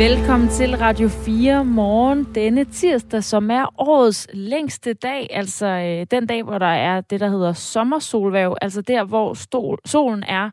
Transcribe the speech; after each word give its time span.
Velkommen 0.00 0.48
til 0.48 0.76
Radio 0.76 1.08
4 1.08 1.64
morgen 1.64 2.26
denne 2.34 2.64
tirsdag, 2.64 3.24
som 3.24 3.50
er 3.50 3.80
årets 3.80 4.28
længste 4.32 4.94
dag, 4.94 5.28
altså 5.30 5.66
øh, 5.66 6.06
den 6.10 6.26
dag, 6.26 6.42
hvor 6.42 6.58
der 6.58 6.66
er 6.66 7.00
det, 7.00 7.20
der 7.20 7.28
hedder 7.28 7.52
sommersolværv, 7.52 8.56
altså 8.62 8.82
der, 8.82 9.04
hvor 9.04 9.34
stol, 9.34 9.78
solen 9.84 10.22
er 10.22 10.50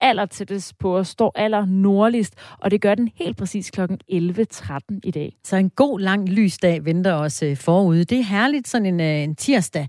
aller 0.00 0.26
tættest 0.26 0.78
på 0.78 0.96
og 0.96 1.06
står 1.06 1.32
aller 1.34 1.66
nordligst, 1.66 2.34
og 2.58 2.70
det 2.70 2.80
gør 2.80 2.94
den 2.94 3.10
helt 3.14 3.36
præcis 3.36 3.70
kl. 3.70 3.80
11.13 3.80 4.78
i 5.04 5.10
dag. 5.10 5.36
Så 5.44 5.56
en 5.56 5.70
god 5.70 6.00
lang 6.00 6.28
lysdag 6.28 6.84
venter 6.84 7.14
os 7.14 7.42
øh, 7.42 7.56
forude. 7.56 8.04
Det 8.04 8.18
er 8.18 8.24
herligt 8.24 8.68
sådan 8.68 8.86
en, 8.86 9.00
øh, 9.00 9.22
en 9.22 9.36
tirsdag. 9.36 9.88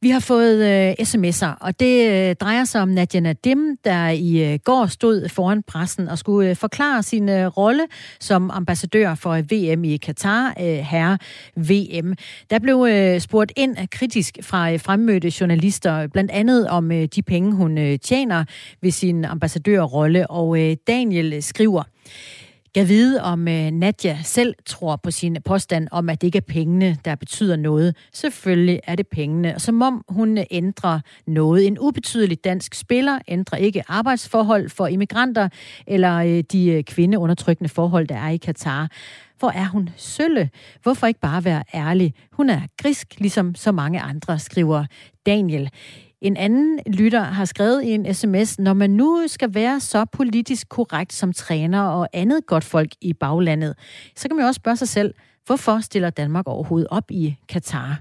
Vi 0.00 0.10
har 0.10 0.20
fået 0.20 0.64
øh, 0.64 0.92
sms'er, 0.92 1.58
og 1.60 1.80
det 1.80 2.10
øh, 2.10 2.34
drejer 2.34 2.64
sig 2.64 2.82
om 2.82 2.88
Nadia 2.88 3.20
Nadim, 3.20 3.76
der 3.84 4.08
i 4.08 4.52
øh, 4.52 4.58
går 4.64 4.86
stod 4.86 5.28
foran 5.28 5.62
pressen 5.62 6.08
og 6.08 6.18
skulle 6.18 6.50
øh, 6.50 6.56
forklare 6.56 7.02
sin 7.02 7.28
øh, 7.28 7.46
rolle 7.46 7.86
som 8.20 8.50
ambassadør 8.50 9.14
for 9.14 9.30
øh, 9.30 9.50
VM 9.50 9.84
i 9.84 9.96
Katar, 9.96 10.54
øh, 10.60 10.66
herre 10.66 11.18
VM. 11.56 12.14
Der 12.50 12.58
blev 12.58 12.86
øh, 12.90 13.20
spurgt 13.20 13.52
ind 13.56 13.76
kritisk 13.90 14.38
fra 14.42 14.72
øh, 14.72 14.80
fremmødte 14.80 15.32
journalister, 15.40 16.06
blandt 16.06 16.30
andet 16.30 16.68
om 16.68 16.92
øh, 16.92 17.04
de 17.14 17.22
penge, 17.22 17.52
hun 17.52 17.78
øh, 17.78 17.98
tjener 17.98 18.44
ved 18.82 18.90
sin 18.90 19.24
ambassadørrolle, 19.24 20.30
og 20.30 20.60
øh, 20.60 20.76
Daniel 20.86 21.42
skriver, 21.42 21.82
jeg 22.78 22.88
vide, 22.88 23.22
om 23.22 23.48
øh, 23.48 23.70
Nadja 23.70 24.18
selv 24.22 24.54
tror 24.66 24.96
på 24.96 25.10
sin 25.10 25.36
påstand 25.44 25.88
om, 25.90 26.08
at 26.08 26.20
det 26.20 26.26
ikke 26.26 26.36
er 26.36 26.52
pengene, 26.52 26.96
der 27.04 27.14
betyder 27.14 27.56
noget. 27.56 27.96
Selvfølgelig 28.12 28.80
er 28.84 28.96
det 28.96 29.06
pengene. 29.06 29.54
Og 29.54 29.60
som 29.60 29.82
om 29.82 30.04
hun 30.08 30.38
øh, 30.38 30.44
ændrer 30.50 31.00
noget. 31.26 31.66
En 31.66 31.78
ubetydelig 31.78 32.44
dansk 32.44 32.74
spiller 32.74 33.18
ændrer 33.28 33.58
ikke 33.58 33.82
arbejdsforhold 33.88 34.68
for 34.68 34.86
immigranter 34.86 35.48
eller 35.86 36.16
øh, 36.16 36.44
de 36.52 36.66
øh, 36.70 36.84
kvindeundertrykkende 36.84 37.68
forhold, 37.68 38.06
der 38.06 38.16
er 38.16 38.28
i 38.28 38.36
Katar. 38.36 38.90
Hvor 39.38 39.50
er 39.50 39.68
hun 39.68 39.90
sølle? 39.96 40.50
Hvorfor 40.82 41.06
ikke 41.06 41.20
bare 41.20 41.44
være 41.44 41.62
ærlig? 41.74 42.14
Hun 42.32 42.50
er 42.50 42.60
grisk, 42.76 43.14
ligesom 43.18 43.54
så 43.54 43.72
mange 43.72 44.00
andre, 44.00 44.38
skriver 44.38 44.84
Daniel. 45.26 45.70
En 46.22 46.36
anden 46.36 46.80
lytter 46.86 47.22
har 47.22 47.44
skrevet 47.44 47.84
i 47.84 47.90
en 47.90 48.14
sms, 48.14 48.58
når 48.58 48.72
man 48.72 48.90
nu 48.90 49.24
skal 49.26 49.54
være 49.54 49.80
så 49.80 50.04
politisk 50.04 50.68
korrekt 50.68 51.12
som 51.12 51.32
træner 51.32 51.82
og 51.82 52.08
andet 52.12 52.46
godt 52.46 52.64
folk 52.64 52.90
i 53.00 53.12
baglandet, 53.12 53.74
så 54.16 54.28
kan 54.28 54.36
man 54.36 54.42
jo 54.42 54.46
også 54.46 54.58
spørge 54.58 54.76
sig 54.76 54.88
selv, 54.88 55.14
hvorfor 55.46 55.80
stiller 55.80 56.10
Danmark 56.10 56.48
overhovedet 56.48 56.88
op 56.90 57.10
i 57.10 57.36
Katar? 57.48 58.00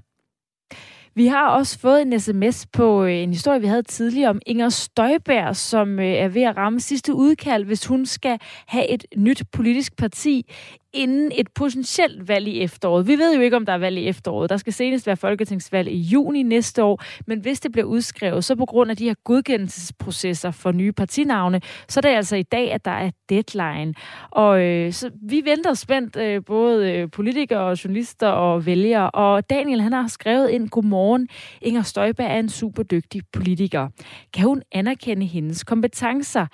Vi 1.16 1.28
har 1.28 1.50
også 1.50 1.80
fået 1.80 2.02
en 2.02 2.20
sms 2.20 2.66
på 2.66 3.04
øh, 3.04 3.14
en 3.14 3.30
historie, 3.30 3.62
vi 3.62 3.68
havde 3.68 3.84
tidligere 3.84 4.30
om 4.30 4.42
Inger 4.46 4.70
Støjberg, 4.70 5.56
som 5.56 6.00
øh, 6.00 6.06
er 6.06 6.28
ved 6.28 6.42
at 6.42 6.58
ramme 6.58 6.80
sidste 6.80 7.14
udkald, 7.14 7.64
hvis 7.64 7.86
hun 7.86 8.06
skal 8.06 8.40
have 8.68 8.88
et 8.90 9.06
nyt 9.18 9.44
politisk 9.52 9.98
parti 9.98 10.52
inden 10.94 11.32
et 11.36 11.48
potentielt 11.56 12.28
valg 12.28 12.48
i 12.48 12.62
efteråret. 12.62 13.08
Vi 13.08 13.18
ved 13.18 13.36
jo 13.36 13.42
ikke, 13.42 13.56
om 13.56 13.66
der 13.66 13.74
er 13.74 13.78
valg 13.78 13.98
i 13.98 14.08
efteråret. 14.08 14.50
Der 14.50 14.58
skal 14.58 14.74
senest 14.74 15.08
være 15.08 15.18
folketingsvalg 15.18 15.88
i 15.88 15.98
juni 15.98 16.44
næste 16.44 16.84
år, 16.84 17.04
men 17.28 17.40
hvis 17.40 17.60
det 17.60 17.72
bliver 17.72 17.86
udskrevet, 17.86 18.46
så 18.46 18.56
på 18.56 18.66
grund 18.66 18.92
af 18.92 18.98
de 18.98 19.04
her 19.04 19.14
godkendelsesprocesser 19.24 20.52
for 20.52 20.72
nye 20.72 20.92
partinavne, 20.92 21.62
så 21.88 22.00
er 22.00 22.02
det 22.02 22.10
altså 22.10 22.36
i 22.36 22.44
dag, 22.44 22.72
at 22.72 22.86
der 22.86 22.92
er 22.92 23.12
deadline. 23.30 23.94
Og 24.32 24.62
øh, 24.62 24.94
så 24.94 25.12
vi 25.22 25.42
venter 25.46 25.74
spændt, 25.74 26.16
øh, 26.16 26.42
både 26.46 26.92
øh, 26.92 27.12
politikere 27.12 27.60
og 27.60 27.84
journalister 27.84 28.28
og 28.28 28.66
vælgere. 28.66 29.12
Og 29.12 29.50
Daniel, 29.50 29.82
han 29.82 29.94
har 29.94 30.08
skrevet 30.08 30.50
ind, 30.50 30.70
godmorgen, 30.70 31.28
Inger 31.62 31.82
Støjberg 31.82 32.32
er 32.32 32.40
en 32.40 32.50
super 32.50 32.84
dygtig 32.84 33.22
politiker. 33.34 33.88
Kan 34.34 34.46
hun 34.46 34.62
anerkende 34.72 35.26
hendes 35.26 35.64
kompetencer? 35.64 36.46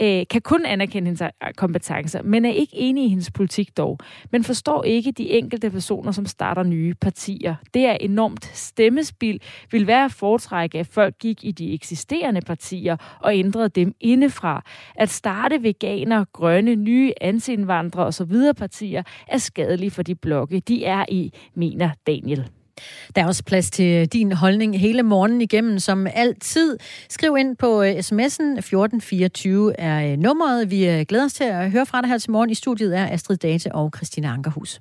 Øh, 0.00 0.24
kan 0.30 0.42
kun 0.42 0.66
anerkende 0.66 1.06
hendes 1.06 1.22
øh, 1.22 1.52
kompetencer, 1.56 2.22
men 2.22 2.44
er 2.44 2.50
ikke 2.50 2.76
enig 2.76 3.04
i 3.04 3.08
hendes 3.08 3.30
politik 3.30 3.76
dog. 3.76 3.98
Men 4.30 4.44
forstår 4.44 4.84
ikke 4.84 5.12
de 5.12 5.30
enkelte 5.30 5.70
personer, 5.70 6.12
som 6.12 6.26
starter 6.26 6.62
nye 6.62 6.94
partier. 6.94 7.54
Det 7.74 7.86
er 7.86 7.96
enormt 8.00 8.44
stemmespil. 8.44 9.42
Vil 9.70 9.86
være 9.86 10.04
at 10.04 10.12
foretrække, 10.12 10.78
at 10.78 10.86
folk 10.86 11.18
gik 11.18 11.44
i 11.44 11.50
de 11.50 11.74
eksisterende 11.74 12.40
partier 12.40 12.96
og 13.20 13.36
ændrede 13.36 13.68
dem 13.68 13.94
indefra. 14.00 14.62
At 14.94 15.08
starte 15.08 15.62
veganer, 15.62 16.24
grønne, 16.32 16.74
nye 16.74 17.12
antiindvandrere 17.20 18.06
osv. 18.06 18.34
partier 18.56 19.02
er 19.28 19.38
skadelige 19.38 19.90
for 19.90 20.02
de 20.02 20.14
blokke, 20.14 20.60
de 20.60 20.84
er 20.84 21.04
i, 21.08 21.32
mener 21.54 21.90
Daniel. 22.06 22.50
Der 23.16 23.22
er 23.22 23.26
også 23.26 23.44
plads 23.44 23.70
til 23.70 24.08
din 24.08 24.32
holdning 24.32 24.80
hele 24.80 25.02
morgenen 25.02 25.40
igennem, 25.40 25.78
som 25.78 26.06
altid. 26.14 26.78
Skriv 27.08 27.36
ind 27.38 27.56
på 27.56 27.82
øh, 27.82 27.90
sms'en 27.90 28.58
1424 28.58 29.80
er 29.80 30.12
øh, 30.12 30.18
nummeret. 30.18 30.70
Vi 30.70 30.88
øh, 30.88 31.04
glæder 31.08 31.24
os 31.24 31.32
til 31.32 31.44
at 31.44 31.70
høre 31.70 31.86
fra 31.86 32.00
dig 32.00 32.08
her 32.08 32.18
til 32.18 32.30
morgen. 32.30 32.50
I 32.50 32.54
studiet 32.54 32.98
er 32.98 33.06
Astrid 33.06 33.36
Date 33.36 33.74
og 33.74 33.92
Christina 33.96 34.28
Ankerhus. 34.28 34.80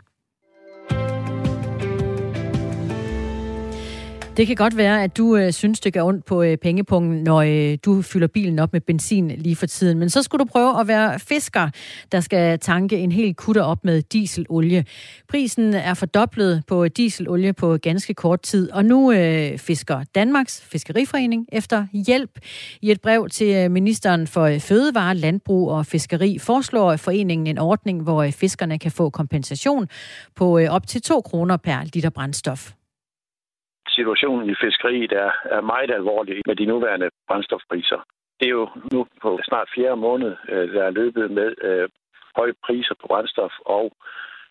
Det 4.37 4.47
kan 4.47 4.55
godt 4.55 4.77
være, 4.77 5.03
at 5.03 5.17
du 5.17 5.37
øh, 5.37 5.53
synes, 5.53 5.79
det 5.79 5.93
gør 5.93 6.03
ondt 6.03 6.25
på 6.25 6.43
øh, 6.43 6.57
pengepungen, 6.57 7.23
når 7.23 7.41
øh, 7.41 7.77
du 7.85 8.01
fylder 8.01 8.27
bilen 8.27 8.59
op 8.59 8.73
med 8.73 8.81
benzin 8.81 9.27
lige 9.27 9.55
for 9.55 9.65
tiden. 9.65 9.99
Men 9.99 10.09
så 10.09 10.21
skulle 10.21 10.39
du 10.39 10.49
prøve 10.51 10.79
at 10.79 10.87
være 10.87 11.19
fisker, 11.19 11.69
der 12.11 12.19
skal 12.19 12.59
tanke 12.59 12.97
en 12.97 13.11
hel 13.11 13.35
kutter 13.35 13.61
op 13.61 13.85
med 13.85 14.01
dieselolie. 14.01 14.85
Prisen 15.29 15.73
er 15.73 15.93
fordoblet 15.93 16.63
på 16.67 16.87
dieselolie 16.87 17.53
på 17.53 17.77
ganske 17.77 18.13
kort 18.13 18.41
tid, 18.41 18.71
og 18.71 18.85
nu 18.85 19.11
øh, 19.11 19.57
fisker 19.57 20.03
Danmarks 20.15 20.61
Fiskeriforening 20.61 21.45
efter 21.51 21.87
hjælp. 21.93 22.39
I 22.81 22.91
et 22.91 23.01
brev 23.01 23.29
til 23.29 23.55
øh, 23.55 23.71
ministeren 23.71 24.27
for 24.27 24.43
øh, 24.43 24.59
Fødevare, 24.59 25.15
Landbrug 25.15 25.71
og 25.71 25.85
Fiskeri 25.85 26.39
foreslår 26.39 26.95
foreningen 26.95 27.47
en 27.47 27.57
ordning, 27.57 28.03
hvor 28.03 28.23
øh, 28.23 28.31
fiskerne 28.31 28.79
kan 28.79 28.91
få 28.91 29.09
kompensation 29.09 29.87
på 30.35 30.59
øh, 30.59 30.69
op 30.69 30.87
til 30.87 31.01
2 31.01 31.21
kroner 31.21 31.57
per 31.57 31.79
liter 31.93 32.09
brændstof 32.09 32.71
situationen 33.89 34.49
i 34.49 34.55
fiskeriet 34.63 35.11
er, 35.11 35.31
er 35.55 35.61
meget 35.61 35.91
alvorlig 35.91 36.41
med 36.45 36.55
de 36.55 36.65
nuværende 36.65 37.09
brændstofpriser. 37.27 37.99
Det 38.39 38.45
er 38.47 38.55
jo 38.61 38.69
nu 38.93 39.07
på 39.21 39.39
snart 39.43 39.69
fjerde 39.75 39.95
måned, 39.95 40.35
øh, 40.49 40.73
der 40.73 40.83
er 40.83 40.97
løbet 41.01 41.31
med 41.31 41.49
øh, 41.61 41.89
høje 42.35 42.53
priser 42.65 42.95
på 43.01 43.07
brændstof, 43.07 43.51
og 43.65 43.85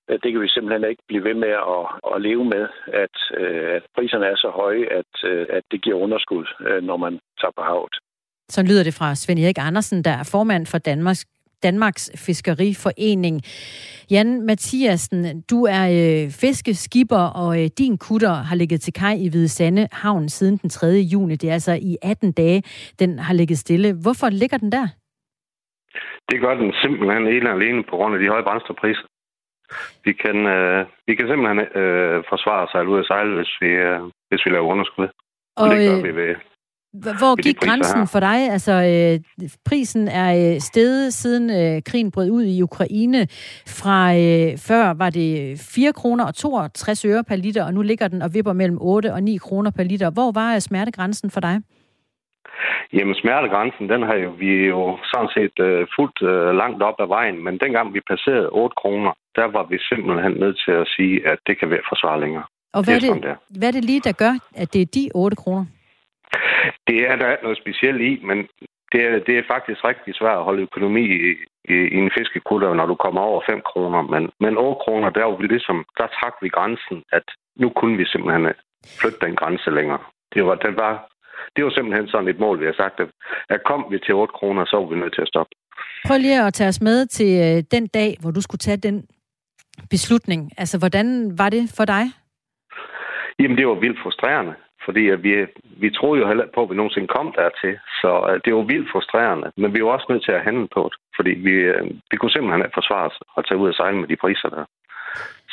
øh, 0.08 0.18
det 0.22 0.32
kan 0.32 0.40
vi 0.40 0.48
simpelthen 0.48 0.90
ikke 0.90 1.02
blive 1.08 1.24
ved 1.24 1.34
med 1.34 1.54
at, 1.76 1.84
at 2.14 2.22
leve 2.28 2.44
med, 2.44 2.64
at, 3.04 3.16
øh, 3.40 3.76
at 3.76 3.82
priserne 3.96 4.26
er 4.26 4.36
så 4.36 4.50
høje, 4.60 4.84
at, 5.00 5.12
øh, 5.30 5.46
at 5.50 5.64
det 5.70 5.82
giver 5.82 5.98
underskud, 6.04 6.46
øh, 6.68 6.82
når 6.82 6.96
man 6.96 7.12
tager 7.40 7.54
på 7.56 7.62
havet. 7.62 7.94
Så 8.48 8.62
lyder 8.62 8.84
det 8.84 8.94
fra 8.94 9.14
Svend 9.14 9.38
Erik 9.38 9.58
Andersen, 9.58 10.04
der 10.04 10.10
er 10.10 10.28
formand 10.32 10.66
for 10.66 10.78
Danmarks 10.78 11.24
Danmarks 11.69 12.04
Fiskeriforening. 12.26 13.36
Jan 14.10 14.30
Mathiasen, 14.48 15.20
du 15.50 15.58
er 15.76 15.84
øh, 15.98 16.25
fiskeskipper, 16.42 17.25
og 17.42 17.50
øh, 17.60 17.66
din 17.78 17.94
kutter 18.06 18.34
har 18.48 18.56
ligget 18.56 18.80
til 18.80 18.92
kaj 18.92 19.14
i 19.25 19.28
Hvide 19.30 19.48
Sande 19.48 19.88
Havn 19.92 20.28
siden 20.28 20.56
den 20.56 20.70
3. 20.70 20.86
juni. 21.12 21.34
Det 21.36 21.48
er 21.50 21.52
altså 21.52 21.75
i 21.91 21.97
18 22.02 22.32
dage, 22.32 22.62
den 22.98 23.19
har 23.19 23.34
ligget 23.34 23.58
stille. 23.58 23.88
Hvorfor 24.04 24.28
ligger 24.42 24.58
den 24.58 24.72
der? 24.72 24.86
Det 26.30 26.41
gør 26.41 26.54
den 26.54 26.72
simpelthen 26.82 27.26
ene 27.26 27.50
alene 27.56 27.82
på 27.91 27.96
grund 27.96 28.14
af 28.14 28.20
de 28.20 28.28
høje 28.28 28.42
brændstofpriser. 28.48 29.06
Vi 30.04 30.12
kan, 30.12 30.36
øh, 30.56 30.86
vi 31.06 31.14
kan 31.14 31.26
simpelthen 31.28 31.60
øh, 31.81 32.25
forsvare 32.32 32.66
sig 32.72 32.88
ud 32.88 32.98
af 32.98 33.04
sejle, 33.04 33.34
hvis 33.38 33.52
vi, 33.60 33.70
øh, 33.86 34.00
hvis 34.28 34.42
vi 34.44 34.50
laver 34.50 34.72
underskud. 34.75 35.08
Og, 35.56 35.62
og 35.62 35.66
det 35.70 35.78
gør 35.88 35.98
øh, 35.98 36.04
vi 36.04 36.12
ved, 36.20 36.34
hvor 37.03 37.43
gik 37.43 37.60
grænsen 37.60 38.06
for 38.06 38.21
dig? 38.21 38.38
Altså, 38.56 38.72
øh, 38.72 39.47
prisen 39.69 40.09
er 40.09 40.28
øh, 40.55 40.60
steget 40.60 41.12
siden 41.12 41.50
øh, 41.50 41.82
krigen 41.82 42.10
brød 42.10 42.31
ud 42.31 42.44
i 42.44 42.62
Ukraine. 42.62 43.26
Fra 43.81 43.99
øh, 44.14 44.58
før 44.69 44.94
var 45.02 45.11
det 45.11 45.58
4 45.75 45.93
kroner 45.93 46.25
og 46.25 46.35
62 46.35 47.05
øre 47.05 47.25
per 47.25 47.37
liter, 47.37 47.64
og 47.64 47.75
nu 47.75 47.82
ligger 47.82 48.08
den 48.08 48.23
og 48.23 48.35
vipper 48.35 48.52
mellem 48.52 48.79
8 48.81 49.12
og 49.12 49.23
9 49.23 49.37
kroner 49.37 49.70
per 49.76 49.82
liter. 49.82 50.11
Hvor 50.11 50.32
var 50.32 50.55
øh, 50.55 50.61
smertegrænsen 50.61 51.31
for 51.31 51.41
dig? 51.41 51.56
Jamen, 52.93 53.14
smertegrænsen, 53.14 53.88
den 53.88 54.02
har 54.02 54.14
jo, 54.14 54.31
vi 54.38 54.50
jo 54.75 54.99
sådan 55.12 55.31
set 55.37 55.56
øh, 55.67 55.87
fuldt 55.97 56.19
øh, 56.23 56.56
langt 56.56 56.82
op 56.82 56.99
ad 57.00 57.06
vejen, 57.06 57.44
men 57.44 57.58
dengang 57.58 57.94
vi 57.94 58.00
passerede 58.11 58.49
8 58.49 58.75
kroner, 58.82 59.12
der 59.38 59.47
var 59.56 59.64
vi 59.70 59.79
simpelthen 59.90 60.32
nødt 60.32 60.58
til 60.64 60.73
at 60.82 60.87
sige, 60.97 61.29
at 61.32 61.38
det 61.47 61.58
kan 61.58 61.70
være 61.70 61.88
forsvar 61.90 62.17
længere. 62.17 62.44
Og 62.73 62.85
hvad 62.85 62.94
er, 62.94 63.00
det, 63.00 63.23
det 63.23 63.31
er. 63.31 63.37
hvad 63.58 63.69
er 63.69 63.73
det 63.73 63.85
lige, 63.85 64.00
der 64.00 64.12
gør, 64.12 64.35
at 64.62 64.73
det 64.73 64.81
er 64.82 64.90
de 64.94 65.11
8 65.14 65.37
kroner? 65.37 65.64
Det 66.88 66.99
er 67.11 67.16
der 67.16 67.37
noget 67.43 67.58
specielt 67.58 68.00
i, 68.00 68.12
men 68.28 68.38
det 68.93 69.00
er, 69.06 69.19
det 69.26 69.34
er 69.38 69.50
faktisk 69.55 69.81
rigtig 69.90 70.12
svært 70.14 70.38
at 70.38 70.46
holde 70.49 70.66
økonomi 70.69 71.05
i, 71.28 71.31
i, 71.75 71.76
i 71.94 71.99
en 72.05 72.11
fiskekutter, 72.19 72.75
når 72.75 72.87
du 72.87 72.94
kommer 72.94 73.20
over 73.20 73.40
5 73.50 73.61
kroner. 73.70 74.02
Men, 74.12 74.22
men 74.40 74.52
8 74.56 74.81
kroner, 74.84 75.11
der, 75.11 75.25
var 75.25 75.37
vi 75.37 75.46
ligesom, 75.46 75.78
der 75.99 76.06
trak 76.19 76.34
vi 76.43 76.49
grænsen, 76.49 76.99
at 77.12 77.26
nu 77.62 77.69
kunne 77.78 77.96
vi 77.96 78.05
simpelthen 78.06 78.44
flytte 79.00 79.20
den 79.26 79.37
grænse 79.40 79.70
længere. 79.70 80.02
Det 80.34 80.43
var, 80.46 80.55
det 80.55 80.76
var, 80.76 80.93
det 81.56 81.64
var 81.64 81.70
simpelthen 81.70 82.08
sådan 82.08 82.28
et 82.28 82.38
mål, 82.38 82.61
vi 82.61 82.66
har 82.70 82.78
sagt, 82.82 83.00
at, 83.00 83.08
at 83.49 83.61
kom 83.64 83.81
vi 83.90 83.99
til 83.99 84.14
8 84.14 84.32
kroner, 84.38 84.64
så 84.64 84.76
var 84.76 84.87
vi 84.93 85.00
nødt 85.00 85.14
til 85.14 85.26
at 85.26 85.32
stoppe. 85.32 85.52
Prøv 86.06 86.19
lige 86.19 86.46
at 86.46 86.55
tage 86.55 86.69
os 86.69 86.81
med 86.81 87.06
til 87.06 87.31
øh, 87.46 87.62
den 87.76 87.87
dag, 87.87 88.11
hvor 88.20 88.31
du 88.31 88.40
skulle 88.40 88.64
tage 88.66 88.76
den 88.88 89.06
beslutning. 89.90 90.40
Altså, 90.58 90.78
hvordan 90.78 91.38
var 91.38 91.50
det 91.50 91.64
for 91.76 91.84
dig? 91.84 92.05
Jamen, 93.38 93.56
det 93.58 93.66
var 93.66 93.75
vildt 93.75 93.99
frustrerende 94.02 94.55
Fordi 94.84 95.08
at 95.08 95.22
vi, 95.22 95.46
vi 95.82 95.90
troede 95.90 96.20
jo 96.20 96.28
heller 96.28 96.46
på, 96.54 96.62
at 96.62 96.70
vi 96.70 96.76
nogensinde 96.76 97.08
kom 97.16 97.34
dertil. 97.36 97.75
Så 98.00 98.10
uh, 98.28 98.36
det 98.44 98.54
var 98.54 98.62
vildt 98.72 98.90
frustrerende. 98.92 99.48
Men 99.56 99.75
vi 99.75 99.84
var 99.84 99.90
også 99.90 100.06
nødt 100.08 100.25
til 100.25 100.32
at 100.32 100.44
handle 100.48 100.69
på 100.76 100.82
det. 100.92 100.98
Fordi 101.16 101.32
vi, 101.46 101.54
uh, 101.70 101.86
vi 102.10 102.16
kunne 102.16 102.34
simpelthen 102.34 102.64
ikke 102.64 102.81
forsvare 102.81 103.06
os 103.10 103.19
og 103.36 103.40
tage 103.46 103.58
ud 103.58 103.69
og 103.69 103.75
sejle 103.75 103.96
med 104.00 104.08
de 104.08 104.22
priser 104.25 104.48
der. 104.48 104.64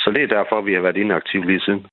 Så 0.01 0.11
det 0.15 0.23
er 0.23 0.35
derfor, 0.37 0.61
vi 0.61 0.73
har 0.73 0.81
været 0.81 0.97
inaktive 0.97 1.45
lige 1.45 1.65
siden. 1.65 1.85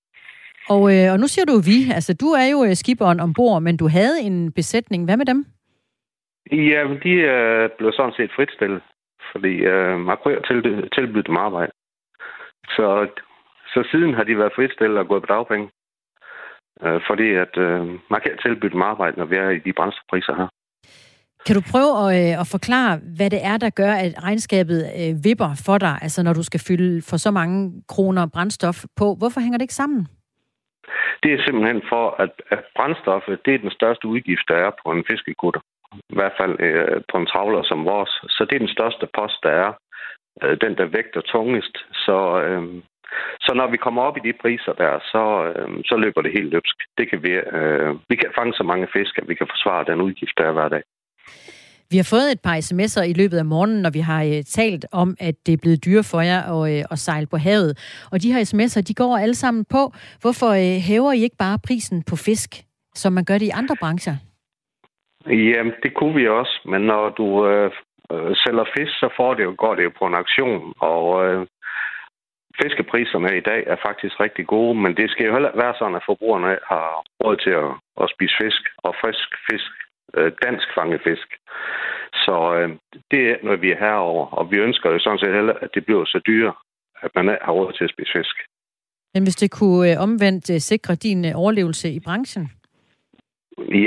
Og, 0.75 0.83
øh, 0.95 1.13
og 1.13 1.19
nu 1.23 1.27
siger 1.27 1.47
du 1.47 1.57
vi. 1.71 1.79
Altså, 1.97 2.13
du 2.23 2.29
er 2.41 2.47
jo 2.53 2.75
skiberen 2.75 3.21
ombord, 3.21 3.63
men 3.63 3.77
du 3.77 3.89
havde 3.89 4.21
en 4.21 4.53
besætning. 4.53 5.05
Hvad 5.05 5.17
med 5.17 5.27
dem? 5.27 5.47
Ja, 6.53 6.81
de 7.05 7.11
øh, 7.11 7.71
blev 7.79 7.93
sådan 7.93 8.13
set 8.17 8.31
fritstillet, 8.37 8.83
fordi 9.33 9.55
øh, 9.73 9.99
man 10.01 10.17
kunne 10.23 10.41
til, 10.49 10.89
tilbyde 10.97 11.23
dem 11.23 11.37
arbejde. 11.37 11.73
Så, 12.77 13.07
så 13.73 13.89
siden 13.91 14.15
har 14.15 14.25
de 14.25 14.39
været 14.39 14.53
fritstillet 14.57 14.99
og 14.99 15.09
gået 15.09 15.23
på 15.23 15.33
dagpenge. 15.35 15.69
Øh, 16.85 17.01
fordi 17.09 17.29
at 17.45 17.55
øh, 17.57 17.81
man 18.13 18.21
kan 18.25 18.39
tilbyde 18.45 18.73
dem 18.73 18.83
arbejde, 18.83 19.19
når 19.19 19.25
vi 19.25 19.37
er 19.37 19.49
i 19.49 19.59
de 19.59 19.73
brændstofpriser 19.73 20.35
her. 20.41 20.49
Kan 21.47 21.57
du 21.57 21.63
prøve 21.73 21.93
at, 22.05 22.09
øh, 22.19 22.41
at 22.41 22.47
forklare, 22.57 23.01
hvad 23.17 23.31
det 23.31 23.41
er, 23.51 23.57
der 23.57 23.71
gør, 23.71 23.93
at 23.93 24.13
regnskabet 24.25 24.81
øh, 25.01 25.25
vipper 25.25 25.51
for 25.67 25.79
dig, 25.79 25.95
altså 26.03 26.23
når 26.23 26.33
du 26.33 26.43
skal 26.43 26.61
fylde 26.69 27.03
for 27.11 27.17
så 27.17 27.31
mange 27.31 27.83
kroner 27.89 28.27
brændstof 28.35 28.79
på? 28.97 29.07
Hvorfor 29.21 29.41
hænger 29.41 29.59
det 29.59 29.65
ikke 29.65 29.81
sammen? 29.83 30.07
Det 31.23 31.31
er 31.33 31.45
simpelthen 31.47 31.83
for, 31.89 32.05
at, 32.23 32.33
at 32.51 32.63
brændstoffet 32.77 33.41
det 33.45 33.55
er 33.55 33.59
den 33.59 33.71
største 33.71 34.09
udgift, 34.09 34.49
der 34.49 34.57
er 34.67 34.71
på 34.83 34.93
en 34.93 35.05
fiskekutter 35.11 35.61
i 36.13 36.15
hvert 36.19 36.37
fald 36.41 36.55
øh, 36.61 37.01
på 37.11 37.17
en 37.19 37.27
travler 37.27 37.63
som 37.63 37.85
vores. 37.85 38.13
Så 38.35 38.47
det 38.49 38.55
er 38.55 38.67
den 38.67 38.77
største 38.79 39.07
post, 39.19 39.39
der 39.43 39.53
er. 39.65 39.71
Øh, 40.43 40.57
den, 40.61 40.77
der 40.79 40.85
vægter 40.97 41.21
tungest. 41.21 41.75
Så, 41.93 42.19
øh, 42.47 42.83
så 43.41 43.51
når 43.55 43.71
vi 43.71 43.77
kommer 43.77 44.03
op 44.03 44.17
i 44.17 44.27
de 44.29 44.33
priser 44.43 44.73
der, 44.73 44.93
så, 45.13 45.25
øh, 45.49 45.69
så 45.85 45.97
løber 45.97 46.23
det 46.23 46.33
helt 46.33 46.51
løbsk. 46.55 46.77
Det 46.99 47.11
kan 47.11 47.23
vi, 47.23 47.33
øh, 47.59 47.91
vi 48.11 48.17
kan 48.17 48.31
fange 48.39 48.53
så 48.55 48.63
mange 48.63 48.87
fisk, 48.97 49.19
at 49.19 49.29
vi 49.29 49.35
kan 49.35 49.49
forsvare 49.55 49.85
den 49.91 50.01
udgift, 50.01 50.39
der 50.39 50.45
er 50.45 50.53
hver 50.53 50.69
dag. 50.69 50.83
Vi 51.91 51.97
har 51.97 52.09
fået 52.15 52.33
et 52.33 52.41
par 52.41 52.57
sms'er 52.69 53.05
i 53.13 53.19
løbet 53.21 53.39
af 53.39 53.45
morgenen, 53.45 53.83
når 53.83 53.91
vi 53.91 53.99
har 54.11 54.23
øh, 54.25 54.43
talt 54.43 54.87
om, 54.93 55.17
at 55.21 55.35
det 55.47 55.53
er 55.53 55.63
blevet 55.63 55.85
dyre 55.85 56.05
for 56.11 56.21
jer 56.21 56.41
at, 56.55 56.63
øh, 56.73 56.85
at 56.91 56.99
sejle 56.99 57.27
på 57.27 57.37
havet. 57.37 57.73
Og 58.13 58.23
de 58.23 58.33
her 58.33 58.41
sms'er, 58.51 58.83
de 58.89 58.95
går 58.95 59.17
alle 59.17 59.35
sammen 59.35 59.65
på, 59.65 59.83
hvorfor 60.23 60.51
øh, 60.63 60.77
hæver 60.89 61.13
I 61.13 61.21
ikke 61.23 61.37
bare 61.39 61.59
prisen 61.67 62.03
på 62.11 62.17
fisk, 62.17 62.51
som 62.95 63.13
man 63.13 63.25
gør 63.25 63.39
det 63.39 63.47
i 63.47 63.59
andre 63.61 63.77
brancher? 63.81 64.17
Jamen, 65.27 65.73
det 65.83 65.95
kunne 65.95 66.15
vi 66.15 66.29
også, 66.29 66.55
men 66.65 66.83
når 66.83 67.09
du 67.09 67.27
øh, 67.47 67.71
øh, 68.13 68.33
sælger 68.43 68.67
fisk, 68.77 68.93
så 69.03 69.09
får 69.17 69.35
det 69.35 69.45
jo, 69.45 69.55
går 69.59 69.75
det 69.75 69.85
jo 69.85 69.93
på 69.99 70.05
en 70.07 70.15
aktion, 70.15 70.73
og 70.81 71.05
øh, 71.27 71.47
fiskepriserne 72.63 73.31
i 73.37 73.41
dag 73.51 73.61
er 73.67 73.77
faktisk 73.87 74.21
rigtig 74.21 74.47
gode, 74.47 74.75
men 74.83 74.97
det 74.97 75.11
skal 75.11 75.27
jo 75.27 75.33
heller 75.33 75.53
være 75.63 75.75
sådan, 75.79 75.99
at 76.01 76.07
forbrugerne 76.07 76.59
har 76.73 76.89
råd 77.25 77.37
til 77.45 77.55
at, 77.65 77.71
at 78.03 78.11
spise 78.15 78.35
fisk, 78.43 78.63
og 78.87 78.95
frisk 79.03 79.29
fisk, 79.51 79.73
øh, 80.17 80.33
dansk 80.45 80.69
fanget 80.77 81.01
fisk. 81.09 81.29
Så 82.25 82.37
øh, 82.59 82.69
det 83.11 83.23
er 83.31 83.37
noget, 83.43 83.63
vi 83.63 83.71
er 83.73 83.83
herover, 83.87 84.27
og 84.27 84.51
vi 84.51 84.57
ønsker 84.57 84.91
jo 84.91 84.99
sådan 84.99 85.19
set 85.19 85.35
heller, 85.39 85.55
at 85.65 85.71
det 85.75 85.85
bliver 85.85 86.05
så 86.05 86.21
dyre, 86.27 86.53
at 87.03 87.11
man 87.15 87.27
har 87.43 87.53
råd 87.53 87.73
til 87.73 87.85
at 87.85 87.91
spise 87.91 88.13
fisk. 88.19 88.37
Men 89.15 89.23
hvis 89.23 89.37
det 89.37 89.51
kunne 89.51 89.91
øh, 89.91 90.03
omvendt 90.07 90.51
øh, 90.51 90.59
sikre 90.59 90.95
din 90.95 91.25
øh, 91.25 91.33
overlevelse 91.35 91.89
i 91.89 92.01
branchen? 92.01 92.51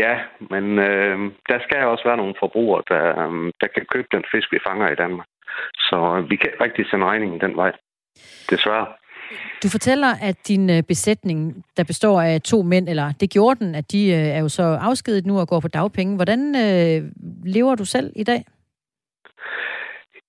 Ja, 0.01 0.19
men 0.50 0.79
øh, 0.79 1.18
der 1.50 1.59
skal 1.63 1.85
også 1.85 2.03
være 2.09 2.18
nogle 2.18 2.35
forbrugere, 2.39 2.83
der, 2.91 3.06
øh, 3.23 3.53
der 3.62 3.68
kan 3.75 3.85
købe 3.94 4.07
den 4.12 4.23
fisk, 4.31 4.51
vi 4.51 4.59
fanger 4.68 4.89
i 4.91 4.95
Danmark. 4.95 5.27
Så 5.77 6.25
vi 6.29 6.35
kan 6.35 6.51
rigtig 6.62 6.85
sende 6.89 7.06
regningen 7.06 7.41
den 7.41 7.56
vej. 7.56 7.71
Desværre. 8.50 8.88
Du 9.63 9.69
fortæller, 9.69 10.12
at 10.21 10.47
din 10.47 10.69
øh, 10.69 10.83
besætning, 10.83 11.65
der 11.77 11.83
består 11.83 12.21
af 12.21 12.41
to 12.41 12.62
mænd, 12.62 12.89
eller 12.89 13.13
det 13.19 13.29
gjorde 13.29 13.59
den, 13.65 13.75
at 13.75 13.91
de 13.91 14.01
øh, 14.12 14.38
er 14.38 14.39
jo 14.39 14.50
så 14.50 14.63
afskedet 14.81 15.25
nu 15.25 15.39
og 15.39 15.47
går 15.47 15.59
på 15.59 15.68
dagpenge. 15.68 16.15
Hvordan 16.15 16.41
øh, 16.56 17.12
lever 17.45 17.75
du 17.75 17.85
selv 17.85 18.13
i 18.15 18.23
dag? 18.23 18.41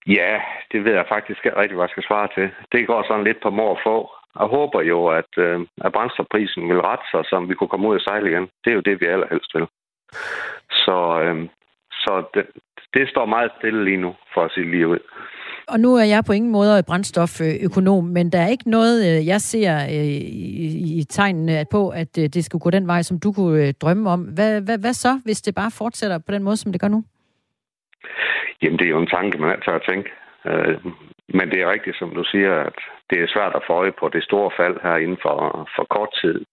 Ja, 0.07 0.41
det 0.73 0.85
ved 0.85 0.93
jeg 0.93 1.05
faktisk 1.09 1.41
ikke 1.45 1.59
rigtig, 1.61 1.75
hvad 1.77 1.85
jeg 1.85 1.91
skal 1.91 2.09
svare 2.09 2.29
til. 2.35 2.51
Det 2.73 2.87
går 2.87 3.05
sådan 3.09 3.25
lidt 3.25 3.43
på 3.43 3.51
mor 3.51 3.71
og 3.71 3.79
få. 3.85 4.11
Jeg 4.41 4.47
håber 4.47 4.81
jo, 4.83 5.07
at, 5.07 5.33
øh, 5.39 5.61
at 5.85 5.93
brændstofprisen 5.93 6.69
vil 6.69 6.81
rette 6.81 7.05
sig, 7.11 7.25
så 7.25 7.41
vi 7.49 7.55
kunne 7.55 7.69
komme 7.69 7.89
ud 7.89 7.95
og 7.95 8.01
sejle 8.01 8.31
igen. 8.31 8.49
Det 8.65 8.71
er 8.71 8.75
jo 8.75 8.81
det, 8.89 9.01
vi 9.01 9.07
allerhelst 9.07 9.55
vil. 9.55 9.67
Så, 10.85 10.99
øh, 11.25 11.49
så 11.93 12.25
det, 12.35 12.47
det 12.95 13.09
står 13.09 13.27
meget 13.27 13.53
stille 13.59 13.85
lige 13.85 14.03
nu, 14.05 14.15
for 14.35 14.45
at 14.45 14.53
sige 14.55 14.71
lige 14.71 14.89
ud. 14.89 14.99
Og 15.69 15.81
nu 15.81 15.95
er 15.97 16.05
jeg 16.05 16.23
på 16.27 16.33
ingen 16.33 16.53
måde 16.53 16.83
brændstoføkonom, 16.87 18.05
men 18.05 18.33
der 18.33 18.39
er 18.39 18.49
ikke 18.49 18.71
noget, 18.71 18.97
øh, 19.09 19.27
jeg 19.27 19.41
ser 19.41 19.75
øh, 19.77 20.19
i, 20.99 21.05
tegnene 21.09 21.65
på, 21.71 21.89
at 21.89 22.19
øh, 22.19 22.25
det 22.35 22.45
skulle 22.45 22.63
gå 22.63 22.71
den 22.71 22.87
vej, 22.87 23.03
som 23.03 23.21
du 23.21 23.33
kunne 23.33 23.73
drømme 23.73 24.11
om. 24.11 24.21
Hvad, 24.21 24.61
hvad, 24.61 24.79
hvad 24.79 24.93
så, 24.93 25.21
hvis 25.25 25.43
det 25.43 25.55
bare 25.55 25.71
fortsætter 25.79 26.19
på 26.19 26.33
den 26.33 26.43
måde, 26.43 26.57
som 26.57 26.73
det 26.73 26.81
gør 26.81 26.89
nu? 26.89 27.05
Jamen, 28.63 28.79
det 28.79 28.85
er 28.87 28.91
jo 28.91 29.01
en 29.01 29.15
tanke, 29.17 29.39
man 29.39 29.51
altid 29.51 29.73
har 29.73 29.85
tænkt. 29.89 30.09
Men 31.39 31.51
det 31.51 31.59
er 31.61 31.73
rigtigt, 31.73 31.99
som 31.99 32.11
du 32.11 32.25
siger, 32.25 32.53
at 32.69 32.79
det 33.11 33.19
er 33.19 33.33
svært 33.35 33.55
at 33.55 33.63
få 33.67 33.73
øje 33.73 33.93
på 34.01 34.09
det 34.09 34.25
store 34.25 34.51
fald 34.59 34.77
her 34.83 34.97
inden 34.97 35.19
for, 35.23 35.69
for 35.77 35.85
kort 35.97 36.13
tid. 36.23 36.45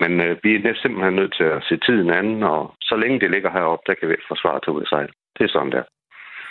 Men 0.00 0.12
øh, 0.20 0.36
vi 0.42 0.50
er 0.54 0.74
simpelthen 0.82 1.14
nødt 1.14 1.34
til 1.36 1.48
at 1.56 1.64
se 1.68 1.76
tiden 1.76 2.10
anden, 2.10 2.42
og 2.42 2.74
så 2.80 2.94
længe 2.96 3.20
det 3.20 3.30
ligger 3.30 3.50
heroppe, 3.50 3.84
der 3.86 3.94
kan 3.94 4.08
vi 4.08 4.16
forsvare 4.28 4.60
til 4.60 4.72
USA. 4.72 5.02
Det 5.36 5.44
er 5.44 5.52
sådan 5.52 5.72
der. 5.72 5.84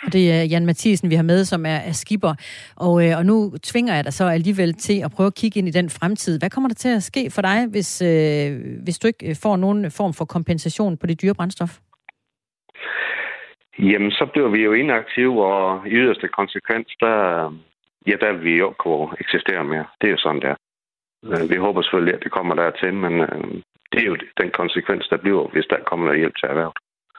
Og 0.04 0.12
det 0.12 0.32
er 0.32 0.42
Jan 0.42 0.66
Mathisen, 0.66 1.10
vi 1.10 1.14
har 1.14 1.22
med, 1.22 1.44
som 1.44 1.66
er, 1.66 1.80
er 1.90 1.92
skipper. 1.92 2.34
Og, 2.76 2.94
øh, 3.04 3.18
og 3.18 3.26
nu 3.26 3.36
tvinger 3.62 3.94
jeg 3.94 4.04
dig 4.04 4.12
så 4.12 4.24
alligevel 4.24 4.74
til 4.74 5.00
at 5.04 5.10
prøve 5.16 5.26
at 5.26 5.34
kigge 5.34 5.58
ind 5.58 5.68
i 5.68 5.78
den 5.80 5.90
fremtid. 5.90 6.38
Hvad 6.38 6.50
kommer 6.50 6.68
der 6.68 6.74
til 6.74 6.88
at 6.96 7.02
ske 7.02 7.30
for 7.30 7.42
dig, 7.42 7.58
hvis, 7.70 8.02
øh, 8.02 8.50
hvis 8.84 8.98
du 8.98 9.06
ikke 9.06 9.28
øh, 9.28 9.36
får 9.42 9.56
nogen 9.56 9.90
form 9.90 10.12
for 10.18 10.24
kompensation 10.24 10.96
på 10.96 11.06
det 11.06 11.22
dyre 11.22 11.34
brændstof? 11.34 11.72
Jamen, 13.78 14.10
så 14.10 14.26
bliver 14.32 14.48
vi 14.48 14.60
jo 14.62 14.72
inaktive, 14.72 15.44
og 15.44 15.86
i 15.86 15.90
yderste 15.90 16.28
konsekvens, 16.28 16.88
der, 17.00 17.16
ja, 18.06 18.14
der 18.20 18.32
vil 18.32 18.44
vi 18.44 18.58
jo 18.58 18.74
kunne 18.78 19.08
eksistere 19.20 19.64
mere. 19.64 19.86
Det 20.00 20.06
er 20.06 20.10
jo 20.10 20.18
sådan, 20.18 20.40
der. 20.40 20.54
Øh, 21.24 21.50
vi 21.50 21.56
håber 21.56 21.82
selvfølgelig, 21.82 22.14
at 22.14 22.24
det 22.24 22.32
kommer 22.32 22.54
dertil, 22.54 22.94
men 22.94 23.20
øh, 23.20 23.44
det 23.92 23.98
er 24.02 24.06
jo 24.06 24.16
den 24.40 24.50
konsekvens, 24.50 25.08
der 25.08 25.16
bliver, 25.16 25.48
hvis 25.52 25.66
der 25.70 25.76
kommer 25.88 26.06
noget 26.06 26.20
hjælp 26.20 26.36
til 26.36 26.48
erhvervet. 26.48 26.76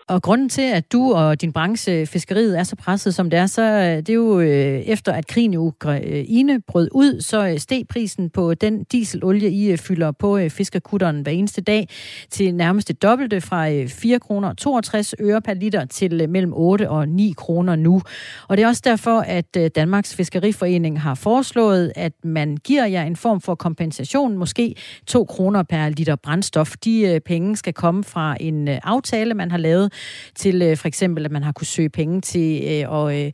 Og 0.08 0.22
grunden 0.22 0.50
til, 0.50 0.62
at 0.62 0.92
du 0.92 1.14
og 1.14 1.42
din 1.42 1.54
branche, 1.54 2.06
fiskeriet, 2.06 2.60
er 2.60 2.64
så 2.64 2.76
presset, 2.76 3.16
som 3.16 3.30
det 3.30 3.40
er, 3.40 3.46
så 3.46 3.62
øh, 3.62 3.98
det 3.98 4.10
er 4.10 4.14
jo 4.14 4.40
øh, 4.40 4.80
efter, 4.80 5.14
at 5.14 5.28
krigen 5.28 5.54
i 5.54 5.58
Ukraine 5.58 6.62
brød 6.62 6.90
ud, 6.92 7.22
så 7.22 7.48
øh, 7.48 7.60
steg 7.60 7.84
prisen 7.90 8.30
på 8.30 8.54
den 8.54 8.84
dieselolie, 8.84 9.50
I 9.50 9.72
øh, 9.72 9.78
fylder 9.78 10.12
på 10.12 10.40
fiskerkutteren 10.50 11.22
hver 11.22 11.32
eneste 11.32 11.62
dag, 11.62 11.90
til 12.30 12.56
nærmest 12.56 12.88
det 12.88 13.02
dobbelte 13.02 13.42
fra 13.42 13.86
4 13.88 14.20
kroner 14.20 14.54
62 14.54 15.16
øre 15.20 15.42
per 15.42 15.54
liter 15.54 15.86
til 15.86 16.30
mellem 16.30 16.54
8 16.56 16.90
og 16.90 17.10
9 17.10 17.34
kroner 17.38 17.76
nu. 17.76 18.02
Og 18.48 18.58
det 18.58 18.64
er 18.64 18.68
også 18.68 18.82
derfor, 18.86 19.20
at 19.20 19.76
Danmarks 19.76 20.16
Fiskeriforening 20.16 21.02
har 21.02 21.16
foreslået, 21.16 21.92
at 21.96 22.14
man 22.24 22.58
giver 22.58 22.86
jer 22.86 23.04
en 23.04 23.16
form 23.16 23.42
for 23.42 23.56
kompensation, 23.56 24.38
måske 24.38 24.76
2 25.08 25.26
kroner 25.26 25.64
per 25.64 25.90
liter 25.90 26.16
brændstof. 26.16 26.72
De 26.86 27.20
penge 27.26 27.58
skal 27.58 27.74
komme 27.74 28.04
fra 28.04 28.38
en 28.40 28.68
aftale, 28.68 29.34
man 29.34 29.52
har 29.52 29.58
lavet 29.58 29.93
til 30.36 30.62
øh, 30.62 30.78
for 30.78 30.88
eksempel, 30.88 31.26
at 31.26 31.32
man 31.32 31.44
har 31.44 31.52
kunne 31.52 31.68
søge 31.68 31.90
penge 31.90 32.22
til 32.22 32.62
øh, 32.72 32.92
og 32.92 33.22
øh, 33.22 33.32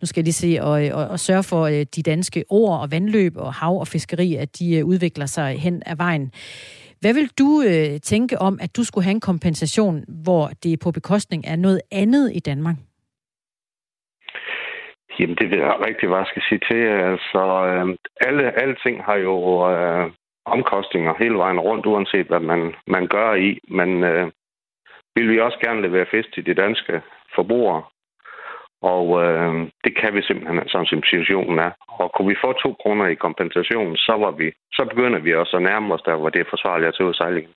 nu 0.00 0.06
skal 0.06 0.20
jeg 0.20 0.24
lige 0.24 0.32
se, 0.32 0.58
og, 0.60 0.86
øh, 0.86 0.90
og, 0.94 1.08
og 1.08 1.18
sørge 1.20 1.42
for 1.42 1.62
øh, 1.66 1.86
de 1.96 2.02
danske 2.02 2.44
ord 2.48 2.80
og 2.80 2.90
vandløb 2.90 3.32
og 3.36 3.52
hav 3.54 3.80
og 3.80 3.88
fiskeri, 3.88 4.34
at 4.34 4.58
de 4.58 4.76
øh, 4.76 4.84
udvikler 4.84 5.26
sig 5.26 5.58
hen 5.60 5.82
ad 5.86 5.96
vejen. 5.96 6.32
Hvad 7.00 7.14
vil 7.14 7.30
du 7.38 7.62
øh, 7.62 8.00
tænke 8.00 8.38
om, 8.38 8.58
at 8.62 8.76
du 8.76 8.84
skulle 8.84 9.04
have 9.04 9.14
en 9.14 9.20
kompensation, 9.20 10.04
hvor 10.24 10.50
det 10.62 10.72
er 10.72 10.76
på 10.84 10.90
bekostning 10.90 11.46
af 11.46 11.58
noget 11.58 11.80
andet 11.92 12.32
i 12.34 12.40
Danmark? 12.40 12.76
Jamen, 15.18 15.36
det 15.36 15.50
ved 15.50 15.58
jeg 15.58 15.76
rigtig, 15.88 16.08
hvad 16.08 16.18
jeg 16.18 16.26
skal 16.30 16.42
sige 16.48 16.62
til. 16.70 16.82
Altså, 17.12 17.42
øh, 17.70 17.86
alle, 18.26 18.60
alle 18.60 18.76
ting 18.84 19.04
har 19.04 19.16
jo 19.16 19.34
øh, 19.72 20.10
omkostninger 20.46 21.14
hele 21.18 21.34
vejen 21.34 21.60
rundt, 21.60 21.86
uanset 21.86 22.26
hvad 22.26 22.40
man, 22.40 22.74
man 22.86 23.06
gør 23.06 23.34
i. 23.34 23.58
Men 23.68 24.04
øh, 24.04 24.26
vil 25.16 25.28
vi 25.32 25.40
også 25.40 25.58
gerne 25.64 25.82
levere 25.82 26.06
fisk 26.10 26.28
til 26.34 26.46
de 26.46 26.54
danske 26.54 26.94
forbrugere. 27.34 27.82
Og 28.94 29.06
øh, 29.22 29.52
det 29.84 29.92
kan 30.00 30.14
vi 30.14 30.22
simpelthen, 30.22 30.68
som 30.68 30.86
situationen 30.86 31.58
er. 31.58 31.70
Og 32.00 32.12
kunne 32.14 32.28
vi 32.28 32.42
få 32.44 32.52
to 32.52 32.70
kroner 32.82 33.06
i 33.06 33.14
kompensation, 33.26 33.96
så, 33.96 34.14
var 34.24 34.30
vi, 34.30 34.46
så 34.72 34.82
begynder 34.90 35.18
vi 35.18 35.34
også 35.34 35.56
at 35.56 35.62
nærme 35.62 35.94
os 35.94 36.02
der, 36.02 36.16
hvor 36.16 36.30
det 36.30 36.40
er 36.40 36.52
forsvarligt 36.54 36.88
at 36.88 36.94
tage 36.94 37.06
ud 37.06 37.14
og 37.14 37.20
sejle 37.20 37.38
igen. 37.40 37.54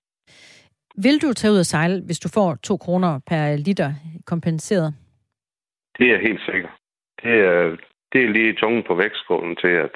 Vil 1.04 1.22
du 1.22 1.32
tage 1.32 1.52
ud 1.52 1.58
og 1.58 1.66
sejle, 1.66 2.02
hvis 2.06 2.18
du 2.18 2.28
får 2.28 2.58
to 2.62 2.76
kroner 2.76 3.20
per 3.26 3.56
liter 3.56 3.90
kompenseret? 4.26 4.94
Det 5.98 6.08
er 6.14 6.18
helt 6.28 6.42
sikkert. 6.48 6.72
Det 7.22 7.34
er, 7.50 7.76
det 8.12 8.24
er 8.24 8.28
lige 8.28 8.54
tungen 8.60 8.82
på 8.88 8.94
vægtskålen 8.94 9.56
til, 9.56 9.72
at, 9.86 9.94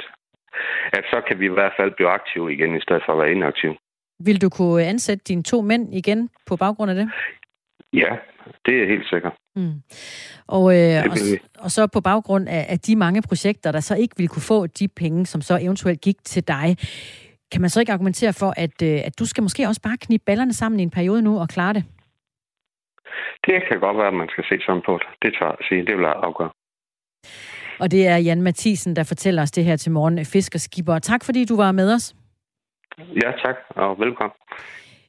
at 0.92 1.04
så 1.12 1.22
kan 1.28 1.40
vi 1.40 1.44
i 1.46 1.56
hvert 1.58 1.72
fald 1.78 1.90
blive 1.96 2.08
aktive 2.08 2.52
igen, 2.52 2.76
i 2.76 2.80
stedet 2.80 3.02
for 3.06 3.12
at 3.12 3.18
være 3.18 3.32
inaktive. 3.32 3.76
Vil 4.26 4.42
du 4.42 4.48
kunne 4.48 4.82
ansætte 4.82 5.24
dine 5.28 5.42
to 5.42 5.60
mænd 5.60 5.94
igen 5.94 6.30
på 6.46 6.56
baggrund 6.56 6.90
af 6.90 6.96
det? 6.96 7.10
Ja, 8.02 8.10
det 8.66 8.82
er 8.82 8.86
helt 8.86 9.08
sikkert. 9.08 9.32
Mm. 9.56 9.82
Og, 10.46 10.64
øh, 10.78 11.04
og, 11.10 11.16
og 11.58 11.70
så 11.70 11.86
på 11.86 12.00
baggrund 12.00 12.48
af, 12.48 12.66
af 12.68 12.78
de 12.78 12.96
mange 12.96 13.22
projekter, 13.22 13.72
der 13.72 13.80
så 13.80 13.94
ikke 13.96 14.14
ville 14.16 14.28
kunne 14.28 14.42
få 14.42 14.66
de 14.66 14.88
penge, 14.88 15.26
som 15.26 15.40
så 15.40 15.58
eventuelt 15.62 16.00
gik 16.00 16.16
til 16.24 16.48
dig, 16.48 16.76
kan 17.52 17.60
man 17.60 17.70
så 17.70 17.80
ikke 17.80 17.92
argumentere 17.92 18.32
for, 18.32 18.54
at, 18.56 18.82
øh, 18.82 19.00
at 19.04 19.18
du 19.18 19.26
skal 19.26 19.42
måske 19.42 19.66
også 19.66 19.82
bare 19.82 19.96
knibe 19.96 20.24
ballerne 20.26 20.52
sammen 20.52 20.80
i 20.80 20.82
en 20.82 20.90
periode 20.90 21.22
nu 21.22 21.40
og 21.40 21.48
klare 21.48 21.72
det? 21.72 21.84
Det 23.46 23.62
kan 23.68 23.80
godt 23.80 23.96
være, 23.96 24.06
at 24.06 24.14
man 24.14 24.28
skal 24.28 24.44
se 24.44 24.64
sådan 24.66 24.82
på 24.86 24.98
det. 24.98 25.08
Det 25.22 25.34
tager 25.38 25.52
at 25.52 25.64
sige. 25.68 25.86
Det 25.86 25.96
vil 25.96 26.02
jeg 26.02 26.14
afgøre. 26.16 26.50
Og 27.78 27.90
det 27.90 28.06
er 28.06 28.16
Jan 28.16 28.42
Mathisen, 28.42 28.96
der 28.96 29.04
fortæller 29.04 29.42
os 29.42 29.50
det 29.50 29.64
her 29.64 29.76
til 29.76 29.92
morgen. 29.92 30.24
Fiskerskipper. 30.24 30.98
Tak 30.98 31.24
fordi 31.24 31.44
du 31.44 31.56
var 31.56 31.72
med 31.72 31.94
os. 31.94 32.14
Ja, 32.98 33.30
tak, 33.44 33.56
og 33.68 33.98
velkommen. 33.98 34.36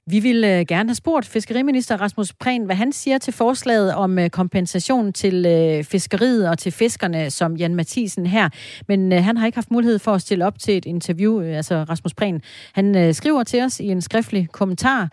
Vi 0.09 0.19
vil 0.19 0.43
øh, 0.43 0.65
gerne 0.67 0.89
have 0.89 0.95
spurgt 0.95 1.25
fiskeriminister 1.25 1.97
Rasmus 1.97 2.33
Prehn, 2.33 2.65
hvad 2.65 2.75
han 2.75 2.91
siger 2.91 3.17
til 3.17 3.33
forslaget 3.33 3.93
om 3.93 4.19
øh, 4.19 4.29
kompensation 4.29 5.13
til 5.13 5.45
øh, 5.45 5.83
fiskeriet 5.83 6.49
og 6.49 6.57
til 6.57 6.71
fiskerne, 6.71 7.31
som 7.31 7.55
Jan 7.55 7.75
Mathisen 7.75 8.25
her. 8.25 8.49
Men 8.87 9.11
han 9.11 9.37
har 9.37 9.45
ikke 9.45 9.55
haft 9.55 9.71
mulighed 9.71 9.99
for 9.99 10.11
at 10.11 10.21
stille 10.21 10.45
op 10.45 10.59
til 10.59 10.77
et 10.77 10.85
interview, 10.85 11.41
altså 11.41 11.83
Rasmus 11.83 12.13
Prehn. 12.13 12.41
Han 12.73 13.13
skriver 13.13 13.43
til 13.43 13.63
os 13.63 13.79
i 13.79 13.85
en 13.85 14.01
skriftlig 14.01 14.47
kommentar, 14.51 15.09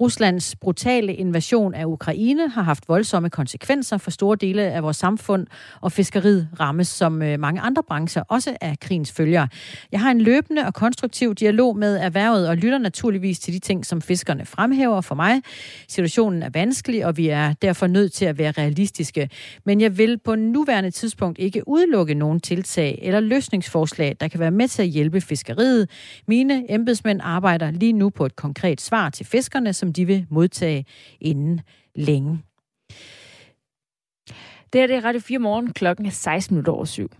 Ruslands 0.00 0.56
brutale 0.56 1.14
invasion 1.14 1.74
af 1.74 1.84
Ukraine 1.84 2.48
har 2.48 2.62
haft 2.62 2.88
voldsomme 2.88 3.30
konsekvenser 3.30 3.98
for 3.98 4.10
store 4.10 4.36
dele 4.36 4.62
af 4.62 4.82
vores 4.82 4.96
samfund, 4.96 5.46
og 5.80 5.92
fiskeriet 5.92 6.48
rammes 6.60 6.88
som 6.88 7.12
mange 7.12 7.60
andre 7.60 7.82
brancher, 7.82 8.22
også 8.28 8.56
af 8.60 8.76
krigens 8.80 9.12
følger. 9.12 9.46
Jeg 9.92 10.00
har 10.00 10.10
en 10.10 10.20
løbende 10.20 10.66
og 10.66 10.74
konstruktiv 10.74 11.34
dialog 11.34 11.76
med 11.76 11.96
erhvervet 11.96 12.48
og 12.48 12.56
lytter 12.56 12.78
naturligvis 12.78 13.38
til 13.38 13.54
de 13.54 13.58
ting, 13.58 13.86
som 13.86 14.02
fiskerne 14.02 14.33
fremhæver 14.44 15.00
for 15.00 15.14
mig. 15.14 15.42
Situationen 15.88 16.42
er 16.42 16.50
vanskelig, 16.50 17.06
og 17.06 17.16
vi 17.16 17.28
er 17.28 17.52
derfor 17.52 17.86
nødt 17.86 18.12
til 18.12 18.24
at 18.24 18.38
være 18.38 18.52
realistiske. 18.52 19.30
Men 19.64 19.80
jeg 19.80 19.98
vil 19.98 20.18
på 20.18 20.34
nuværende 20.34 20.90
tidspunkt 20.90 21.38
ikke 21.38 21.68
udelukke 21.68 22.14
nogen 22.14 22.40
tiltag 22.40 22.98
eller 23.02 23.20
løsningsforslag, 23.20 24.16
der 24.20 24.28
kan 24.28 24.40
være 24.40 24.50
med 24.50 24.68
til 24.68 24.82
at 24.82 24.88
hjælpe 24.88 25.20
fiskeriet. 25.20 25.90
Mine 26.28 26.72
embedsmænd 26.72 27.20
arbejder 27.22 27.70
lige 27.70 27.92
nu 27.92 28.10
på 28.10 28.26
et 28.26 28.36
konkret 28.36 28.80
svar 28.80 29.10
til 29.10 29.26
fiskerne, 29.26 29.72
som 29.72 29.92
de 29.92 30.04
vil 30.06 30.26
modtage 30.30 30.84
inden 31.20 31.60
længe. 31.94 32.42
Det 34.72 34.80
er 34.80 34.86
det 34.86 35.04
Radio 35.04 35.20
4 35.20 35.38
morgen 35.38 35.72
klokken 35.72 36.06
er 36.06 36.10
16 36.10 36.54
minutter 36.54 36.72
over 36.72 36.84
syv. 36.84 37.10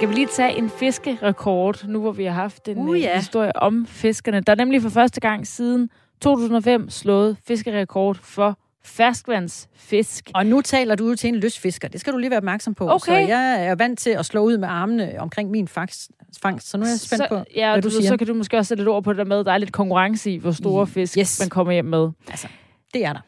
Skal 0.00 0.08
vi 0.08 0.14
lige 0.14 0.26
tage 0.26 0.58
en 0.58 0.70
fiskerekord, 0.70 1.84
nu 1.88 2.00
hvor 2.00 2.12
vi 2.12 2.24
har 2.24 2.32
haft 2.32 2.68
en 2.68 2.78
uh, 2.78 3.00
ja. 3.00 3.16
historie 3.16 3.56
om 3.56 3.86
fiskerne. 3.86 4.40
Der 4.40 4.52
er 4.52 4.56
nemlig 4.56 4.82
for 4.82 4.88
første 4.88 5.20
gang 5.20 5.46
siden 5.46 5.90
2005 6.20 6.90
slået 6.90 7.36
fiskerekord 7.46 8.16
for 8.22 8.58
ferskvandsfisk. 8.84 10.30
Og 10.34 10.46
nu 10.46 10.60
taler 10.60 10.94
du 10.94 11.14
til 11.14 11.28
en 11.28 11.36
lystfisker. 11.36 11.88
Det 11.88 12.00
skal 12.00 12.12
du 12.12 12.18
lige 12.18 12.30
være 12.30 12.36
opmærksom 12.36 12.74
på. 12.74 12.88
Okay. 12.90 12.98
Så 12.98 13.28
jeg 13.28 13.66
er 13.66 13.74
vant 13.74 13.98
til 13.98 14.10
at 14.10 14.26
slå 14.26 14.40
ud 14.40 14.58
med 14.58 14.68
armene 14.68 15.14
omkring 15.18 15.50
min 15.50 15.68
fangst, 15.68 16.10
fangst 16.42 16.68
så 16.68 16.76
nu 16.76 16.84
er 16.84 16.88
jeg 16.88 16.98
spændt 16.98 17.24
så, 17.24 17.28
på, 17.28 17.44
ja, 17.56 17.72
hvad 17.72 17.82
du, 17.82 17.88
du 17.88 17.94
siger. 17.94 18.08
Så 18.08 18.16
kan 18.16 18.26
du 18.26 18.34
måske 18.34 18.56
også 18.56 18.68
sætte 18.68 18.82
lidt 18.82 18.88
ord 18.88 19.04
på 19.04 19.12
det 19.12 19.18
der 19.18 19.24
med, 19.24 19.38
at 19.40 19.46
der 19.46 19.52
er 19.52 19.58
lidt 19.58 19.72
konkurrence 19.72 20.30
i, 20.30 20.36
hvor 20.36 20.52
store 20.52 20.86
fisk 20.86 21.18
yes. 21.18 21.40
man 21.40 21.48
kommer 21.48 21.72
hjem 21.72 21.84
med. 21.84 22.08
Altså, 22.28 22.48
det 22.94 23.04
er 23.04 23.12
der. 23.12 23.20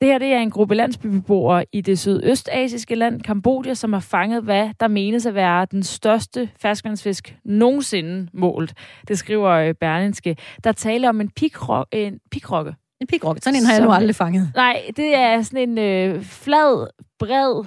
Det 0.00 0.08
her 0.08 0.18
det 0.18 0.32
er 0.32 0.38
en 0.38 0.50
gruppe 0.50 0.74
landsbybeboere 0.74 1.64
i 1.72 1.80
det 1.80 1.98
sydøstasiske 1.98 2.94
land, 2.94 3.22
Kambodja, 3.22 3.74
som 3.74 3.92
har 3.92 4.00
fanget, 4.00 4.42
hvad 4.42 4.70
der 4.80 4.88
menes 4.88 5.26
at 5.26 5.34
være 5.34 5.66
den 5.70 5.82
største 5.82 6.50
ferskvandsfisk 6.60 7.36
nogensinde 7.44 8.28
målt. 8.32 8.74
Det 9.08 9.18
skriver 9.18 9.50
øh, 9.50 9.74
Berlinske. 9.74 10.36
Der 10.64 10.72
taler 10.72 11.08
om 11.08 11.20
en, 11.20 11.30
pikro- 11.40 11.84
en 11.92 12.18
pikrokke, 12.30 12.74
en 13.00 13.06
pigrokke. 13.06 13.40
Sådan 13.40 13.60
en 13.60 13.66
har 13.66 13.72
jeg 13.74 13.82
nu 13.84 13.90
aldrig 13.92 14.14
fanget. 14.16 14.52
Nej, 14.54 14.82
det 14.96 15.14
er 15.16 15.42
sådan 15.42 15.68
en 15.68 15.78
øh, 15.78 16.22
flad, 16.22 16.86
bred 17.18 17.64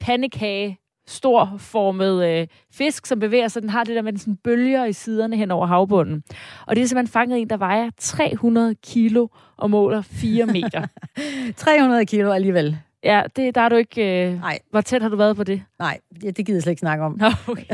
pandekage, 0.00 0.78
stor 1.10 1.54
formet 1.58 2.28
øh, 2.28 2.46
fisk, 2.72 3.06
som 3.06 3.18
bevæger 3.18 3.48
sig. 3.48 3.62
Den 3.62 3.70
har 3.70 3.84
det 3.84 3.96
der 3.96 4.02
med 4.02 4.16
sådan 4.18 4.36
bølger 4.36 4.84
i 4.84 4.92
siderne 4.92 5.36
hen 5.36 5.50
over 5.50 5.66
havbunden. 5.66 6.22
Og 6.66 6.76
det 6.76 6.82
er 6.82 6.86
simpelthen 6.86 7.12
fanget 7.12 7.40
en, 7.40 7.50
der 7.50 7.56
vejer 7.56 7.90
300 7.98 8.74
kilo 8.74 9.28
og 9.56 9.70
måler 9.70 10.02
4 10.02 10.46
meter. 10.46 10.86
300 11.56 12.06
kilo 12.06 12.32
alligevel. 12.32 12.78
Ja, 13.04 13.22
det, 13.36 13.54
der 13.54 13.60
er 13.60 13.68
du 13.68 13.76
ikke... 13.76 14.26
Øh, 14.26 14.40
Nej. 14.40 14.58
Hvor 14.70 14.80
tæt 14.80 15.02
har 15.02 15.08
du 15.08 15.16
været 15.16 15.36
på 15.36 15.44
det? 15.44 15.62
Nej, 15.78 15.98
det 16.20 16.46
gider 16.46 16.56
jeg 16.56 16.62
slet 16.62 16.70
ikke 16.70 16.80
snakke 16.80 17.04
om. 17.04 17.16
Nå, 17.20 17.26
okay. 17.48 17.64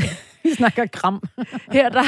Vi 0.46 0.54
snakker 0.54 0.86
kram. 0.86 1.22
her 1.72 1.88
der... 1.88 2.02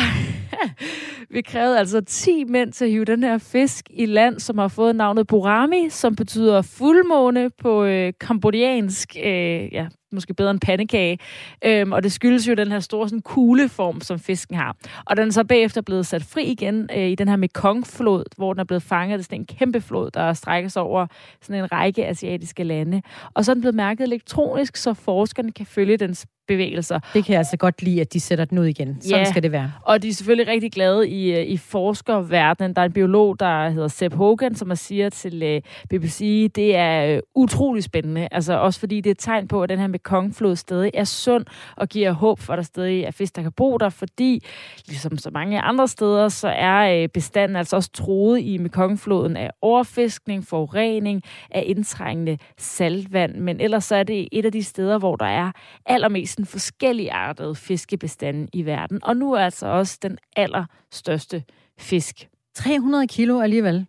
vi 1.34 1.42
krævede 1.42 1.78
altså 1.78 2.00
10 2.00 2.44
mænd 2.44 2.72
til 2.72 2.84
at 2.84 2.90
hive 2.90 3.04
den 3.04 3.22
her 3.22 3.38
fisk 3.38 3.90
i 3.90 4.06
land, 4.06 4.40
som 4.40 4.58
har 4.58 4.68
fået 4.68 4.96
navnet 4.96 5.26
Borami, 5.26 5.88
som 5.90 6.16
betyder 6.16 6.62
fuldmåne 6.62 7.50
på 7.50 7.84
øh, 7.84 8.12
kambodjansk, 8.20 9.16
øh, 9.24 9.72
ja, 9.72 9.86
måske 10.12 10.34
bedre 10.34 10.50
en 10.50 10.58
pandekage. 10.58 11.18
Øhm, 11.64 11.92
og 11.92 12.02
det 12.02 12.12
skyldes 12.12 12.48
jo 12.48 12.54
den 12.54 12.72
her 12.72 12.80
store 12.80 13.08
sådan, 13.08 13.22
kugleform, 13.22 14.00
som 14.00 14.18
fisken 14.18 14.56
har. 14.56 14.76
Og 15.06 15.16
den 15.16 15.28
er 15.28 15.32
så 15.32 15.44
bagefter 15.44 15.80
blevet 15.80 16.06
sat 16.06 16.22
fri 16.22 16.44
igen 16.44 16.90
øh, 16.96 17.08
i 17.08 17.14
den 17.14 17.28
her 17.28 17.36
Mekong-flod, 17.36 18.24
hvor 18.36 18.52
den 18.52 18.60
er 18.60 18.64
blevet 18.64 18.82
fanget. 18.82 19.18
Det 19.18 19.24
er 19.24 19.24
sådan 19.24 19.40
en 19.40 19.46
kæmpe 19.46 19.80
flod, 19.80 20.10
der 20.10 20.32
strækker 20.32 20.70
sig 20.70 20.82
over 20.82 21.06
sådan 21.42 21.62
en 21.62 21.72
række 21.72 22.06
asiatiske 22.06 22.64
lande. 22.64 23.02
Og 23.34 23.44
så 23.44 23.52
er 23.52 23.54
den 23.54 23.60
blevet 23.60 23.74
mærket 23.74 24.04
elektronisk, 24.04 24.76
så 24.76 24.94
forskerne 24.94 25.52
kan 25.52 25.66
følge 25.66 25.96
dens 25.96 26.26
bevægelser. 26.48 27.00
Det 27.14 27.24
kan 27.24 27.32
jeg 27.32 27.38
altså 27.38 27.56
godt 27.56 27.82
lide, 27.82 28.00
at 28.00 28.12
de 28.12 28.20
sætter 28.20 28.44
den 28.44 28.58
ud 28.58 28.66
igen. 28.66 29.00
Sådan 29.00 29.18
ja, 29.18 29.30
skal 29.30 29.42
det 29.42 29.52
være. 29.52 29.72
Og 29.82 30.02
de 30.02 30.08
er 30.08 30.12
selvfølgelig 30.12 30.48
rigtig 30.48 30.72
glade 30.72 31.08
i, 31.08 31.32
øh, 31.34 31.46
i 31.46 31.56
forskerverdenen. 31.56 32.74
Der 32.74 32.82
er 32.82 32.86
en 32.86 32.92
biolog, 32.92 33.40
der 33.40 33.68
hedder 33.68 33.88
Sepp 33.88 34.14
Hogan, 34.14 34.54
som 34.54 34.76
siger 34.76 35.08
til 35.08 35.42
øh, 35.42 35.60
BBC, 35.90 36.50
det 36.54 36.76
er 36.76 37.16
uh, 37.16 37.42
utrolig 37.42 37.84
spændende. 37.84 38.28
Altså 38.30 38.58
også 38.58 38.80
fordi 38.80 38.96
det 38.96 39.06
er 39.06 39.10
et 39.10 39.18
tegn 39.18 39.48
på, 39.48 39.62
at 39.62 39.68
den 39.68 39.78
her 39.78 39.86
Mekongflod 39.86 40.56
stadig 40.56 40.90
er 40.94 41.04
sund 41.04 41.44
og 41.76 41.88
giver 41.88 42.12
håb 42.12 42.38
for, 42.38 42.52
at 42.52 42.56
der 42.56 42.62
stadig 42.62 43.04
er 43.04 43.10
fisk, 43.10 43.36
der 43.36 43.42
kan 43.42 43.52
bo 43.52 43.76
der, 43.76 43.88
fordi 43.88 44.44
ligesom 44.86 45.18
så 45.18 45.30
mange 45.30 45.60
andre 45.60 45.88
steder, 45.88 46.28
så 46.28 46.48
er 46.48 47.06
bestanden 47.06 47.56
altså 47.56 47.76
også 47.76 47.90
troet 47.92 48.40
i 48.40 48.58
Mekongfloden 48.58 49.36
af 49.36 49.50
overfiskning, 49.62 50.46
forurening, 50.46 51.22
af 51.50 51.62
indtrængende 51.66 52.38
saltvand. 52.58 53.34
Men 53.34 53.60
ellers 53.60 53.84
så 53.84 53.96
er 53.96 54.02
det 54.02 54.28
et 54.32 54.44
af 54.44 54.52
de 54.52 54.62
steder, 54.62 54.98
hvor 54.98 55.16
der 55.16 55.26
er 55.26 55.52
allermest 55.86 56.37
sådan 56.38 56.46
forskellige 56.46 57.12
artede 57.12 57.54
fiskebestande 57.54 58.48
i 58.52 58.64
verden. 58.64 59.04
Og 59.04 59.16
nu 59.16 59.32
er 59.32 59.40
altså 59.40 59.66
også 59.66 59.98
den 60.02 60.18
allerstørste 60.36 61.44
fisk. 61.78 62.28
300 62.54 63.06
kilo 63.06 63.40
alligevel. 63.40 63.86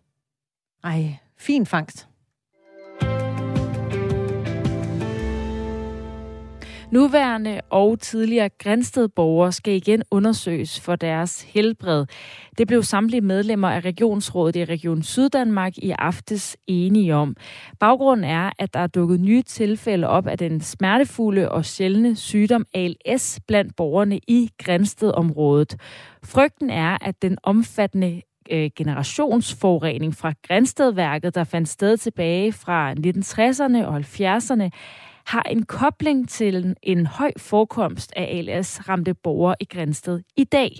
Ej, 0.84 1.16
fin 1.38 1.66
fangst. 1.66 2.09
Nuværende 6.92 7.60
og 7.70 8.00
tidligere 8.00 8.48
Grænstedborgere 8.48 9.52
skal 9.52 9.74
igen 9.74 10.02
undersøges 10.10 10.80
for 10.80 10.96
deres 10.96 11.42
helbred. 11.42 12.06
Det 12.58 12.66
blev 12.66 12.82
samtlige 12.82 13.20
medlemmer 13.20 13.68
af 13.68 13.80
Regionsrådet 13.80 14.56
i 14.56 14.64
Region 14.64 15.02
Syddanmark 15.02 15.78
i 15.78 15.90
aftes 15.98 16.56
enige 16.66 17.14
om. 17.14 17.36
Baggrunden 17.80 18.24
er, 18.24 18.50
at 18.58 18.74
der 18.74 18.80
er 18.80 18.86
dukket 18.86 19.20
nye 19.20 19.42
tilfælde 19.42 20.06
op 20.06 20.26
af 20.26 20.38
den 20.38 20.60
smertefulde 20.60 21.50
og 21.50 21.64
sjældne 21.64 22.16
sygdom 22.16 22.66
ALS 22.74 23.40
blandt 23.48 23.76
borgerne 23.76 24.20
i 24.28 24.50
Grænstedområdet. 24.58 25.76
Frygten 26.24 26.70
er, 26.70 26.98
at 27.00 27.22
den 27.22 27.38
omfattende 27.42 28.22
øh, 28.50 28.70
generationsforurening 28.76 30.16
fra 30.16 30.32
Grænstedværket, 30.48 31.34
der 31.34 31.44
fandt 31.44 31.68
sted 31.68 31.96
tilbage 31.96 32.52
fra 32.52 32.92
1960'erne 32.92 33.86
og 33.86 33.96
70'erne, 33.96 34.70
har 35.30 35.42
en 35.42 35.62
kobling 35.62 36.28
til 36.28 36.76
en 36.82 37.06
høj 37.06 37.32
forekomst 37.36 38.12
af 38.16 38.22
ALS-ramte 38.22 39.14
borgere 39.14 39.54
i 39.60 39.64
Grænsted 39.64 40.20
i 40.36 40.44
dag. 40.44 40.70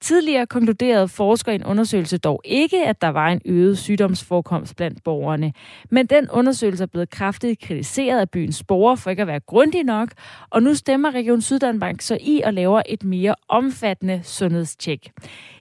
Tidligere 0.00 0.46
konkluderede 0.46 1.08
forskere 1.08 1.54
i 1.54 1.58
en 1.58 1.64
undersøgelse 1.64 2.18
dog 2.18 2.40
ikke, 2.44 2.86
at 2.86 3.00
der 3.00 3.08
var 3.08 3.28
en 3.28 3.40
øget 3.44 3.78
sygdomsforekomst 3.78 4.76
blandt 4.76 5.04
borgerne. 5.04 5.52
Men 5.90 6.06
den 6.06 6.30
undersøgelse 6.30 6.82
er 6.82 6.86
blevet 6.86 7.10
kraftigt 7.10 7.60
kritiseret 7.60 8.20
af 8.20 8.30
byens 8.30 8.64
borgere 8.64 8.96
for 8.96 9.10
ikke 9.10 9.22
at 9.22 9.28
være 9.28 9.40
grundig 9.40 9.84
nok, 9.84 10.08
og 10.50 10.62
nu 10.62 10.74
stemmer 10.74 11.10
Region 11.10 11.40
Syddanmark 11.40 12.00
så 12.00 12.18
i 12.20 12.42
og 12.44 12.54
laver 12.54 12.82
et 12.88 13.04
mere 13.04 13.34
omfattende 13.48 14.20
sundhedstjek. 14.22 15.10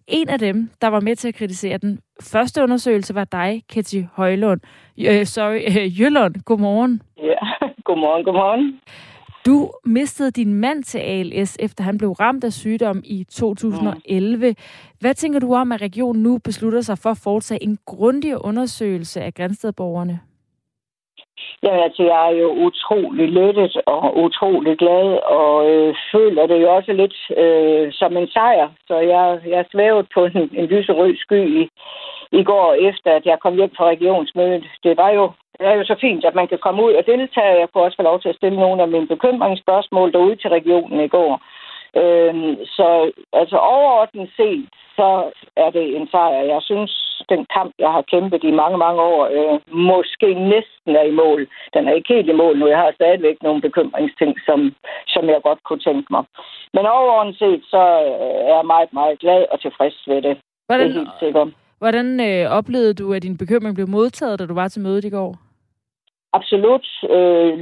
En 0.08 0.30
af 0.30 0.40
dem, 0.40 0.70
der 0.82 0.88
var 0.88 1.00
med 1.00 1.16
til 1.16 1.28
at 1.28 1.36
kritisere 1.36 1.78
den 1.78 2.00
første 2.22 2.64
undersøgelse, 2.64 3.16
var 3.16 3.24
dig, 3.24 3.64
Ketty 3.70 4.02
Højlund. 4.14 4.62
Øh, 4.98 5.26
sorry, 5.26 5.80
øh, 5.80 6.02
Jøllund. 6.02 6.36
Godmorgen. 6.46 7.02
Ja, 7.18 7.53
godmorgen, 7.84 8.24
godmorgen. 8.24 8.80
Du 9.46 9.72
mistede 9.86 10.32
din 10.32 10.54
mand 10.54 10.84
til 10.84 11.00
ALS, 11.00 11.58
efter 11.60 11.84
han 11.84 11.98
blev 11.98 12.12
ramt 12.12 12.44
af 12.44 12.52
sygdom 12.52 13.02
i 13.06 13.24
2011. 13.24 14.50
Mm. 14.50 14.56
Hvad 15.00 15.14
tænker 15.14 15.40
du 15.40 15.54
om, 15.54 15.72
at 15.72 15.82
regionen 15.82 16.24
nu 16.24 16.40
beslutter 16.44 16.82
sig 16.82 16.98
for 16.98 17.10
at 17.10 17.22
foretage 17.24 17.64
en 17.64 17.78
grundig 17.86 18.46
undersøgelse 18.46 19.22
af 19.22 19.34
grænstedborgerne? 19.34 20.20
Ja, 21.64 21.84
altså, 21.84 22.04
jeg 22.04 22.28
er 22.28 22.36
jo 22.44 22.50
utrolig 22.68 23.30
lettet 23.30 23.82
og 23.86 24.18
utrolig 24.18 24.78
glad, 24.78 25.08
og 25.42 25.70
øh, 25.70 25.96
føler 26.12 26.46
det 26.48 26.62
jo 26.62 26.76
også 26.76 26.92
lidt 26.94 27.16
øh, 27.38 27.94
som 27.94 28.18
en 28.18 28.28
sejr. 28.28 28.70
Så 28.88 28.96
jeg, 28.98 29.40
jeg 29.48 29.66
svævet 29.72 30.08
på 30.14 30.26
en, 30.26 30.50
en 30.54 30.66
lyserød 30.66 31.16
sky 31.16 31.62
i, 31.62 31.70
i 32.40 32.44
går, 32.44 32.74
efter 32.90 33.12
at 33.12 33.26
jeg 33.26 33.38
kom 33.40 33.56
hjem 33.56 33.72
fra 33.78 33.86
regionsmødet. 33.86 34.66
Det 34.84 34.98
var 34.98 35.10
jo 35.10 35.32
det 35.60 35.68
er 35.68 35.74
jo 35.74 35.86
så 35.86 35.96
fint, 36.02 36.26
at 36.26 36.36
man 36.36 36.48
kan 36.48 36.60
komme 36.66 36.84
ud 36.84 36.94
og 36.94 37.06
deltage. 37.06 37.60
Jeg 37.60 37.70
kunne 37.70 37.84
også 37.84 37.98
få 37.98 38.04
lov 38.04 38.22
til 38.22 38.30
at 38.30 38.36
stille 38.36 38.60
nogle 38.60 38.82
af 38.82 38.88
mine 38.88 39.08
bekymringsspørgsmål 39.08 40.12
derude 40.14 40.36
til 40.36 40.50
regionen 40.50 41.00
i 41.00 41.08
går. 41.08 41.42
Øh, 42.02 42.58
så 42.78 43.12
altså 43.34 43.58
overordnet 43.58 44.30
set, 44.38 44.70
så 44.96 45.32
er 45.56 45.70
det 45.70 45.96
en 45.98 46.08
sejr. 46.12 46.42
Jeg 46.54 46.62
synes, 46.62 46.92
den 47.30 47.46
kamp, 47.56 47.72
jeg 47.80 47.92
har 47.92 48.02
kæmpet 48.02 48.44
i 48.44 48.52
mange, 48.52 48.78
mange 48.78 49.02
år, 49.02 49.22
øh, 49.38 49.60
måske 49.92 50.34
næsten 50.34 50.92
er 51.02 51.06
i 51.12 51.12
mål. 51.12 51.48
Den 51.74 51.88
er 51.88 51.94
ikke 51.94 52.14
helt 52.14 52.30
i 52.30 52.40
mål 52.42 52.58
nu. 52.60 52.68
Jeg 52.68 52.78
har 52.78 52.92
stadigvæk 52.96 53.38
nogle 53.42 53.62
bekymringsting, 53.62 54.34
som, 54.46 54.76
som 55.08 55.30
jeg 55.30 55.42
godt 55.44 55.64
kunne 55.64 55.80
tænke 55.80 56.08
mig. 56.12 56.24
Men 56.74 56.86
overordnet 56.86 57.38
set, 57.38 57.64
så 57.74 57.82
er 58.48 58.56
jeg 58.56 58.66
meget, 58.66 58.94
meget 58.94 59.20
glad 59.20 59.46
og 59.52 59.62
tilfreds 59.62 60.08
ved 60.08 60.22
det. 60.22 60.38
Hvordan, 60.68 60.88
det 60.88 60.96
er 60.96 61.00
helt 61.00 61.20
sikkert. 61.20 61.48
Hvordan 61.84 62.08
øh, 62.30 62.52
oplevede 62.58 62.94
du, 62.94 63.14
at 63.14 63.24
din 63.24 63.38
bekymring 63.38 63.76
blev 63.76 63.88
modtaget, 63.88 64.40
da 64.40 64.46
du 64.46 64.54
var 64.54 64.68
til 64.68 64.82
mødet 64.82 65.06
i 65.06 65.10
går? 65.10 65.38
absolut 66.40 66.88
øh, 67.16 67.54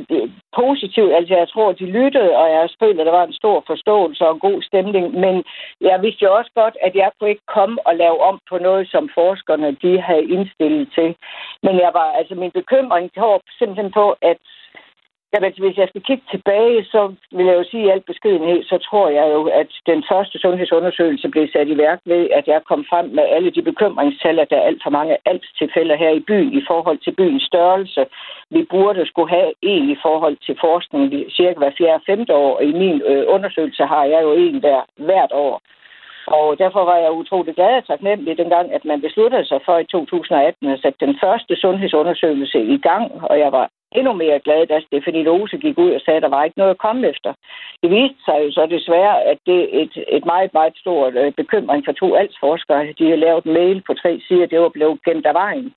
positivt. 0.61 1.13
Altså, 1.17 1.33
jeg 1.41 1.47
tror, 1.49 1.71
de 1.71 1.85
lyttede, 1.99 2.31
og 2.41 2.47
jeg 2.55 2.69
følte, 2.79 3.01
at 3.01 3.05
der 3.05 3.17
var 3.19 3.25
en 3.27 3.39
stor 3.41 3.63
forståelse 3.67 4.21
og 4.27 4.33
en 4.33 4.45
god 4.47 4.61
stemning. 4.69 5.05
Men 5.23 5.43
jeg 5.81 6.01
vidste 6.01 6.25
jo 6.25 6.31
også 6.39 6.51
godt, 6.61 6.75
at 6.87 6.93
jeg 6.95 7.09
kunne 7.11 7.29
ikke 7.29 7.53
komme 7.57 7.77
og 7.87 7.93
lave 7.95 8.19
om 8.29 8.39
på 8.49 8.57
noget, 8.57 8.85
som 8.93 9.09
forskerne 9.19 9.77
de 9.83 10.01
havde 10.01 10.25
indstillet 10.35 10.87
til. 10.97 11.09
Men 11.65 11.75
jeg 11.85 11.91
var, 11.99 12.07
altså, 12.19 12.35
min 12.35 12.51
bekymring 12.59 13.11
går 13.15 13.41
simpelthen 13.59 13.91
på, 13.91 14.05
at 14.31 14.37
Jamen, 15.33 15.47
altså, 15.47 15.61
hvis 15.63 15.77
jeg 15.77 15.87
skal 15.89 16.03
kigge 16.09 16.23
tilbage, 16.31 16.85
så 16.93 17.01
vil 17.35 17.45
jeg 17.45 17.55
jo 17.59 17.63
sige 17.71 17.85
i 17.85 17.89
al 17.89 18.01
beskedenhed, 18.11 18.63
så 18.63 18.77
tror 18.77 19.09
jeg 19.09 19.27
jo, 19.35 19.41
at 19.61 19.69
den 19.85 20.03
første 20.11 20.39
sundhedsundersøgelse 20.39 21.29
blev 21.29 21.47
sat 21.53 21.67
i 21.67 21.77
værk 21.77 21.99
ved, 22.05 22.29
at 22.39 22.47
jeg 22.47 22.61
kom 22.69 22.85
frem 22.89 23.05
med 23.17 23.25
alle 23.35 23.51
de 23.51 23.61
bekymringstal, 23.61 24.39
at 24.39 24.49
der 24.49 24.57
er 24.57 24.67
alt 24.69 24.83
for 24.83 24.89
mange 24.89 25.17
tilfælde 25.59 25.97
her 25.97 26.09
i 26.09 26.19
byen 26.19 26.53
i 26.53 26.63
forhold 26.67 26.97
til 26.97 27.15
byens 27.19 27.43
størrelse. 27.43 28.05
Vi 28.49 28.61
burde 28.69 29.05
skulle 29.05 29.29
have 29.29 29.51
en 29.61 29.89
i 29.89 29.97
forhold 30.01 30.37
til 30.45 30.57
forskning 30.61 31.03
cirka 31.37 31.57
hver 31.59 31.71
fjerde 31.77 32.03
femte 32.05 32.33
år, 32.33 32.55
og 32.57 32.63
i 32.63 32.73
min 32.81 33.01
øh, 33.11 33.23
undersøgelse 33.27 33.83
har 33.83 34.05
jeg 34.05 34.21
jo 34.23 34.31
en 34.33 34.61
der 34.61 34.79
hvert 34.95 35.31
år. 35.31 35.61
Og 36.27 36.57
derfor 36.57 36.83
var 36.85 36.97
jeg 36.97 37.11
utrolig 37.11 37.55
glad 37.55 37.77
og 37.77 37.87
taknemmelig 37.87 38.37
dengang, 38.37 38.73
at 38.73 38.85
man 38.85 39.01
besluttede 39.01 39.45
sig 39.45 39.59
for 39.65 39.77
i 39.77 39.85
2018 39.85 40.69
at 40.69 40.81
sætte 40.81 41.05
den 41.05 41.15
første 41.23 41.55
sundhedsundersøgelse 41.55 42.59
i 42.75 42.77
gang, 42.77 43.05
og 43.29 43.39
jeg 43.39 43.51
var 43.51 43.69
endnu 43.91 44.13
mere 44.13 44.39
glad, 44.39 44.67
da 44.67 44.79
Stefanie 44.79 45.23
Lose 45.23 45.57
gik 45.57 45.77
ud 45.77 45.91
og 45.91 46.01
sagde, 46.01 46.17
at 46.17 46.23
der 46.23 46.35
var 46.35 46.43
ikke 46.43 46.57
noget 46.57 46.75
at 46.75 46.83
komme 46.85 47.07
efter. 47.09 47.33
Det 47.81 47.89
viste 47.91 48.21
sig 48.25 48.37
jo 48.43 48.51
så 48.51 48.65
desværre, 48.65 49.23
at 49.23 49.37
det 49.45 49.59
er 49.61 49.81
et, 49.81 50.05
et 50.07 50.25
meget, 50.25 50.53
meget 50.53 50.77
stort 50.77 51.13
øh, 51.15 51.31
bekymring 51.41 51.85
for 51.85 51.91
to 51.91 52.15
altsforskere. 52.15 52.93
De 52.99 53.09
har 53.09 53.15
lavet 53.15 53.43
en 53.43 53.53
mail 53.53 53.83
på 53.87 53.93
tre 53.93 54.21
sider, 54.27 54.45
det 54.45 54.59
var 54.59 54.69
blevet 54.69 55.03
gemt 55.03 55.25
af 55.25 55.33
vejen. 55.33 55.73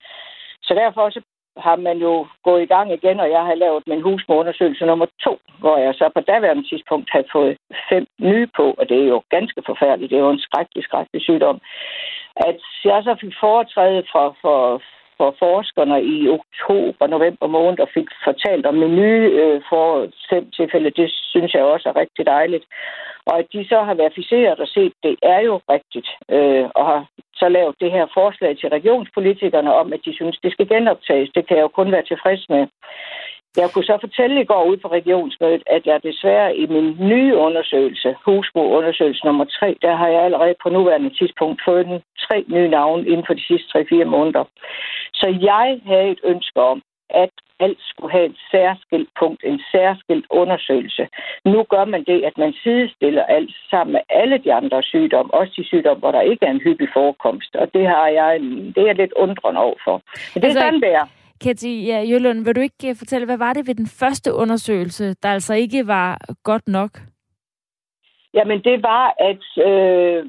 Så 0.62 0.74
derfor 0.74 1.10
så 1.10 1.20
har 1.56 1.76
man 1.76 1.98
jo 1.98 2.26
gået 2.44 2.62
i 2.62 2.66
gang 2.74 2.92
igen, 2.92 3.20
og 3.20 3.30
jeg 3.30 3.42
har 3.44 3.54
lavet 3.54 3.82
min 3.86 4.02
husmorundersøgelse 4.02 4.86
nummer 4.86 5.06
to, 5.24 5.38
hvor 5.58 5.76
jeg 5.78 5.94
så 5.94 6.10
på 6.14 6.20
daværende 6.20 6.68
tidspunkt 6.68 7.08
har 7.12 7.24
fået 7.32 7.56
fem 7.88 8.06
nye 8.20 8.46
på, 8.56 8.74
og 8.78 8.88
det 8.88 8.98
er 9.02 9.08
jo 9.14 9.22
ganske 9.30 9.62
forfærdeligt. 9.66 10.10
Det 10.10 10.16
er 10.16 10.26
jo 10.26 10.30
en 10.30 10.46
skrækkelig, 10.46 10.84
skrækkelig 10.84 11.22
sygdom. 11.22 11.60
At 12.36 12.60
jeg 12.84 13.02
så 13.04 13.16
fik 13.20 13.34
foretræde 13.40 14.04
for, 14.12 14.36
for, 14.42 14.82
for 15.18 15.34
forskerne 15.38 16.04
i 16.04 16.28
oktober, 16.28 17.06
november 17.06 17.46
måned 17.46 17.80
og 17.80 17.88
fik 17.94 18.08
fortalt 18.24 18.66
om 18.66 18.74
min 18.74 18.98
øh, 18.98 19.62
for 19.68 20.08
fem 20.30 20.50
tilfælde. 20.50 20.90
Det 20.90 21.08
synes 21.32 21.54
jeg 21.54 21.64
også 21.64 21.88
er 21.88 21.96
rigtig 21.96 22.26
dejligt. 22.26 22.64
Og 23.26 23.38
at 23.38 23.46
de 23.52 23.68
så 23.68 23.78
har 23.82 23.94
verificeret 23.94 24.58
og 24.60 24.68
set, 24.68 24.92
det 25.02 25.16
er 25.22 25.40
jo 25.40 25.60
rigtigt, 25.74 26.08
øh, 26.30 26.64
og 26.74 26.86
har 26.86 27.06
så 27.34 27.48
lavet 27.48 27.74
det 27.80 27.90
her 27.92 28.06
forslag 28.14 28.58
til 28.58 28.68
regionspolitikerne 28.68 29.74
om, 29.74 29.92
at 29.92 30.00
de 30.04 30.14
synes, 30.14 30.38
det 30.42 30.52
skal 30.52 30.68
genoptages. 30.68 31.30
Det 31.34 31.46
kan 31.46 31.56
jeg 31.56 31.62
jo 31.62 31.68
kun 31.68 31.92
være 31.92 32.04
tilfreds 32.10 32.48
med. 32.48 32.66
Jeg 33.56 33.70
kunne 33.70 33.84
så 33.84 33.98
fortælle 34.00 34.40
i 34.40 34.44
går 34.44 34.64
ud 34.64 34.76
på 34.76 34.88
regionsmødet, 34.88 35.62
at 35.66 35.86
jeg 35.86 36.02
desværre 36.02 36.56
i 36.56 36.66
min 36.66 36.96
nye 37.00 37.36
undersøgelse, 37.36 38.14
husbrugsundersøgelse 38.24 39.24
nummer 39.24 39.44
3, 39.44 39.76
der 39.82 39.94
har 39.96 40.08
jeg 40.08 40.22
allerede 40.22 40.54
på 40.62 40.68
nuværende 40.68 41.10
tidspunkt 41.18 41.62
fået 41.68 41.86
den 41.86 42.00
tre 42.26 42.44
nye 42.48 42.68
navne 42.68 43.06
inden 43.06 43.26
for 43.26 43.34
de 43.34 43.46
sidste 43.46 43.78
3-4 43.78 44.04
måneder. 44.04 44.44
Så 45.14 45.26
jeg 45.40 45.80
havde 45.86 46.10
et 46.10 46.20
ønske 46.24 46.60
om, 46.60 46.82
at 47.10 47.30
alt 47.60 47.78
skulle 47.90 48.12
have 48.12 48.26
et 48.26 48.38
særskilt 48.50 49.08
punkt, 49.20 49.40
en 49.44 49.60
særskilt 49.72 50.26
undersøgelse. 50.30 51.08
Nu 51.44 51.62
gør 51.62 51.84
man 51.84 52.04
det, 52.04 52.24
at 52.28 52.38
man 52.38 52.52
sidestiller 52.62 53.24
alt 53.24 53.54
sammen 53.70 53.92
med 53.92 54.00
alle 54.08 54.38
de 54.38 54.52
andre 54.52 54.82
sygdomme, 54.82 55.34
også 55.34 55.52
de 55.56 55.64
sygdomme, 55.64 56.00
hvor 56.00 56.12
der 56.12 56.20
ikke 56.20 56.46
er 56.46 56.50
en 56.50 56.64
hyppig 56.66 56.88
forekomst. 56.92 57.56
Og 57.56 57.74
det 57.74 57.86
har 57.86 58.08
jeg, 58.08 58.40
det 58.74 58.78
er 58.82 58.86
jeg 58.86 58.94
lidt 58.94 59.12
undrende 59.12 59.60
over 59.60 59.78
for. 59.84 59.96
Men 60.34 60.42
det 60.42 60.48
altså, 60.48 60.58
er 60.58 60.64
sådan, 60.64 60.80
det 60.80 60.94
er. 60.94 61.06
Ketty 61.44 61.66
ja, 61.66 62.02
Jølund, 62.02 62.44
vil 62.44 62.56
du 62.56 62.60
ikke 62.60 62.88
øh, 62.88 62.96
fortælle, 62.96 63.24
hvad 63.24 63.36
var 63.36 63.52
det 63.52 63.66
ved 63.66 63.74
den 63.74 63.86
første 63.86 64.34
undersøgelse, 64.34 65.14
der 65.22 65.28
altså 65.28 65.54
ikke 65.54 65.86
var 65.86 66.18
godt 66.42 66.68
nok? 66.68 67.00
Jamen, 68.34 68.60
det 68.68 68.82
var, 68.82 69.14
at 69.30 69.44
øh, 69.68 70.24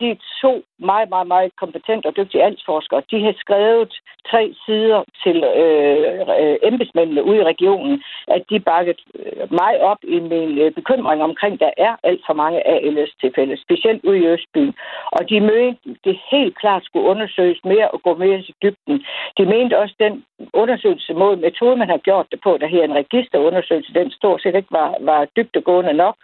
de 0.00 0.16
to 0.42 0.62
meget, 0.78 1.08
meget, 1.08 1.26
meget 1.26 1.56
kompetente 1.56 2.06
og 2.06 2.16
dygtige 2.16 2.44
altsforskere, 2.44 3.02
de 3.10 3.20
havde 3.20 3.38
skrevet 3.38 3.92
tre 4.30 4.54
sider 4.64 5.00
til 5.22 5.36
øh, 5.62 6.56
embedsmændene 6.62 7.24
ude 7.24 7.38
i 7.38 7.48
regionen, 7.52 8.02
at 8.28 8.42
de 8.50 8.60
bakkede 8.60 8.98
øh, 9.18 9.52
mig 9.60 9.80
op 9.80 9.98
i 10.02 10.20
min 10.20 10.58
øh, 10.58 10.72
bekymring 10.72 11.22
omkring, 11.22 11.60
der 11.60 11.70
er 11.76 11.96
alt 12.02 12.22
for 12.26 12.34
mange 12.34 12.66
ALS-tilfælde, 12.66 13.62
specielt 13.62 14.04
ude 14.04 14.18
i 14.18 14.26
Østbyen. 14.26 14.74
Og 15.12 15.30
de 15.30 15.40
mente, 15.40 15.80
det 16.04 16.18
helt 16.30 16.58
klart 16.58 16.84
skulle 16.84 17.08
undersøges 17.08 17.60
mere 17.64 17.88
og 17.90 18.02
gå 18.02 18.14
mere 18.14 18.38
i 18.38 18.54
dybden. 18.62 19.04
De 19.38 19.44
mente 19.44 19.78
også, 19.78 19.94
den 20.00 20.24
undersøgelse 20.52 21.14
mod 21.14 21.36
metode, 21.36 21.76
man 21.76 21.88
har 21.88 21.98
gjort 22.08 22.26
det 22.30 22.40
på, 22.44 22.58
der 22.60 22.66
her 22.66 22.84
en 22.84 23.00
registerundersøgelse, 23.02 23.94
den 23.94 24.10
stort 24.10 24.42
set 24.42 24.54
ikke 24.54 24.72
var, 24.72 24.94
var 25.00 25.26
dybtegående 25.36 25.92
nok. 25.92 26.16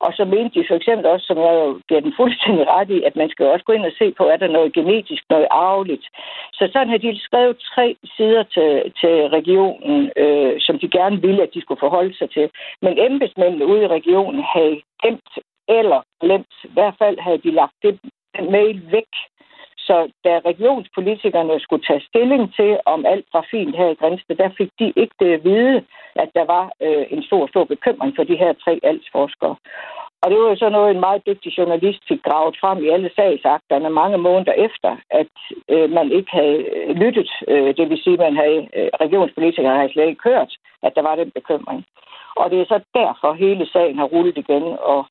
Og 0.00 0.12
så 0.16 0.24
mente 0.24 0.60
de 0.60 0.64
for 0.68 0.74
eksempel 0.74 1.06
også, 1.06 1.26
som 1.26 1.38
jeg 1.38 1.54
jo 1.54 1.80
giver 1.88 2.00
den 2.00 2.14
fuldstændig 2.20 2.66
ret 2.76 2.90
i, 2.90 3.02
at 3.02 3.16
man 3.16 3.28
skal 3.30 3.46
også 3.46 3.64
gå 3.64 3.72
ind 3.72 3.86
og 3.86 3.94
se 3.98 4.06
på, 4.18 4.24
er 4.24 4.36
der 4.36 4.48
noget 4.56 4.72
genetisk, 4.72 5.22
noget 5.30 5.46
arveligt. 5.50 6.06
Så 6.52 6.68
sådan 6.72 6.88
har 6.88 6.98
de 6.98 7.20
skrevet 7.20 7.56
tre 7.74 7.96
sider 8.16 8.42
til, 8.42 8.92
til 9.00 9.14
regionen, 9.38 10.10
øh, 10.16 10.54
som 10.60 10.78
de 10.78 10.88
gerne 10.88 11.20
ville, 11.20 11.42
at 11.42 11.54
de 11.54 11.60
skulle 11.60 11.84
forholde 11.84 12.16
sig 12.18 12.30
til. 12.30 12.50
Men 12.82 12.98
embedsmændene 12.98 13.66
ude 13.66 13.82
i 13.82 13.94
regionen 13.98 14.42
havde 14.54 14.82
gemt 15.02 15.32
eller 15.68 16.00
glemt, 16.20 16.54
i 16.64 16.72
hvert 16.72 16.94
fald 16.98 17.18
havde 17.18 17.38
de 17.38 17.50
lagt 17.50 17.76
det, 17.82 18.00
den 18.36 18.52
mail 18.52 18.82
væk. 18.90 19.12
Så 19.88 19.96
da 20.24 20.32
regionspolitikerne 20.50 21.60
skulle 21.60 21.84
tage 21.84 22.06
stilling 22.10 22.54
til, 22.54 22.78
om 22.86 23.06
alt 23.06 23.26
var 23.32 23.46
fint 23.50 23.76
her 23.76 23.88
i 23.88 23.94
Grænsted, 23.94 24.36
der 24.36 24.50
fik 24.58 24.70
de 24.78 24.92
ikke 24.96 25.14
det 25.20 25.32
at 25.32 25.44
vide, 25.44 25.84
at 26.22 26.28
der 26.34 26.44
var 26.44 26.64
øh, 26.82 27.04
en 27.10 27.22
stor, 27.22 27.46
stor 27.46 27.64
bekymring 27.64 28.12
for 28.16 28.24
de 28.24 28.36
her 28.36 28.52
tre 28.64 28.80
altsforskere. 28.82 29.56
Og 30.22 30.30
det 30.30 30.38
var 30.38 30.48
jo 30.48 30.56
så 30.56 30.68
noget, 30.68 30.90
en 30.90 31.06
meget 31.06 31.26
dygtig 31.26 31.58
journalist 31.58 32.02
fik 32.08 32.22
gravet 32.22 32.56
frem 32.60 32.78
i 32.84 32.88
alle 32.88 33.10
sagsakterne 33.16 33.90
mange 33.90 34.18
måneder 34.18 34.52
efter, 34.52 34.96
at 35.10 35.34
øh, 35.68 35.90
man 35.90 36.12
ikke 36.12 36.30
havde 36.30 36.58
øh, 36.74 36.96
lyttet. 37.02 37.30
Øh, 37.48 37.76
det 37.76 37.90
vil 37.90 38.02
sige, 38.02 38.18
at 38.18 38.24
man 38.26 38.36
havde, 38.36 38.60
øh, 38.76 38.88
regionspolitikerne 39.04 39.78
havde 39.78 39.92
slet 39.92 40.08
ikke 40.08 40.28
hørt, 40.30 40.52
at 40.82 40.92
der 40.96 41.02
var 41.02 41.14
den 41.16 41.30
bekymring. 41.30 41.84
Og 42.36 42.50
det 42.50 42.60
er 42.60 42.64
så 42.68 42.80
derfor, 42.94 43.32
hele 43.32 43.66
sagen 43.66 43.98
har 43.98 44.04
rullet 44.14 44.38
igen, 44.38 44.62
og 44.92 45.06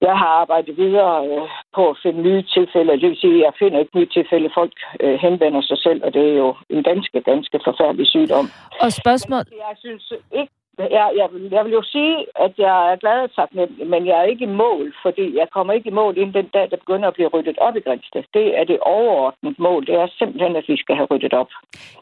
jeg 0.00 0.14
har 0.22 0.32
arbejdet 0.42 0.76
videre 0.76 1.26
øh, 1.26 1.48
på 1.74 1.90
at 1.90 1.98
finde 2.02 2.22
nye 2.22 2.42
tilfælde. 2.42 2.92
Det 2.92 3.08
vil 3.10 3.22
sige, 3.24 3.38
at 3.38 3.44
jeg 3.46 3.52
finder 3.58 3.78
ikke 3.78 3.98
nye 3.98 4.10
tilfælde. 4.16 4.50
Folk 4.54 4.72
øh, 5.00 5.18
henvender 5.24 5.62
sig 5.62 5.78
selv, 5.78 6.00
og 6.04 6.14
det 6.14 6.24
er 6.32 6.36
jo 6.44 6.54
en 6.70 6.82
ganske, 6.82 7.20
ganske 7.20 7.60
forfærdelig 7.64 8.06
sygdom. 8.06 8.46
Og 8.84 8.92
spørgsmål... 8.92 9.44
Jeg 9.66 9.74
synes 9.84 10.12
ikke, 10.40 10.52
jeg, 10.78 11.10
jeg, 11.20 11.28
jeg 11.50 11.64
vil 11.64 11.72
jo 11.72 11.82
sige, 11.82 12.16
at 12.44 12.52
jeg 12.58 12.92
er 12.92 12.96
glad 12.96 13.18
og 13.26 13.34
taknemmelig, 13.34 13.86
men 13.86 14.06
jeg 14.06 14.16
er 14.18 14.22
ikke 14.32 14.44
i 14.44 14.56
mål, 14.64 14.94
fordi 15.02 15.36
jeg 15.40 15.46
kommer 15.54 15.72
ikke 15.72 15.88
i 15.88 15.98
mål 16.00 16.18
inden 16.18 16.34
den 16.34 16.48
dag, 16.56 16.70
der 16.70 16.76
begynder 16.76 17.08
at 17.08 17.14
blive 17.14 17.28
ryddet 17.28 17.58
op 17.58 17.76
i 17.76 17.80
Grænsted. 17.80 18.22
Det 18.34 18.58
er 18.58 18.64
det 18.64 18.78
overordnede 18.80 19.54
mål. 19.58 19.86
Det 19.86 19.94
er 19.94 20.06
simpelthen, 20.18 20.56
at 20.56 20.64
vi 20.68 20.76
skal 20.76 20.96
have 20.96 21.08
ryddet 21.10 21.32
op. 21.32 21.50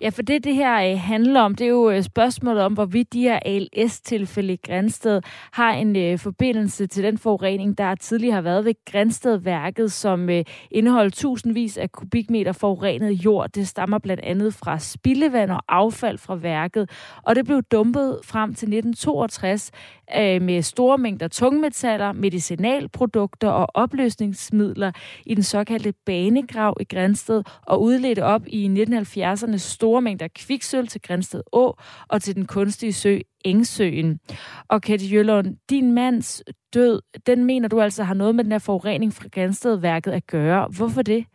Ja, 0.02 0.08
for 0.08 0.22
det, 0.22 0.44
det 0.44 0.54
her 0.54 0.74
øh, 0.90 0.98
handler 0.98 1.40
om, 1.40 1.54
det 1.54 1.64
er 1.64 1.74
jo 1.80 1.90
øh, 1.90 2.02
spørgsmålet 2.02 2.62
om, 2.62 2.72
hvorvidt 2.74 3.12
de 3.12 3.22
her 3.22 3.38
ALS-tilfælde 3.44 4.52
i 4.52 4.60
Grænsted 4.66 5.22
har 5.52 5.72
en 5.72 5.96
øh, 5.96 6.18
forbindelse 6.18 6.86
til 6.86 7.04
den 7.04 7.18
forurening, 7.18 7.78
der 7.78 7.94
tidligere 7.94 8.34
har 8.34 8.42
været 8.42 8.64
ved 8.64 8.74
Grænstedværket, 8.92 9.92
som 9.92 10.30
øh, 10.30 10.44
indeholder 10.70 11.10
tusindvis 11.10 11.78
af 11.78 11.92
kubikmeter 11.92 12.52
forurenet 12.52 13.12
jord. 13.12 13.50
Det 13.50 13.68
stammer 13.68 13.98
blandt 13.98 14.22
andet 14.22 14.54
fra 14.54 14.78
spildevand 14.78 15.50
og 15.50 15.60
affald 15.68 16.18
fra 16.18 16.34
værket, 16.34 16.90
og 17.26 17.36
det 17.36 17.44
blev 17.44 17.62
dumpet 17.62 18.20
frem 18.24 18.54
til 18.54 18.65
1962 18.66 19.70
øh, 20.18 20.42
med 20.42 20.62
store 20.62 20.98
mængder 20.98 21.28
tungmetaller, 21.28 22.12
medicinalprodukter 22.12 23.48
og 23.48 23.66
opløsningsmidler 23.74 24.92
i 25.26 25.34
den 25.34 25.42
såkaldte 25.42 25.92
banegrav 26.06 26.76
i 26.80 26.84
Grænsted 26.84 27.42
og 27.66 27.82
udledte 27.82 28.24
op 28.24 28.42
i 28.46 28.66
1970'erne 28.66 29.56
store 29.56 30.02
mængder 30.02 30.28
kviksøl 30.46 30.86
til 30.86 31.02
Grænsted 31.02 31.42
Å 31.52 31.76
og 32.08 32.22
til 32.22 32.36
den 32.36 32.46
kunstige 32.46 32.92
sø 32.92 33.18
Engsøen. 33.44 34.20
Og 34.68 34.82
Kette 34.82 35.06
Jøllund, 35.06 35.56
din 35.70 35.92
mands 35.92 36.42
død, 36.74 37.02
den 37.26 37.44
mener 37.44 37.68
du 37.68 37.80
altså 37.80 38.02
har 38.04 38.14
noget 38.14 38.34
med 38.34 38.44
den 38.44 38.52
her 38.52 38.64
forurening 38.66 39.12
fra 39.12 39.28
Grænstedværket 39.32 40.12
at 40.12 40.26
gøre. 40.26 40.68
Hvorfor 40.78 41.02
det? 41.02 41.26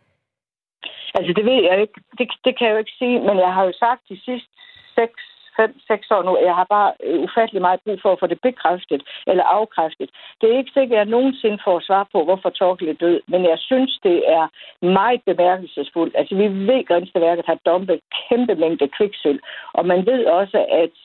Altså, 1.14 1.32
det 1.36 1.44
ved 1.44 1.62
jeg 1.68 1.80
ikke. 1.80 1.98
Det, 2.18 2.26
det 2.44 2.58
kan 2.58 2.66
jeg 2.66 2.72
jo 2.74 2.78
ikke 2.78 2.98
sige, 2.98 3.20
men 3.26 3.36
jeg 3.44 3.52
har 3.54 3.64
jo 3.64 3.72
sagt 3.84 4.02
de 4.08 4.16
sidste 4.26 4.52
seks 4.96 5.22
5-6 5.60 6.16
år 6.16 6.22
nu. 6.22 6.32
Jeg 6.48 6.54
har 6.54 6.66
bare 6.76 6.92
øh, 7.06 7.20
ufattelig 7.26 7.62
meget 7.62 7.80
brug 7.84 7.98
for 8.02 8.12
at 8.12 8.20
få 8.20 8.26
det 8.26 8.40
bekræftet 8.48 9.02
eller 9.26 9.44
afkræftet. 9.44 10.08
Det 10.40 10.46
er 10.48 10.58
ikke 10.58 10.76
sikkert, 10.76 10.98
at 10.98 11.02
jeg 11.02 11.14
nogensinde 11.16 11.58
får 11.64 11.80
svar 11.80 12.08
på, 12.12 12.24
hvorfor 12.24 12.50
Torkel 12.50 12.88
er 12.88 13.02
død, 13.04 13.20
men 13.32 13.42
jeg 13.44 13.58
synes, 13.58 13.92
det 14.02 14.18
er 14.38 14.44
meget 14.86 15.20
bemærkelsesfuldt. 15.26 16.14
Altså, 16.18 16.34
vi 16.34 16.46
ved, 16.68 16.80
at 16.82 16.86
Grænseværket 16.88 17.46
har 17.46 17.58
dumpet 17.66 18.00
kæmpe 18.28 18.54
mængde 18.54 18.88
kviksøl, 18.96 19.40
og 19.72 19.86
man 19.86 20.06
ved 20.06 20.26
også, 20.26 20.58
at 20.82 20.96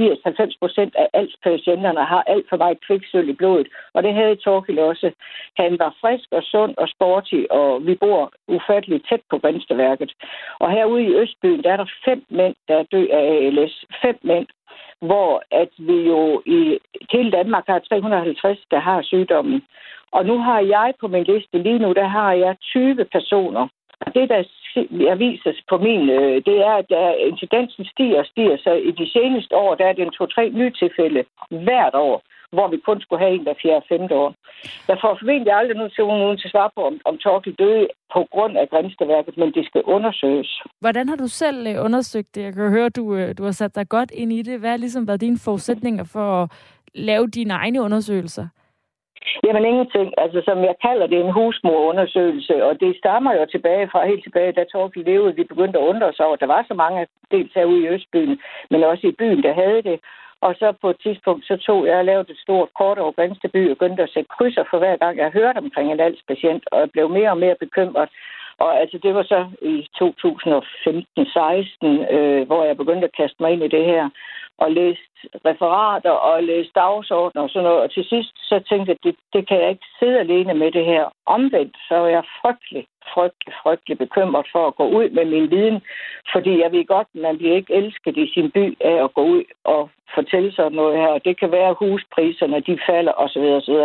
80-90 0.00 0.56
procent 0.60 0.94
af 0.96 1.08
alt 1.12 1.34
patienterne 1.42 2.04
har 2.04 2.22
alt 2.26 2.46
for 2.48 2.56
meget 2.56 2.78
kviksøl 2.86 3.28
i 3.28 3.32
blodet. 3.32 3.68
Og 3.94 4.02
det 4.02 4.14
havde 4.14 4.36
Torkil 4.36 4.78
også. 4.78 5.10
Han 5.56 5.78
var 5.78 5.96
frisk 6.00 6.28
og 6.30 6.42
sund 6.42 6.74
og 6.76 6.88
sporty, 6.88 7.40
og 7.50 7.86
vi 7.86 7.94
bor 7.94 8.32
ufatteligt 8.48 9.06
tæt 9.08 9.20
på 9.30 9.38
Grænsteværket. 9.38 10.12
Og 10.58 10.70
herude 10.70 11.02
i 11.02 11.14
Østbyen, 11.14 11.62
der 11.62 11.72
er 11.72 11.76
der 11.76 11.90
fem 12.04 12.24
mænd, 12.28 12.54
der 12.68 12.82
dør 12.82 13.06
af 13.12 13.26
ALS. 13.46 13.84
Fem 14.02 14.18
mænd 14.22 14.46
hvor 15.00 15.42
at 15.50 15.72
vi 15.78 15.98
jo 16.12 16.42
i 16.46 16.78
hele 17.12 17.30
Danmark 17.30 17.64
har 17.66 17.78
350, 17.78 18.58
der 18.70 18.78
har 18.78 19.02
sygdommen. 19.02 19.62
Og 20.12 20.26
nu 20.26 20.38
har 20.38 20.60
jeg 20.60 20.92
på 21.00 21.08
min 21.08 21.24
liste 21.24 21.58
lige 21.58 21.78
nu, 21.78 21.92
der 21.92 22.08
har 22.08 22.32
jeg 22.32 22.56
20 22.60 23.04
personer, 23.12 23.68
det, 24.14 24.28
der 24.28 24.44
jeg 25.10 25.18
viser 25.18 25.52
på 25.68 25.76
min, 25.78 26.10
øh, 26.10 26.36
det 26.48 26.56
er, 26.68 26.74
at 26.80 26.86
der, 26.88 27.14
incidensen 27.30 27.84
stiger 27.84 28.18
og 28.18 28.26
stiger. 28.26 28.56
Så 28.56 28.72
i 28.72 28.90
de 28.90 29.10
seneste 29.10 29.56
år, 29.56 29.74
der 29.74 29.86
er 29.86 29.92
det 29.92 30.02
en 30.02 30.16
to-tre 30.18 30.50
nye 30.50 30.72
tilfælde 30.80 31.24
hvert 31.50 31.94
år, 31.94 32.22
hvor 32.52 32.68
vi 32.68 32.78
kun 32.86 33.00
skulle 33.00 33.22
have 33.24 33.34
en 33.34 33.44
der 33.44 33.54
fjerde 33.62 33.86
femte 33.88 34.14
år. 34.14 34.34
Jeg 34.88 34.98
får 35.02 35.16
formentlig 35.20 35.52
aldrig 35.52 35.76
nu 35.76 35.88
til 35.88 36.04
nogen 36.04 36.38
til 36.38 36.50
svar 36.50 36.72
på, 36.76 36.80
om, 36.90 37.00
om 37.04 37.18
Torkel 37.18 37.54
døde 37.54 37.86
på 38.14 38.26
grund 38.32 38.58
af 38.58 38.68
Grænsteværket, 38.68 39.36
men 39.36 39.52
det 39.52 39.66
skal 39.66 39.82
undersøges. 39.82 40.62
Hvordan 40.80 41.08
har 41.08 41.16
du 41.16 41.28
selv 41.28 41.66
øh, 41.66 41.84
undersøgt 41.84 42.34
det? 42.34 42.42
Jeg 42.42 42.52
kan 42.54 42.70
høre, 42.70 42.88
du, 42.88 43.32
du 43.38 43.44
har 43.44 43.52
sat 43.52 43.74
dig 43.74 43.88
godt 43.88 44.10
ind 44.10 44.32
i 44.32 44.42
det. 44.42 44.60
Hvad 44.60 44.70
har 44.70 44.76
ligesom 44.76 45.08
været 45.08 45.20
dine 45.20 45.38
forudsætninger 45.44 46.04
for 46.12 46.42
at 46.42 46.50
lave 46.94 47.26
dine 47.26 47.54
egne 47.54 47.82
undersøgelser? 47.82 48.46
Jamen 49.44 49.64
ingenting. 49.64 50.14
Altså, 50.18 50.42
som 50.44 50.58
jeg 50.58 50.74
kalder 50.86 51.06
det, 51.06 51.20
en 51.20 51.32
husmorundersøgelse, 51.32 52.64
og 52.64 52.80
det 52.80 52.96
stammer 52.96 53.32
jo 53.34 53.46
tilbage 53.46 53.88
fra 53.92 54.06
helt 54.06 54.22
tilbage, 54.22 54.52
da 54.52 54.64
Torkel 54.64 55.04
levede. 55.04 55.36
Vi 55.36 55.44
begyndte 55.44 55.78
at 55.78 55.88
undre 55.90 56.06
os 56.06 56.20
over, 56.20 56.34
at 56.34 56.40
der 56.40 56.46
var 56.46 56.64
så 56.68 56.74
mange 56.74 57.06
dels 57.30 57.52
herude 57.54 57.82
i 57.82 57.88
Østbyen, 57.88 58.40
men 58.70 58.84
også 58.84 59.06
i 59.06 59.16
byen, 59.18 59.42
der 59.42 59.54
havde 59.54 59.82
det. 59.82 60.00
Og 60.40 60.54
så 60.58 60.72
på 60.80 60.90
et 60.90 60.96
tidspunkt, 61.02 61.46
så 61.46 61.56
tog 61.56 61.86
jeg 61.86 61.98
og 61.98 62.04
lavede 62.04 62.32
et 62.32 62.38
stort 62.38 62.68
kort 62.78 62.98
over 62.98 63.12
Grænsteby 63.12 63.70
og 63.70 63.76
begyndte 63.76 64.02
at 64.02 64.10
sætte 64.14 64.30
krydser 64.38 64.64
for 64.70 64.78
hver 64.78 64.96
gang, 64.96 65.18
jeg 65.18 65.30
hørte 65.30 65.58
omkring 65.58 65.92
en 65.92 66.16
patient, 66.28 66.64
og 66.72 66.80
jeg 66.80 66.90
blev 66.90 67.08
mere 67.08 67.30
og 67.30 67.38
mere 67.38 67.56
bekymret. 67.60 68.08
Og 68.58 68.80
altså, 68.80 68.98
det 69.02 69.14
var 69.14 69.22
så 69.22 69.46
i 69.62 69.88
2015-16, 70.02 70.04
øh, 72.16 72.46
hvor 72.46 72.64
jeg 72.64 72.76
begyndte 72.76 73.08
at 73.08 73.16
kaste 73.16 73.36
mig 73.40 73.52
ind 73.52 73.64
i 73.64 73.68
det 73.68 73.84
her 73.84 74.08
og 74.58 74.70
læst 74.70 75.14
referater 75.44 76.10
og 76.10 76.42
læst 76.42 76.74
dagsordner 76.74 77.42
og 77.42 77.50
sådan 77.50 77.64
noget. 77.64 77.82
Og 77.82 77.90
til 77.90 78.04
sidst 78.04 78.32
så 78.48 78.56
tænkte 78.68 78.90
jeg, 78.90 78.96
at 78.98 79.04
det, 79.04 79.16
det 79.32 79.48
kan 79.48 79.60
jeg 79.60 79.70
ikke 79.70 79.86
sidde 79.98 80.18
alene 80.18 80.54
med 80.54 80.72
det 80.72 80.84
her. 80.84 81.04
Omvendt 81.26 81.76
så 81.88 81.94
er 81.94 82.06
jeg 82.06 82.24
frygtelig, 82.42 82.86
frygtelig, 83.14 83.54
frygtelig 83.62 83.98
bekymret 83.98 84.46
for 84.52 84.66
at 84.66 84.76
gå 84.76 84.86
ud 84.88 85.10
med 85.10 85.24
min 85.24 85.50
viden. 85.50 85.80
Fordi 86.32 86.60
jeg 86.62 86.72
ved 86.72 86.86
godt, 86.86 87.08
at 87.14 87.20
man 87.20 87.38
bliver 87.38 87.56
ikke 87.56 87.74
elsket 87.74 88.16
i 88.16 88.32
sin 88.34 88.50
by 88.50 88.76
af 88.80 89.04
at 89.04 89.14
gå 89.14 89.22
ud 89.22 89.44
og 89.64 89.90
fortælle 90.14 90.52
sig 90.54 90.70
noget 90.70 90.98
her. 90.98 91.08
Og 91.16 91.24
Det 91.24 91.38
kan 91.40 91.50
være, 91.52 91.68
at 91.68 91.76
huspriserne 91.78 92.60
de 92.60 92.78
falder 92.88 93.12
osv. 93.12 93.46
osv. 93.58 93.78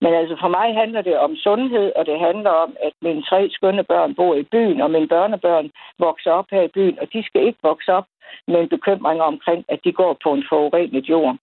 Men 0.00 0.12
altså 0.14 0.36
for 0.40 0.48
mig 0.48 0.74
handler 0.74 1.02
det 1.02 1.18
om 1.18 1.36
sundhed, 1.36 1.92
og 1.96 2.06
det 2.06 2.18
handler 2.18 2.50
om, 2.50 2.76
at 2.86 2.92
mine 3.02 3.22
tre 3.22 3.48
skønne 3.50 3.84
børn 3.84 4.14
bor 4.14 4.34
i 4.34 4.42
byen, 4.42 4.80
og 4.80 4.90
mine 4.90 5.08
børnebørn 5.08 5.70
vokser 5.98 6.30
op 6.30 6.46
her 6.50 6.62
i 6.62 6.74
byen, 6.76 6.98
og 7.00 7.12
de 7.12 7.22
skal 7.26 7.46
ikke 7.46 7.58
vokse 7.62 7.92
op 7.92 8.06
med 8.48 8.60
en 8.60 8.68
bekymring 8.68 9.20
omkring, 9.22 9.64
at 9.68 9.80
de 9.84 9.92
går 9.92 10.16
på 10.24 10.28
en 10.34 10.44
forurenet 10.48 11.08
jord. 11.08 11.36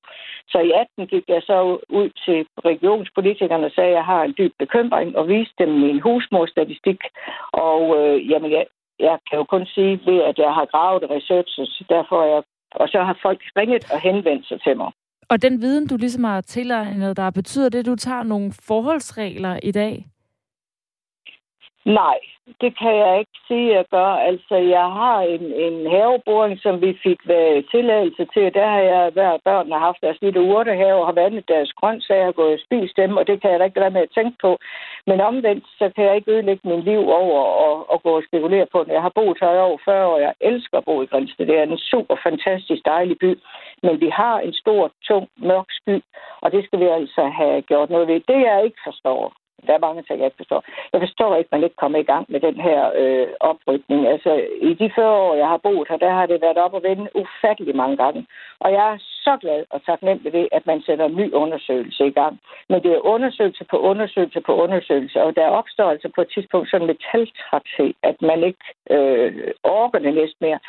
Så 0.51 0.57
i 0.59 0.71
18 0.71 1.07
gik 1.07 1.25
jeg 1.27 1.41
så 1.41 1.57
ud 1.89 2.09
til 2.25 2.45
regionspolitikerne 2.65 3.65
og 3.65 3.71
sagde, 3.75 3.89
at 3.89 3.95
jeg 3.95 4.05
har 4.05 4.23
en 4.23 4.35
dyb 4.37 4.53
bekymring, 4.59 5.17
og 5.17 5.27
viste 5.27 5.55
dem 5.59 5.69
min 5.69 5.99
husmorstatistik. 5.99 6.99
Og 7.51 7.81
øh, 7.99 8.29
jamen, 8.31 8.51
jeg, 8.51 8.65
jeg 8.99 9.17
kan 9.29 9.37
jo 9.39 9.43
kun 9.43 9.65
sige 9.65 9.99
ved, 10.05 10.19
at 10.29 10.37
jeg 10.37 10.51
har 10.57 10.65
gravet 10.65 11.03
researches, 11.09 11.81
derfor 11.89 12.17
er 12.23 12.29
jeg, 12.33 12.43
og 12.71 12.87
så 12.89 12.99
har 13.07 13.17
folk 13.21 13.41
ringet 13.57 13.91
og 13.93 13.99
henvendt 13.99 14.47
sig 14.47 14.61
til 14.61 14.77
mig. 14.77 14.91
Og 15.29 15.41
den 15.41 15.61
viden, 15.61 15.87
du 15.87 15.97
ligesom 15.97 16.23
har 16.23 16.41
tilegnet 16.41 17.17
der 17.17 17.29
betyder 17.31 17.69
det, 17.69 17.79
at 17.79 17.85
du 17.85 17.95
tager 17.95 18.23
nogle 18.23 18.51
forholdsregler 18.67 19.59
i 19.63 19.71
dag? 19.71 20.05
Nej, 21.85 22.19
det 22.61 22.77
kan 22.77 22.95
jeg 22.95 23.19
ikke 23.19 23.37
sige, 23.47 23.69
at 23.69 23.75
jeg 23.75 23.85
gør. 23.91 24.11
Altså, 24.29 24.55
jeg 24.55 24.87
har 24.99 25.19
en, 25.21 25.43
en 25.65 25.91
haveboring, 25.91 26.59
som 26.59 26.81
vi 26.81 26.97
fik 27.03 27.19
øh, 27.29 27.63
tilladelse 27.71 28.25
til. 28.33 28.53
Der 28.53 28.67
har 28.67 28.79
jeg 28.79 29.09
hver 29.09 29.37
børn 29.45 29.71
har 29.71 29.79
haft 29.79 30.01
deres 30.01 30.21
lille 30.21 30.41
urtehave 30.41 30.99
og 30.99 31.05
har 31.05 31.13
vandet 31.13 31.47
deres 31.47 31.73
grøntsager 31.73 32.27
og 32.27 32.35
gået 32.35 32.53
og 32.53 32.59
spist 32.65 32.97
dem, 32.97 33.17
og 33.17 33.27
det 33.27 33.41
kan 33.41 33.51
jeg 33.51 33.59
da 33.59 33.65
ikke 33.65 33.79
lade 33.79 33.95
med 33.97 34.01
at 34.01 34.15
tænke 34.15 34.37
på. 34.41 34.57
Men 35.07 35.21
omvendt, 35.21 35.65
så 35.79 35.91
kan 35.95 36.05
jeg 36.05 36.15
ikke 36.15 36.31
ødelægge 36.31 36.69
min 36.69 36.81
liv 36.81 37.01
over 37.21 37.41
og, 37.65 37.89
og 37.89 38.03
gå 38.03 38.11
og 38.17 38.23
spekulere 38.27 38.67
på 38.71 38.83
det. 38.83 38.91
Jeg 38.93 39.01
har 39.01 39.13
boet 39.15 39.37
her 39.41 39.53
i 39.53 39.65
over 39.67 39.77
40 39.85 40.07
år, 40.07 40.17
jeg 40.19 40.33
elsker 40.41 40.77
at 40.77 40.85
bo 40.85 41.01
i 41.01 41.05
Grænsted. 41.05 41.45
Det 41.45 41.57
er 41.57 41.63
en 41.63 41.77
super 41.77 42.15
fantastisk 42.23 42.85
dejlig 42.85 43.17
by. 43.17 43.39
Men 43.83 44.01
vi 44.01 44.09
har 44.09 44.39
en 44.39 44.53
stor, 44.53 44.91
tung, 45.07 45.27
mørk 45.37 45.69
sky, 45.69 45.97
og 46.41 46.51
det 46.51 46.65
skal 46.65 46.79
vi 46.79 46.85
altså 46.85 47.23
have 47.39 47.61
gjort 47.61 47.89
noget 47.89 48.07
ved. 48.07 48.19
Det 48.27 48.39
jeg 48.49 48.61
ikke 48.65 48.81
forstår, 48.85 49.33
der 49.67 49.73
er 49.73 49.85
mange 49.87 50.03
ting, 50.03 50.19
jeg 50.19 50.25
ikke 50.25 50.43
forstår. 50.43 50.63
Jeg 50.93 51.01
forstår 51.01 51.35
ikke, 51.35 51.47
at 51.47 51.55
man 51.55 51.63
ikke 51.63 51.75
kommer 51.75 51.99
i 51.99 52.09
gang 52.13 52.25
med 52.29 52.39
den 52.39 52.57
her 52.67 52.91
øh, 53.01 53.27
oprykning. 53.39 54.07
Altså, 54.07 54.31
i 54.61 54.73
de 54.73 54.91
40 54.95 55.11
år, 55.25 55.35
jeg 55.35 55.47
har 55.47 55.57
boet 55.57 55.87
her, 55.89 55.97
der 55.97 56.11
har 56.11 56.25
det 56.25 56.41
været 56.41 56.57
op 56.57 56.73
og 56.73 56.83
vende 56.83 57.09
ufattelig 57.15 57.75
mange 57.75 57.97
gange. 57.97 58.27
Og 58.59 58.71
jeg 58.71 58.93
er 58.93 58.97
så 58.99 59.37
glad 59.41 59.65
og 59.69 59.85
taknemmelig 59.85 60.33
ved, 60.33 60.47
at 60.51 60.65
man 60.65 60.81
sætter 60.81 61.05
en 61.05 61.15
ny 61.15 61.33
undersøgelse 61.33 62.07
i 62.07 62.11
gang. 62.11 62.39
Men 62.69 62.83
det 62.83 62.91
er 62.91 63.05
undersøgelse 63.05 63.65
på 63.71 63.77
undersøgelse 63.77 64.41
på 64.41 64.53
undersøgelse, 64.63 65.23
og 65.23 65.35
der 65.35 65.47
opstår 65.47 65.89
altså 65.89 66.09
på 66.15 66.21
et 66.21 66.31
tidspunkt 66.33 66.69
sådan 66.69 66.81
en 66.81 66.93
metaltræthed, 66.93 67.93
at 68.03 68.21
man 68.21 68.43
ikke 68.43 68.65
øh, 68.89 69.53
orker 69.63 69.99
det 69.99 70.13
næsten 70.13 70.41
mere. 70.47 70.59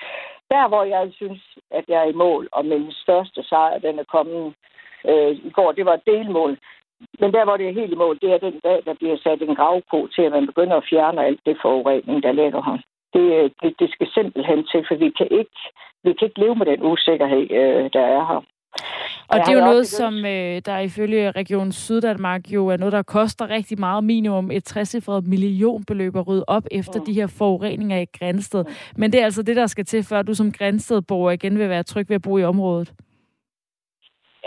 Der, 0.50 0.68
hvor 0.68 0.84
jeg 0.84 1.08
synes, 1.12 1.42
at 1.70 1.84
jeg 1.88 2.00
er 2.00 2.08
i 2.10 2.20
mål, 2.24 2.48
og 2.52 2.64
min 2.64 2.92
største 2.92 3.42
sejr, 3.42 3.78
den 3.78 3.98
er 3.98 4.04
kommet 4.04 4.54
øh, 5.10 5.32
i 5.48 5.50
går, 5.50 5.72
det 5.72 5.84
var 5.86 5.94
et 5.94 6.06
delmål. 6.06 6.58
Men 7.20 7.32
der, 7.32 7.44
hvor 7.44 7.56
det 7.56 7.68
er 7.68 7.78
helt 7.80 7.92
i 7.92 8.02
mål, 8.04 8.18
det 8.22 8.30
er 8.32 8.38
den 8.38 8.60
dag, 8.64 8.78
der 8.84 8.94
bliver 8.94 9.16
sat 9.16 9.42
en 9.42 9.54
gravko 9.54 10.06
til, 10.06 10.22
at 10.22 10.32
man 10.32 10.46
begynder 10.46 10.76
at 10.76 10.88
fjerne 10.90 11.24
alt 11.24 11.40
det 11.46 11.56
forurening, 11.62 12.22
der 12.22 12.32
ligger 12.32 12.62
her. 12.68 12.78
Det, 13.14 13.52
det, 13.62 13.74
det 13.80 13.88
skal 13.90 14.08
simpelthen 14.14 14.60
til, 14.70 14.84
for 14.88 14.94
vi 14.94 15.10
kan 15.18 15.28
ikke, 15.40 15.58
vi 16.04 16.12
kan 16.12 16.28
ikke 16.28 16.40
leve 16.40 16.56
med 16.56 16.66
den 16.66 16.82
usikkerhed, 16.82 17.50
øh, 17.50 17.90
der 17.92 18.04
er 18.16 18.22
her. 18.30 18.40
Og, 19.28 19.38
det 19.38 19.48
er 19.48 19.58
jo 19.58 19.64
noget, 19.64 19.86
som 19.86 20.14
øh, 20.14 20.62
der 20.66 20.78
ifølge 20.78 21.30
Region 21.30 21.72
Syddanmark 21.72 22.52
jo 22.52 22.66
er 22.66 22.76
noget, 22.76 22.92
der 22.92 23.02
koster 23.02 23.50
rigtig 23.50 23.80
meget, 23.80 24.04
minimum 24.04 24.50
et 24.50 24.64
60 24.64 25.08
millionbeløb 25.24 26.16
at 26.16 26.28
rydde 26.28 26.44
op 26.46 26.66
efter 26.70 27.00
mm. 27.00 27.06
de 27.06 27.12
her 27.12 27.26
forureninger 27.38 27.98
i 27.98 28.06
Grænsted. 28.18 28.64
Mm. 28.64 28.70
Men 28.96 29.12
det 29.12 29.20
er 29.20 29.24
altså 29.24 29.42
det, 29.42 29.56
der 29.56 29.66
skal 29.66 29.84
til, 29.84 30.02
før 30.02 30.22
du 30.22 30.34
som 30.34 30.52
Grænstedborger 30.52 31.30
igen 31.30 31.58
vil 31.58 31.68
være 31.68 31.82
tryg 31.82 32.08
ved 32.08 32.16
at 32.16 32.22
bo 32.22 32.38
i 32.38 32.44
området 32.44 32.92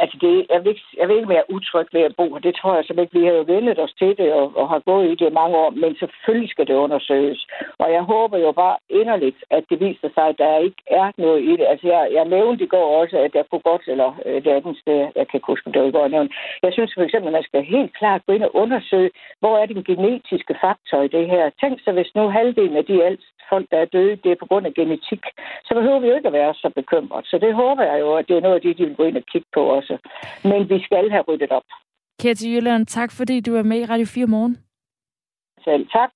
altså 0.03 0.17
det, 0.21 0.33
jeg, 0.53 0.59
vil 0.63 0.69
ikke, 0.73 0.85
jeg 0.99 1.07
vil 1.07 1.15
ikke 1.15 1.33
mere 1.35 1.51
utryg 1.55 1.87
ved 1.95 2.03
at 2.09 2.15
bo 2.19 2.25
her. 2.33 2.41
Det 2.47 2.55
tror 2.55 2.75
jeg 2.75 2.83
simpelthen 2.85 3.05
ikke. 3.05 3.19
Vi 3.19 3.25
har 3.25 3.33
jo 3.39 3.53
vendet 3.55 3.79
os 3.85 3.93
til 3.99 4.11
det 4.19 4.29
og, 4.33 4.45
og 4.59 4.69
har 4.73 4.81
gået 4.89 5.11
i 5.11 5.15
det 5.21 5.33
mange 5.33 5.55
år, 5.63 5.69
men 5.69 5.91
selvfølgelig 6.01 6.49
skal 6.51 6.67
det 6.67 6.83
undersøges. 6.85 7.47
Og 7.83 7.87
jeg 7.95 8.03
håber 8.13 8.37
jo 8.37 8.51
bare 8.51 8.77
inderligt, 8.89 9.39
at 9.49 9.63
det 9.69 9.79
viser 9.79 10.09
sig, 10.15 10.25
at 10.27 10.37
der 10.37 10.65
ikke 10.67 10.81
er 10.87 11.11
noget 11.17 11.41
i 11.51 11.51
det. 11.59 11.65
Altså 11.71 11.87
jeg, 11.87 12.09
jeg 12.17 12.25
nævnte 12.25 12.63
i 12.63 12.71
går 12.75 12.87
også, 13.01 13.17
at 13.17 13.35
jeg 13.35 13.45
kunne 13.49 13.65
godt, 13.71 13.83
eller 13.87 14.09
øh, 14.25 14.43
det 14.43 14.51
andet 14.57 14.77
sted, 14.81 14.99
jeg 15.15 15.27
kan 15.27 15.41
huske, 15.43 15.71
det 15.71 15.81
var 15.81 15.87
i 15.87 15.91
går, 15.91 16.07
nævnt. 16.07 16.31
Jeg 16.63 16.73
synes 16.73 16.91
for 16.93 17.03
eksempel, 17.03 17.27
at 17.27 17.37
man 17.37 17.43
skal 17.49 17.63
helt 17.63 17.93
klart 17.99 18.25
gå 18.25 18.33
ind 18.33 18.43
og 18.43 18.55
undersøge, 18.55 19.11
hvor 19.39 19.57
er 19.57 19.65
den 19.65 19.83
genetiske 19.83 20.55
faktor 20.61 21.01
i 21.01 21.07
det 21.07 21.25
her. 21.29 21.49
Tænk 21.61 21.79
så, 21.83 21.91
hvis 21.91 22.15
nu 22.15 22.29
halvdelen 22.29 22.77
af 22.77 22.85
de 22.85 23.03
alt 23.03 23.23
folk, 23.51 23.65
der 23.71 23.79
er 23.81 23.93
døde, 23.95 24.15
det 24.23 24.31
er 24.31 24.39
på 24.39 24.49
grund 24.49 24.65
af 24.65 24.73
genetik, 24.73 25.23
så 25.67 25.71
behøver 25.77 25.99
vi 25.99 26.07
jo 26.07 26.15
ikke 26.15 26.31
at 26.31 26.37
være 26.41 26.53
så 26.53 26.69
bekymret. 26.79 27.25
Så 27.31 27.37
det 27.43 27.53
håber 27.61 27.83
jeg 27.91 27.99
jo, 27.99 28.09
at 28.19 28.27
det 28.27 28.35
er 28.37 28.45
noget 28.45 28.55
af 28.55 28.61
det, 28.61 28.77
de 28.77 28.85
vil 28.85 28.95
gå 28.95 29.03
ind 29.03 29.17
og 29.17 29.25
kigge 29.31 29.49
på 29.53 29.61
også. 29.77 29.88
Men 30.43 30.69
vi 30.69 30.83
skal 30.83 31.11
have 31.11 31.23
ryddet 31.27 31.51
op. 31.51 31.63
Kære 32.21 32.35
Jylland, 32.43 32.85
tak 32.85 33.11
fordi 33.11 33.39
du 33.39 33.55
er 33.55 33.63
med 33.63 33.79
i 33.79 33.85
Radio 33.85 34.05
4 34.05 34.27
morgen. 34.27 34.57
Selv 35.63 35.87
tak 35.87 36.09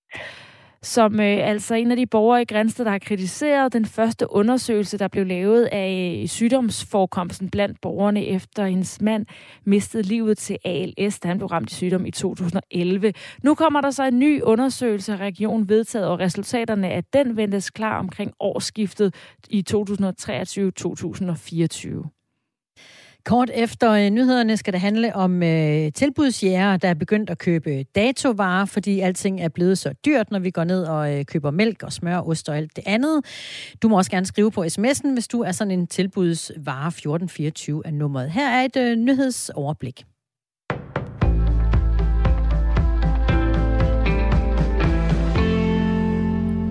som 0.83 1.19
øh, 1.19 1.49
altså 1.49 1.75
en 1.75 1.91
af 1.91 1.97
de 1.97 2.05
borgere 2.05 2.41
i 2.41 2.45
Grænsted, 2.45 2.85
der 2.85 2.91
har 2.91 2.99
kritiseret 2.99 3.73
den 3.73 3.85
første 3.85 4.31
undersøgelse, 4.31 4.97
der 4.97 5.07
blev 5.07 5.25
lavet 5.25 5.69
af 5.71 6.19
øh, 6.21 6.27
sygdomsforekomsten 6.27 7.49
blandt 7.49 7.81
borgerne, 7.81 8.25
efter 8.25 8.65
hendes 8.65 9.01
mand 9.01 9.25
mistede 9.65 10.03
livet 10.03 10.37
til 10.37 10.57
ALS, 10.65 11.19
da 11.19 11.27
han 11.27 11.37
blev 11.37 11.47
ramt 11.47 11.71
i 11.71 11.75
sygdom 11.75 12.05
i 12.05 12.11
2011. 12.11 13.13
Nu 13.43 13.55
kommer 13.55 13.81
der 13.81 13.91
så 13.91 14.03
en 14.03 14.19
ny 14.19 14.41
undersøgelse 14.41 15.13
af 15.13 15.17
regionen 15.17 15.69
vedtaget, 15.69 16.07
og 16.07 16.19
resultaterne 16.19 16.89
af 16.89 17.03
den 17.03 17.37
ventes 17.37 17.71
klar 17.71 17.99
omkring 17.99 18.33
årsskiftet 18.39 19.15
i 19.49 19.63
2023-2024. 19.69 22.22
Kort 23.25 23.51
efter 23.53 23.91
øh, 23.91 24.09
nyhederne 24.09 24.57
skal 24.57 24.73
det 24.73 24.81
handle 24.81 25.15
om 25.15 25.43
øh, 25.43 25.91
tilbudsjæger, 25.91 26.77
der 26.77 26.87
er 26.87 26.93
begyndt 26.93 27.29
at 27.29 27.37
købe 27.37 27.83
datovarer, 27.83 28.65
fordi 28.65 28.99
alting 28.99 29.41
er 29.41 29.49
blevet 29.49 29.77
så 29.77 29.93
dyrt, 30.05 30.31
når 30.31 30.39
vi 30.39 30.51
går 30.51 30.63
ned 30.63 30.83
og 30.83 31.13
øh, 31.13 31.25
køber 31.25 31.51
mælk 31.51 31.83
og 31.83 31.93
smør, 31.93 32.19
ost 32.19 32.49
og 32.49 32.57
alt 32.57 32.75
det 32.75 32.83
andet. 32.87 33.25
Du 33.81 33.87
må 33.87 33.97
også 33.97 34.11
gerne 34.11 34.25
skrive 34.25 34.51
på 34.51 34.63
sms'en, 34.63 35.13
hvis 35.13 35.27
du 35.27 35.41
er 35.41 35.51
sådan 35.51 35.71
en 35.71 35.87
tilbudsvare 35.87 36.87
1424 36.87 37.81
af 37.85 37.93
nummeret. 37.93 38.31
Her 38.31 38.49
er 38.49 38.65
et 38.65 38.75
øh, 38.77 38.95
nyhedsoverblik. 38.95 40.03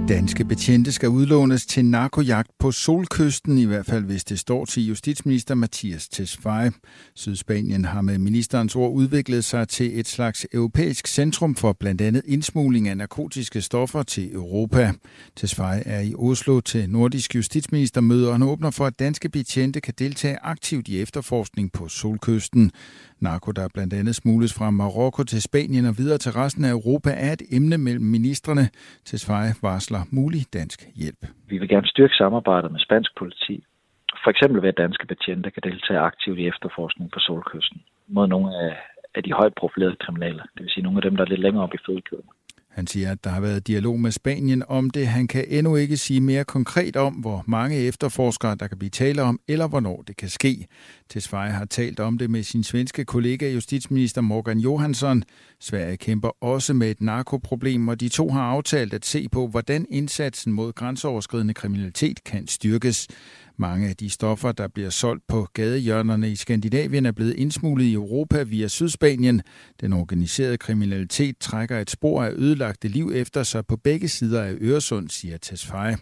Danske 0.08 0.44
betjente 0.44 0.92
skal 0.92 1.08
udlånes 1.08 1.66
til 1.66 1.84
narkojagt 1.84 2.50
på 2.58 2.72
Solkysten, 2.72 3.58
i 3.58 3.64
hvert 3.64 3.86
fald 3.86 4.04
hvis 4.04 4.24
det 4.24 4.38
står 4.38 4.64
til 4.64 4.86
justitsminister 4.86 5.54
Mathias 5.54 6.08
Tesfaye. 6.08 6.72
Sydspanien 7.14 7.84
har 7.84 8.00
med 8.00 8.18
ministerens 8.18 8.76
ord 8.76 8.92
udviklet 8.92 9.44
sig 9.44 9.68
til 9.68 10.00
et 10.00 10.08
slags 10.08 10.46
europæisk 10.52 11.06
centrum 11.06 11.54
for 11.54 11.72
blandt 11.72 12.00
andet 12.00 12.22
indsmugling 12.26 12.88
af 12.88 12.96
narkotiske 12.96 13.60
stoffer 13.60 14.02
til 14.02 14.34
Europa. 14.34 14.92
Tesfaye 15.36 15.82
er 15.86 16.00
i 16.00 16.14
Oslo 16.14 16.60
til 16.60 16.90
nordisk 16.90 17.34
justitsministermøde, 17.34 18.28
og 18.28 18.34
han 18.34 18.42
åbner 18.42 18.70
for, 18.70 18.86
at 18.86 18.98
danske 18.98 19.28
betjente 19.28 19.80
kan 19.80 19.94
deltage 19.98 20.38
aktivt 20.42 20.88
i 20.88 21.00
efterforskning 21.00 21.72
på 21.72 21.88
Solkysten. 21.88 22.72
Narko, 23.22 23.50
der 23.52 23.68
blandt 23.74 23.92
andet 24.00 24.14
smugles 24.14 24.52
fra 24.58 24.70
Marokko 24.70 25.22
til 25.22 25.42
Spanien 25.42 25.84
og 25.90 25.94
videre 26.00 26.18
til 26.18 26.32
resten 26.32 26.64
af 26.64 26.72
Europa, 26.78 27.10
er 27.26 27.32
et 27.32 27.42
emne 27.56 27.78
mellem 27.86 28.06
ministerne. 28.16 28.64
Tesfaye 29.08 29.54
varsler 29.62 30.02
mulig 30.18 30.42
dansk 30.58 30.78
hjælp. 31.00 31.22
Vi 31.50 31.58
vil 31.58 31.68
gerne 31.68 31.86
styrke 31.86 32.14
samarbejdet 32.14 32.72
med 32.72 32.80
spansk 32.80 33.10
politi. 33.18 33.64
For 34.22 34.30
eksempel 34.30 34.62
ved 34.62 34.68
at 34.68 34.82
danske 34.84 35.06
betjente 35.06 35.50
kan 35.50 35.62
deltage 35.68 35.98
aktivt 36.10 36.38
i 36.38 36.48
efterforskning 36.52 37.10
på 37.10 37.18
Solkysten 37.18 37.80
mod 38.08 38.26
nogle 38.26 38.48
af, 38.64 38.72
af 39.14 39.22
de 39.22 39.32
højt 39.32 39.54
profilerede 39.60 40.02
kriminelle, 40.04 40.42
det 40.54 40.62
vil 40.62 40.70
sige 40.70 40.84
nogle 40.84 40.98
af 40.98 41.02
dem, 41.02 41.16
der 41.16 41.24
er 41.24 41.28
lidt 41.28 41.44
længere 41.46 41.64
op 41.64 41.74
i 41.74 41.84
fødekæden. 41.86 42.28
Han 42.72 42.86
siger, 42.86 43.12
at 43.12 43.24
der 43.24 43.30
har 43.30 43.40
været 43.40 43.66
dialog 43.66 44.00
med 44.00 44.10
Spanien 44.10 44.62
om 44.68 44.90
det. 44.90 45.06
Han 45.06 45.26
kan 45.26 45.44
endnu 45.48 45.76
ikke 45.76 45.96
sige 45.96 46.20
mere 46.20 46.44
konkret 46.44 46.96
om, 46.96 47.14
hvor 47.14 47.44
mange 47.46 47.76
efterforskere, 47.76 48.54
der 48.54 48.66
kan 48.66 48.78
blive 48.78 48.90
tale 48.90 49.22
om, 49.22 49.40
eller 49.48 49.68
hvornår 49.68 50.02
det 50.06 50.16
kan 50.16 50.28
ske. 50.28 50.66
Tesfaye 51.08 51.50
har 51.50 51.64
talt 51.64 52.00
om 52.00 52.18
det 52.18 52.30
med 52.30 52.42
sin 52.42 52.64
svenske 52.64 53.04
kollega, 53.04 53.52
justitsminister 53.52 54.20
Morgan 54.20 54.58
Johansson. 54.58 55.22
Sverige 55.60 55.96
kæmper 55.96 56.44
også 56.44 56.74
med 56.74 56.90
et 56.90 57.00
narkoproblem, 57.00 57.88
og 57.88 58.00
de 58.00 58.08
to 58.08 58.30
har 58.30 58.42
aftalt 58.42 58.94
at 58.94 59.06
se 59.06 59.28
på, 59.28 59.48
hvordan 59.48 59.86
indsatsen 59.90 60.52
mod 60.52 60.72
grænseoverskridende 60.72 61.54
kriminalitet 61.54 62.24
kan 62.24 62.46
styrkes. 62.46 63.08
Mange 63.62 63.88
af 63.88 63.96
de 63.96 64.10
stoffer, 64.10 64.52
der 64.52 64.68
bliver 64.68 64.90
solgt 64.90 65.26
på 65.28 65.48
gadehjørnerne 65.54 66.30
i 66.30 66.36
Skandinavien, 66.36 67.06
er 67.06 67.12
blevet 67.12 67.34
indsmuglet 67.34 67.84
i 67.84 67.92
Europa 67.92 68.42
via 68.42 68.68
Sydspanien. 68.68 69.42
Den 69.80 69.92
organiserede 69.92 70.58
kriminalitet 70.58 71.38
trækker 71.38 71.78
et 71.78 71.90
spor 71.90 72.22
af 72.22 72.32
ødelagte 72.32 72.88
liv 72.88 73.12
efter 73.14 73.42
sig 73.42 73.66
på 73.66 73.76
begge 73.76 74.08
sider 74.08 74.42
af 74.42 74.54
Øresund, 74.60 75.08
siger 75.08 75.38
Tesfaye. 75.38 75.96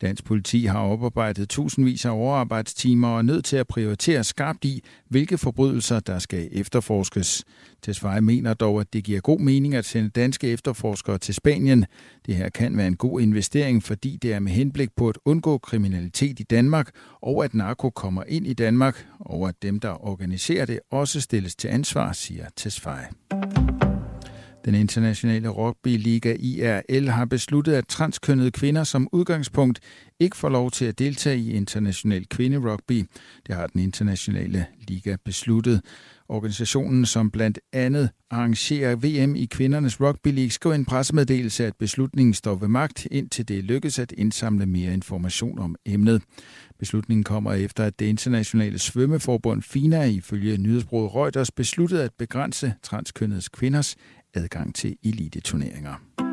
Dansk 0.00 0.24
politi 0.24 0.64
har 0.64 0.80
oparbejdet 0.80 1.48
tusindvis 1.48 2.04
af 2.04 2.10
overarbejdstimer 2.10 3.08
og 3.08 3.18
er 3.18 3.22
nødt 3.22 3.44
til 3.44 3.56
at 3.56 3.66
prioritere 3.66 4.24
skarpt 4.24 4.64
i, 4.64 4.82
hvilke 5.08 5.38
forbrydelser 5.38 6.00
der 6.00 6.18
skal 6.18 6.48
efterforskes. 6.52 7.44
Tesfaye 7.82 8.20
mener 8.20 8.54
dog, 8.54 8.80
at 8.80 8.92
det 8.92 9.04
giver 9.04 9.20
god 9.20 9.40
mening 9.40 9.74
at 9.74 9.84
sende 9.84 10.08
danske 10.08 10.48
efterforskere 10.48 11.18
til 11.18 11.34
Spanien. 11.34 11.86
Det 12.26 12.36
her 12.36 12.48
kan 12.48 12.76
være 12.76 12.86
en 12.86 12.96
god 12.96 13.20
investering, 13.20 13.82
fordi 13.82 14.18
det 14.22 14.32
er 14.32 14.38
med 14.38 14.52
henblik 14.52 14.88
på 14.96 15.08
at 15.08 15.18
undgå 15.24 15.58
kriminalitet 15.58 16.40
i 16.40 16.42
Danmark, 16.42 16.90
og 17.22 17.44
at 17.44 17.54
narko 17.54 17.90
kommer 17.90 18.22
ind 18.28 18.46
i 18.46 18.54
Danmark, 18.54 19.06
og 19.20 19.48
at 19.48 19.54
dem, 19.62 19.80
der 19.80 20.06
organiserer 20.06 20.66
det, 20.66 20.80
også 20.90 21.20
stilles 21.20 21.56
til 21.56 21.68
ansvar, 21.68 22.12
siger 22.12 22.46
Tesfaye. 22.56 23.95
Den 24.66 24.74
internationale 24.74 25.48
rugbyliga 25.48 26.36
IRL 26.38 27.08
har 27.08 27.24
besluttet, 27.24 27.72
at 27.72 27.88
transkønnede 27.88 28.50
kvinder 28.50 28.84
som 28.84 29.08
udgangspunkt 29.12 29.80
ikke 30.20 30.36
får 30.36 30.48
lov 30.48 30.70
til 30.70 30.84
at 30.84 30.98
deltage 30.98 31.38
i 31.38 31.52
international 31.52 32.28
kvinderugby. 32.28 33.04
Det 33.46 33.54
har 33.54 33.66
den 33.66 33.80
internationale 33.80 34.66
liga 34.88 35.16
besluttet. 35.24 35.82
Organisationen, 36.28 37.06
som 37.06 37.30
blandt 37.30 37.58
andet 37.72 38.10
arrangerer 38.30 38.96
VM 38.96 39.36
i 39.36 39.44
kvindernes 39.44 40.00
rugby 40.00 40.28
league, 40.28 40.50
skrev 40.50 40.72
en 40.72 40.84
pressemeddelelse, 40.84 41.66
at 41.66 41.76
beslutningen 41.78 42.34
står 42.34 42.54
ved 42.54 42.68
magt, 42.68 43.06
indtil 43.10 43.48
det 43.48 43.64
lykkes 43.64 43.98
at 43.98 44.12
indsamle 44.12 44.66
mere 44.66 44.94
information 44.94 45.58
om 45.58 45.76
emnet. 45.84 46.22
Beslutningen 46.78 47.24
kommer 47.24 47.52
efter, 47.52 47.84
at 47.84 47.98
det 47.98 48.06
internationale 48.06 48.78
svømmeforbund 48.78 49.62
FINA 49.62 50.04
ifølge 50.04 50.58
nyhedsbruget 50.58 51.14
Reuters 51.14 51.50
besluttede 51.50 52.04
at 52.04 52.10
begrænse 52.18 52.74
transkønnedes 52.82 53.48
kvinders 53.48 53.96
adgang 54.36 54.74
til 54.74 54.96
eliteturneringer. 55.04 56.25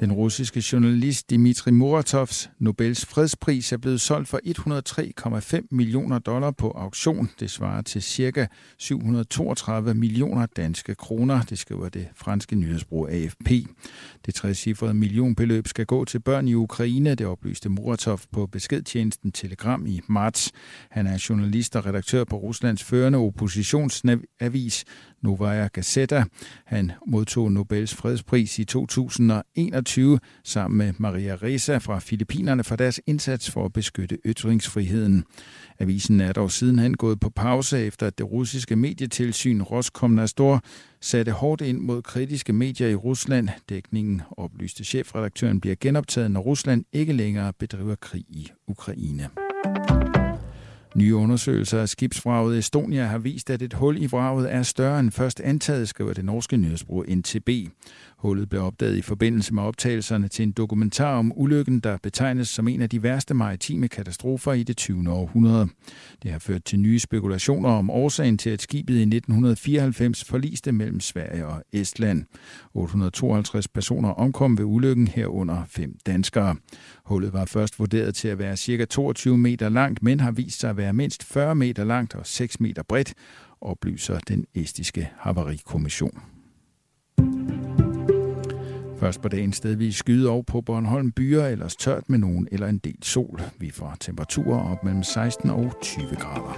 Den 0.00 0.12
russiske 0.12 0.62
journalist 0.72 1.30
Dmitri 1.30 1.70
Muratovs 1.70 2.50
Nobels 2.58 3.06
fredspris 3.06 3.72
er 3.72 3.76
blevet 3.76 4.00
solgt 4.00 4.28
for 4.28 4.40
103,5 5.58 5.66
millioner 5.70 6.18
dollar 6.18 6.50
på 6.50 6.70
auktion. 6.70 7.30
Det 7.40 7.50
svarer 7.50 7.82
til 7.82 8.02
ca. 8.02 8.46
732 8.78 9.94
millioner 9.94 10.46
danske 10.46 10.94
kroner, 10.94 11.42
det 11.42 11.58
skriver 11.58 11.88
det 11.88 12.08
franske 12.14 12.56
nyhedsbrug 12.56 13.10
AFP. 13.10 13.50
Det 14.26 14.34
trecifrede 14.34 14.94
millionbeløb 14.94 15.68
skal 15.68 15.86
gå 15.86 16.04
til 16.04 16.20
børn 16.20 16.48
i 16.48 16.54
Ukraine, 16.54 17.14
det 17.14 17.26
oplyste 17.26 17.68
Muratov 17.68 18.20
på 18.32 18.46
beskedtjenesten 18.46 19.32
Telegram 19.32 19.86
i 19.86 20.00
marts. 20.08 20.52
Han 20.90 21.06
er 21.06 21.26
journalist 21.28 21.76
og 21.76 21.86
redaktør 21.86 22.24
på 22.24 22.36
Ruslands 22.36 22.84
førende 22.84 23.18
oppositionsavis 23.18 24.84
Novaya 25.22 25.66
Gazeta. 25.66 26.24
Han 26.64 26.92
modtog 27.06 27.52
Nobels 27.52 27.94
fredspris 27.94 28.58
i 28.58 28.64
2021 28.64 29.89
sammen 30.44 30.78
med 30.78 30.92
Maria 30.98 31.34
Reza 31.34 31.78
fra 31.78 31.98
Filippinerne 31.98 32.64
for 32.64 32.76
deres 32.76 33.00
indsats 33.06 33.50
for 33.50 33.64
at 33.64 33.72
beskytte 33.72 34.18
ytringsfriheden. 34.26 35.24
Avisen 35.78 36.20
er 36.20 36.32
dog 36.32 36.50
sidenhen 36.50 36.96
gået 36.96 37.20
på 37.20 37.30
pause 37.30 37.80
efter 37.80 38.06
at 38.06 38.18
det 38.18 38.30
russiske 38.30 38.76
medietilsyn 38.76 39.62
Roskomnadzor 39.62 40.62
satte 41.00 41.32
hårdt 41.32 41.62
ind 41.62 41.78
mod 41.78 42.02
kritiske 42.02 42.52
medier 42.52 42.88
i 42.88 42.94
Rusland. 42.94 43.48
Dækningen 43.68 44.22
oplyste 44.30 44.84
chefredaktøren 44.84 45.60
bliver 45.60 45.76
genoptaget, 45.80 46.30
når 46.30 46.40
Rusland 46.40 46.84
ikke 46.92 47.12
længere 47.12 47.52
bedriver 47.52 47.94
krig 47.94 48.24
i 48.28 48.50
Ukraine. 48.66 49.49
Nye 50.94 51.14
undersøgelser 51.14 51.80
af 51.80 51.88
skibsvraget 51.88 52.58
Estonia 52.58 53.06
har 53.06 53.18
vist, 53.18 53.50
at 53.50 53.62
et 53.62 53.72
hul 53.72 54.02
i 54.02 54.06
vraget 54.06 54.54
er 54.54 54.62
større 54.62 55.00
end 55.00 55.10
først 55.10 55.40
antaget, 55.40 55.88
skriver 55.88 56.12
det 56.12 56.24
norske 56.24 56.56
nyhedsbrug 56.56 57.04
NTB. 57.08 57.48
Hullet 58.16 58.48
blev 58.48 58.62
opdaget 58.62 58.96
i 58.96 59.02
forbindelse 59.02 59.54
med 59.54 59.62
optagelserne 59.62 60.28
til 60.28 60.42
en 60.42 60.52
dokumentar 60.52 61.18
om 61.18 61.32
ulykken, 61.36 61.80
der 61.80 61.96
betegnes 62.02 62.48
som 62.48 62.68
en 62.68 62.82
af 62.82 62.90
de 62.90 63.02
værste 63.02 63.34
maritime 63.34 63.88
katastrofer 63.88 64.52
i 64.52 64.62
det 64.62 64.76
20. 64.76 65.10
århundrede. 65.10 65.68
Det 66.22 66.30
har 66.30 66.38
ført 66.38 66.64
til 66.64 66.80
nye 66.80 66.98
spekulationer 66.98 67.68
om 67.68 67.90
årsagen 67.90 68.38
til, 68.38 68.50
at 68.50 68.62
skibet 68.62 68.94
i 68.94 69.02
1994 69.02 70.24
forliste 70.24 70.72
mellem 70.72 71.00
Sverige 71.00 71.46
og 71.46 71.62
Estland. 71.72 72.24
852 72.74 73.68
personer 73.68 74.08
omkom 74.08 74.58
ved 74.58 74.64
ulykken 74.64 75.08
herunder 75.08 75.62
fem 75.68 75.96
danskere. 76.06 76.56
Hullet 77.10 77.32
var 77.32 77.44
først 77.44 77.78
vurderet 77.78 78.14
til 78.14 78.28
at 78.28 78.38
være 78.38 78.56
ca. 78.56 78.84
22 78.84 79.38
meter 79.38 79.68
langt, 79.68 80.02
men 80.02 80.20
har 80.20 80.30
vist 80.30 80.60
sig 80.60 80.70
at 80.70 80.76
være 80.76 80.92
mindst 80.92 81.24
40 81.24 81.54
meter 81.54 81.84
langt 81.84 82.14
og 82.14 82.26
6 82.26 82.60
meter 82.60 82.82
bredt, 82.82 83.14
oplyser 83.60 84.18
den 84.18 84.46
estiske 84.54 85.10
havarikommission. 85.18 86.18
Først 89.00 89.22
på 89.22 89.28
dagen 89.28 89.52
stedvis 89.52 89.96
skyde 89.96 90.28
over 90.28 90.42
på 90.42 90.60
Bornholm 90.60 91.12
byer, 91.12 91.46
ellers 91.46 91.76
tørt 91.76 92.10
med 92.10 92.18
nogen 92.18 92.48
eller 92.52 92.66
en 92.66 92.78
del 92.78 93.02
sol. 93.02 93.40
Vi 93.58 93.70
får 93.70 93.96
temperaturer 94.00 94.72
op 94.72 94.84
mellem 94.84 95.02
16 95.02 95.50
og 95.50 95.72
20 95.82 96.06
grader. 96.06 96.56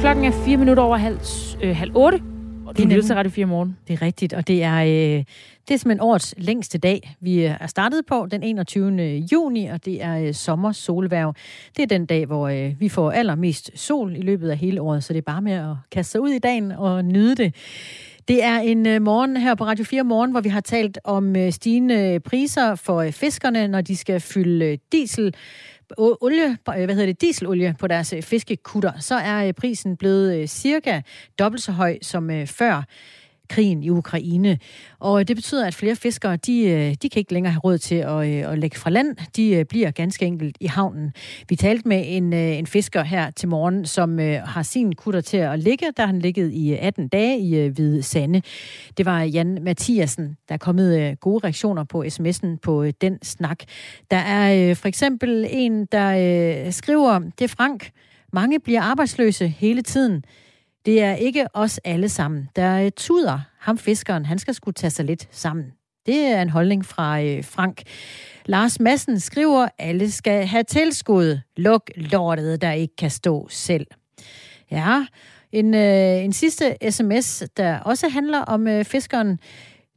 Klokken 0.00 0.24
er 0.24 0.44
4 0.44 0.56
minutter 0.56 0.82
over 0.82 0.96
halv, 0.96 1.20
øh, 1.62 1.76
halv 1.76 1.92
8. 1.94 2.31
Og 2.72 2.78
du 2.78 2.82
lytter 2.82 3.02
til 3.02 3.14
Radio 3.14 3.30
4 3.30 3.46
morgen. 3.46 3.76
Det 3.88 3.94
er 3.94 4.02
rigtigt, 4.02 4.32
og 4.32 4.48
det 4.48 4.62
er, 4.62 4.76
øh, 4.82 5.24
det 5.68 5.74
er 5.74 5.76
simpelthen 5.76 6.00
årets 6.00 6.34
længste 6.38 6.78
dag, 6.78 7.16
vi 7.20 7.42
er 7.42 7.66
startet 7.66 8.06
på 8.06 8.26
den 8.30 8.42
21. 8.42 9.24
juni, 9.32 9.66
og 9.66 9.84
det 9.84 10.02
er 10.02 10.18
øh, 10.18 10.34
sommer 10.34 10.72
solværv. 10.72 11.34
Det 11.76 11.82
er 11.82 11.86
den 11.86 12.06
dag, 12.06 12.26
hvor 12.26 12.48
øh, 12.48 12.80
vi 12.80 12.88
får 12.88 13.10
allermest 13.10 13.70
sol 13.74 14.16
i 14.16 14.20
løbet 14.20 14.50
af 14.50 14.56
hele 14.56 14.80
året, 14.80 15.04
så 15.04 15.12
det 15.12 15.18
er 15.18 15.32
bare 15.32 15.42
med 15.42 15.52
at 15.52 15.76
kaste 15.90 16.12
sig 16.12 16.20
ud 16.20 16.28
i 16.28 16.38
dagen 16.38 16.72
og 16.72 17.04
nyde 17.04 17.34
det. 17.34 17.54
Det 18.28 18.44
er 18.44 18.58
en 18.58 18.86
øh, 18.86 19.02
morgen 19.02 19.36
her 19.36 19.54
på 19.54 19.64
Radio 19.64 19.84
4 19.84 20.04
Morgen, 20.04 20.30
hvor 20.30 20.40
vi 20.40 20.48
har 20.48 20.60
talt 20.60 20.98
om 21.04 21.36
øh, 21.36 21.52
stigende 21.52 22.20
priser 22.20 22.74
for 22.74 23.00
øh, 23.00 23.12
fiskerne, 23.12 23.68
når 23.68 23.80
de 23.80 23.96
skal 23.96 24.20
fylde 24.20 24.64
øh, 24.66 24.78
diesel 24.92 25.34
olie, 25.98 26.58
øh, 26.68 26.84
hvad 26.84 26.94
hedder 26.94 27.06
det, 27.06 27.20
dieselolie 27.20 27.74
på 27.78 27.86
deres 27.86 28.12
øh, 28.12 28.22
fiskekutter, 28.22 28.92
så 29.00 29.14
er 29.14 29.46
øh, 29.46 29.52
prisen 29.52 29.96
blevet 29.96 30.50
cirka 30.50 31.00
dobbelt 31.38 31.62
så 31.62 31.72
høj 31.72 31.98
som 32.02 32.30
før 32.46 32.82
krigen 33.52 33.82
i 33.82 33.90
Ukraine. 33.90 34.58
Og 34.98 35.28
det 35.28 35.36
betyder, 35.36 35.66
at 35.66 35.74
flere 35.74 35.96
fiskere, 35.96 36.36
de, 36.36 36.62
øh, 36.64 36.94
de 37.02 37.08
kan 37.08 37.20
ikke 37.20 37.32
længere 37.32 37.52
have 37.52 37.60
råd 37.60 37.78
til 37.78 37.94
at, 37.94 38.28
øh, 38.28 38.52
at 38.52 38.58
lægge 38.58 38.78
fra 38.78 38.90
land. 38.90 39.16
De 39.36 39.50
øh, 39.50 39.64
bliver 39.64 39.90
ganske 39.90 40.26
enkelt 40.26 40.56
i 40.60 40.66
havnen. 40.66 41.12
Vi 41.48 41.56
talte 41.56 41.88
med 41.88 42.04
en, 42.06 42.32
en 42.32 42.66
fisker 42.66 43.02
her 43.02 43.30
til 43.30 43.48
morgen, 43.48 43.86
som 43.86 44.18
har 44.44 44.62
sin 44.62 44.94
kutter 44.94 45.20
til 45.20 45.36
at 45.36 45.58
ligge. 45.58 45.86
Der 45.96 46.02
har 46.02 46.06
han 46.06 46.18
ligget 46.18 46.52
i 46.52 46.72
18 46.74 47.08
dage 47.08 47.38
i 47.38 47.68
Hvide 47.68 48.02
Sande. 48.02 48.42
Det 48.96 49.06
var 49.06 49.22
Jan 49.22 49.58
Mathiasen. 49.62 50.36
Der 50.48 50.54
er 50.54 50.58
kommet 50.58 51.20
gode 51.20 51.44
reaktioner 51.44 51.84
på 51.84 52.04
sms'en 52.04 52.58
på 52.62 52.84
den 53.00 53.18
snak. 53.22 53.58
Der 54.10 54.16
er 54.16 54.74
for 54.74 54.88
eksempel 54.88 55.46
en, 55.50 55.86
der 55.86 56.70
skriver, 56.70 57.18
det 57.18 57.44
er 57.44 57.48
Frank, 57.48 57.90
mange 58.32 58.60
bliver 58.60 58.82
arbejdsløse 58.82 59.48
hele 59.48 59.82
tiden. 59.82 60.24
Det 60.86 61.02
er 61.02 61.14
ikke 61.14 61.46
os 61.54 61.78
alle 61.84 62.08
sammen. 62.08 62.48
Der 62.56 62.84
øh, 62.84 62.90
tuder. 62.96 63.40
Ham 63.58 63.78
fiskeren, 63.78 64.26
han 64.26 64.38
skal 64.38 64.54
skulle 64.54 64.74
tage 64.74 64.90
sig 64.90 65.04
lidt 65.04 65.28
sammen. 65.30 65.72
Det 66.06 66.16
er 66.16 66.42
en 66.42 66.48
holdning 66.48 66.84
fra 66.84 67.22
øh, 67.22 67.44
Frank. 67.44 67.82
Lars 68.46 68.80
Massen 68.80 69.20
skriver, 69.20 69.68
alle 69.78 70.10
skal 70.10 70.46
have 70.46 70.62
tilskud. 70.62 71.38
Luk 71.56 71.90
lortet, 71.96 72.62
der 72.62 72.72
ikke 72.72 72.96
kan 72.96 73.10
stå 73.10 73.46
selv. 73.50 73.86
Ja, 74.70 75.06
en, 75.52 75.74
øh, 75.74 76.24
en 76.24 76.32
sidste 76.32 76.76
sms, 76.90 77.42
der 77.56 77.78
også 77.78 78.08
handler 78.08 78.38
om 78.40 78.66
øh, 78.68 78.84
fiskeren. 78.84 79.38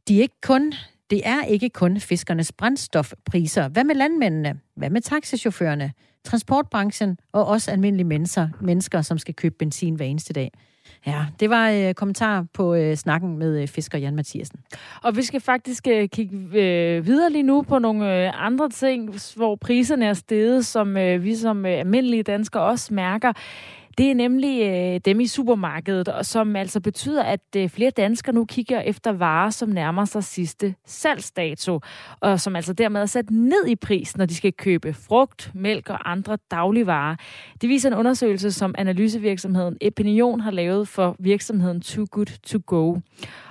De 0.08 0.18
er 0.18 0.22
ikke 0.22 0.40
kun, 0.42 0.72
det 1.10 1.22
er 1.24 1.44
ikke 1.44 1.68
kun 1.68 2.00
fiskernes 2.00 2.52
brændstofpriser. 2.52 3.68
Hvad 3.68 3.84
med 3.84 3.94
landmændene? 3.94 4.60
Hvad 4.76 4.90
med 4.90 5.00
taxichaufførerne? 5.00 5.92
Transportbranchen 6.24 7.18
og 7.32 7.46
også 7.46 7.70
almindelige 7.70 8.06
mennesker, 8.06 8.48
mennesker 8.60 9.02
som 9.02 9.18
skal 9.18 9.34
købe 9.34 9.54
benzin 9.58 9.94
hver 9.94 10.06
eneste 10.06 10.32
dag. 10.32 10.50
Ja, 11.06 11.26
det 11.40 11.50
var 11.50 11.70
øh, 11.70 11.94
kommentar 11.94 12.44
på 12.52 12.74
øh, 12.74 12.96
snakken 12.96 13.38
med 13.38 13.62
øh, 13.62 13.68
fisker 13.68 13.98
Jan 13.98 14.16
Mathiasen. 14.16 14.60
Og 15.02 15.16
vi 15.16 15.22
skal 15.22 15.40
faktisk 15.40 15.86
øh, 15.88 16.08
kigge 16.08 16.36
øh, 16.36 17.06
videre 17.06 17.30
lige 17.30 17.42
nu 17.42 17.62
på 17.62 17.78
nogle 17.78 18.26
øh, 18.26 18.46
andre 18.46 18.68
ting, 18.68 19.14
hvor 19.36 19.56
priserne 19.56 20.06
er 20.06 20.14
steget, 20.14 20.66
som 20.66 20.96
øh, 20.96 21.24
vi 21.24 21.34
som 21.34 21.66
øh, 21.66 21.78
almindelige 21.78 22.22
danskere 22.22 22.62
også 22.62 22.94
mærker. 22.94 23.32
Det 23.98 24.10
er 24.10 24.14
nemlig 24.14 24.62
øh, 24.62 25.00
dem 25.04 25.20
i 25.20 25.26
supermarkedet, 25.26 26.08
og 26.08 26.26
som 26.26 26.56
altså 26.56 26.80
betyder, 26.80 27.22
at 27.22 27.40
øh, 27.56 27.68
flere 27.68 27.90
danskere 27.90 28.34
nu 28.34 28.44
kigger 28.44 28.80
efter 28.80 29.12
varer, 29.12 29.50
som 29.50 29.68
nærmer 29.68 30.04
sig 30.04 30.24
sidste 30.24 30.74
salgsdato, 30.86 31.80
og 32.20 32.40
som 32.40 32.56
altså 32.56 32.72
dermed 32.72 33.00
er 33.00 33.06
sat 33.06 33.30
ned 33.30 33.66
i 33.66 33.76
pris, 33.76 34.16
når 34.16 34.26
de 34.26 34.34
skal 34.34 34.52
købe 34.52 34.92
frugt, 34.92 35.50
mælk 35.54 35.90
og 35.90 36.10
andre 36.10 36.38
dagligvarer. 36.50 37.16
Det 37.60 37.68
viser 37.68 37.88
en 37.90 37.94
undersøgelse, 37.94 38.52
som 38.52 38.74
analysevirksomheden 38.78 39.76
Opinion 39.86 40.40
har 40.40 40.50
lavet 40.50 40.88
for 40.88 41.16
virksomheden 41.18 41.80
Too 41.80 42.06
Good 42.10 42.38
To 42.42 42.58
Go. 42.66 42.96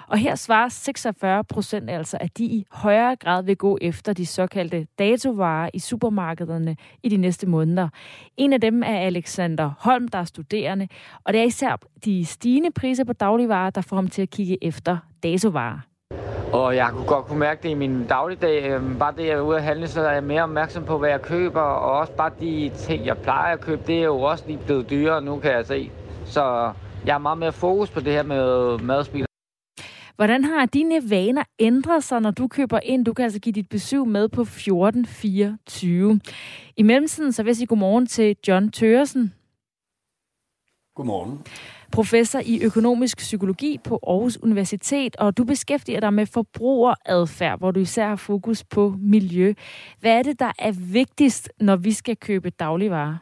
Og 0.07 0.17
her 0.17 0.35
svarer 0.35 0.69
46 0.69 1.43
procent 1.43 1.89
altså, 1.89 2.17
at 2.21 2.37
de 2.37 2.43
i 2.43 2.65
højere 2.71 3.15
grad 3.15 3.43
vil 3.43 3.57
gå 3.57 3.77
efter 3.81 4.13
de 4.13 4.25
såkaldte 4.25 4.87
datovarer 4.99 5.69
i 5.73 5.79
supermarkederne 5.79 6.75
i 7.03 7.09
de 7.09 7.17
næste 7.17 7.47
måneder. 7.47 7.89
En 8.37 8.53
af 8.53 8.61
dem 8.61 8.83
er 8.83 8.97
Alexander 8.97 9.71
Holm, 9.79 10.07
der 10.07 10.19
er 10.19 10.23
studerende, 10.23 10.87
og 11.23 11.33
det 11.33 11.41
er 11.41 11.45
især 11.45 11.79
de 12.05 12.25
stigende 12.25 12.71
priser 12.71 13.03
på 13.03 13.13
dagligvarer, 13.13 13.69
der 13.69 13.81
får 13.81 13.95
ham 13.95 14.07
til 14.07 14.21
at 14.21 14.29
kigge 14.29 14.63
efter 14.63 14.97
datovarer. 15.23 15.79
Og 16.53 16.75
jeg 16.75 16.89
kunne 16.91 17.07
godt 17.07 17.25
kunne 17.25 17.39
mærke 17.39 17.63
det 17.63 17.69
i 17.69 17.73
min 17.73 18.05
dagligdag. 18.07 18.71
Øhm, 18.71 18.99
bare 18.99 19.13
det, 19.17 19.25
jeg 19.25 19.33
er 19.33 19.41
ude 19.41 19.57
at 19.57 19.63
handle, 19.63 19.87
så 19.87 20.01
er 20.01 20.13
jeg 20.13 20.23
mere 20.23 20.43
opmærksom 20.43 20.83
på, 20.83 20.97
hvad 20.97 21.09
jeg 21.09 21.21
køber. 21.21 21.61
Og 21.61 21.99
også 21.99 22.13
bare 22.13 22.31
de 22.39 22.71
ting, 22.77 23.05
jeg 23.05 23.17
plejer 23.17 23.53
at 23.53 23.61
købe, 23.61 23.81
det 23.87 23.99
er 23.99 24.03
jo 24.03 24.21
også 24.21 24.43
lige 24.47 24.59
blevet 24.65 24.89
dyrere 24.89 25.21
nu, 25.21 25.39
kan 25.39 25.51
jeg 25.51 25.65
se. 25.65 25.91
Så 26.25 26.71
jeg 27.05 27.13
er 27.13 27.17
meget 27.17 27.37
mere 27.37 27.51
fokus 27.51 27.89
på 27.89 27.99
det 27.99 28.13
her 28.13 28.23
med 28.23 28.77
madspil. 28.77 29.25
Hvordan 30.15 30.43
har 30.43 30.65
dine 30.65 31.09
vaner 31.09 31.43
ændret 31.59 32.03
sig, 32.03 32.21
når 32.21 32.31
du 32.31 32.47
køber 32.47 32.79
ind? 32.83 33.05
Du 33.05 33.13
kan 33.13 33.23
altså 33.23 33.39
give 33.39 33.53
dit 33.53 33.69
besøg 33.69 34.07
med 34.07 34.29
på 34.29 34.41
1424. 34.41 36.19
I 36.77 36.83
mellemtiden 36.83 37.31
så 37.31 37.43
vil 37.43 37.49
jeg 37.49 37.55
sige 37.55 37.67
godmorgen 37.67 38.07
til 38.07 38.35
John 38.47 38.71
Tøresen. 38.71 39.33
Godmorgen. 40.95 41.45
Professor 41.91 42.39
i 42.45 42.63
økonomisk 42.63 43.17
psykologi 43.17 43.79
på 43.83 43.99
Aarhus 44.07 44.37
Universitet, 44.37 45.15
og 45.15 45.37
du 45.37 45.43
beskæftiger 45.43 45.99
dig 45.99 46.13
med 46.13 46.25
forbrugeradfærd, 46.25 47.59
hvor 47.59 47.71
du 47.71 47.79
især 47.79 48.07
har 48.07 48.15
fokus 48.15 48.63
på 48.63 48.95
miljø. 48.99 49.53
Hvad 49.99 50.11
er 50.11 50.23
det, 50.23 50.39
der 50.39 50.51
er 50.59 50.71
vigtigst, 50.71 51.51
når 51.59 51.75
vi 51.75 51.91
skal 51.91 52.17
købe 52.17 52.49
dagligvarer? 52.49 53.17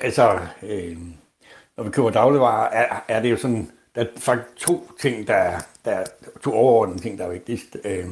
Altså, 0.00 0.38
øh, 0.62 0.98
når 1.76 1.84
vi 1.84 1.90
køber 1.90 2.10
dagligvarer, 2.10 2.68
er, 2.68 3.04
er 3.08 3.22
det 3.22 3.30
jo 3.30 3.36
sådan 3.36 3.70
der 4.00 4.06
er 4.06 4.20
faktisk 4.20 4.56
to 4.56 4.90
ting, 5.00 5.26
der 5.26 5.34
er, 5.34 5.60
der 5.84 5.90
er 5.90 6.04
to 6.44 6.52
overordnede 6.52 7.02
ting, 7.02 7.18
der 7.18 7.24
er 7.24 7.30
vigtigst. 7.30 7.76
Øh, 7.84 8.06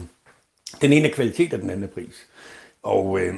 den 0.80 0.92
ene 0.92 1.08
er 1.08 1.14
kvalitet, 1.14 1.54
og 1.54 1.60
den 1.60 1.70
anden 1.70 1.84
er 1.84 1.88
pris. 1.88 2.26
Og 2.82 3.20
øh, 3.20 3.34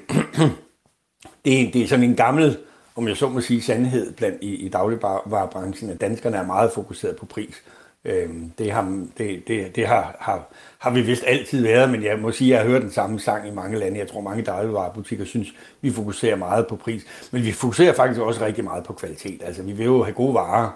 det, 1.44 1.62
er, 1.62 1.70
det 1.72 1.82
er 1.82 1.86
sådan 1.86 2.04
en 2.04 2.16
gammel, 2.16 2.58
om 2.96 3.08
jeg 3.08 3.16
så 3.16 3.28
må 3.28 3.40
sige, 3.40 3.62
sandhed 3.62 4.12
blandt 4.12 4.38
i, 4.42 4.54
i 4.54 4.68
dagligvarerbranchen, 4.68 5.90
at 5.90 6.00
danskerne 6.00 6.36
er 6.36 6.46
meget 6.46 6.72
fokuseret 6.72 7.16
på 7.16 7.26
pris. 7.26 7.62
Øh, 8.04 8.28
det 8.58 8.72
har, 8.72 9.04
det, 9.18 9.48
det, 9.48 9.76
det 9.76 9.86
har, 9.86 10.16
har, 10.20 10.52
har 10.78 10.90
vi 10.90 11.02
vist 11.02 11.24
altid 11.26 11.62
været, 11.62 11.90
men 11.90 12.02
jeg 12.02 12.18
må 12.18 12.32
sige, 12.32 12.48
at 12.48 12.56
jeg 12.56 12.64
har 12.66 12.70
hørt 12.70 12.82
den 12.82 12.92
samme 12.92 13.20
sang 13.20 13.48
i 13.48 13.50
mange 13.50 13.78
lande. 13.78 13.98
Jeg 13.98 14.08
tror, 14.08 14.20
mange 14.20 14.42
dagligvarerbutikker 14.42 15.24
synes, 15.24 15.48
vi 15.80 15.90
fokuserer 15.90 16.36
meget 16.36 16.66
på 16.66 16.76
pris. 16.76 17.02
Men 17.30 17.44
vi 17.44 17.52
fokuserer 17.52 17.92
faktisk 17.92 18.20
også 18.20 18.44
rigtig 18.44 18.64
meget 18.64 18.84
på 18.84 18.92
kvalitet. 18.92 19.42
Altså, 19.44 19.62
vi 19.62 19.72
vil 19.72 19.86
jo 19.86 20.02
have 20.02 20.14
gode 20.14 20.34
varer 20.34 20.70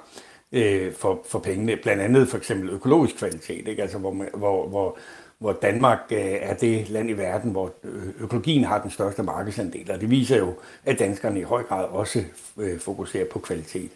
øh, 0.54 0.92
for, 0.92 1.20
for 1.28 1.38
pengene. 1.38 1.76
Blandt 1.76 2.02
andet 2.02 2.28
for 2.28 2.36
eksempel 2.36 2.70
økologisk 2.70 3.16
kvalitet, 3.16 3.68
ikke? 3.68 3.82
Altså, 3.82 3.98
hvor, 3.98 4.26
hvor, 4.34 4.68
hvor, 4.68 4.98
hvor 5.38 5.52
Danmark 5.52 5.98
øh, 6.10 6.18
er 6.18 6.54
det 6.54 6.90
land 6.90 7.10
i 7.10 7.12
verden, 7.12 7.50
hvor 7.50 7.72
øh, 7.84 8.02
økologien 8.20 8.64
har 8.64 8.82
den 8.82 8.90
største 8.90 9.22
markedsandel, 9.22 9.90
og 9.90 10.00
det 10.00 10.10
viser 10.10 10.38
jo, 10.38 10.54
at 10.84 10.98
danskerne 10.98 11.40
i 11.40 11.42
høj 11.42 11.62
grad 11.62 11.84
også 11.84 12.22
øh, 12.58 12.78
fokuserer 12.80 13.24
på 13.32 13.38
kvalitet. 13.38 13.90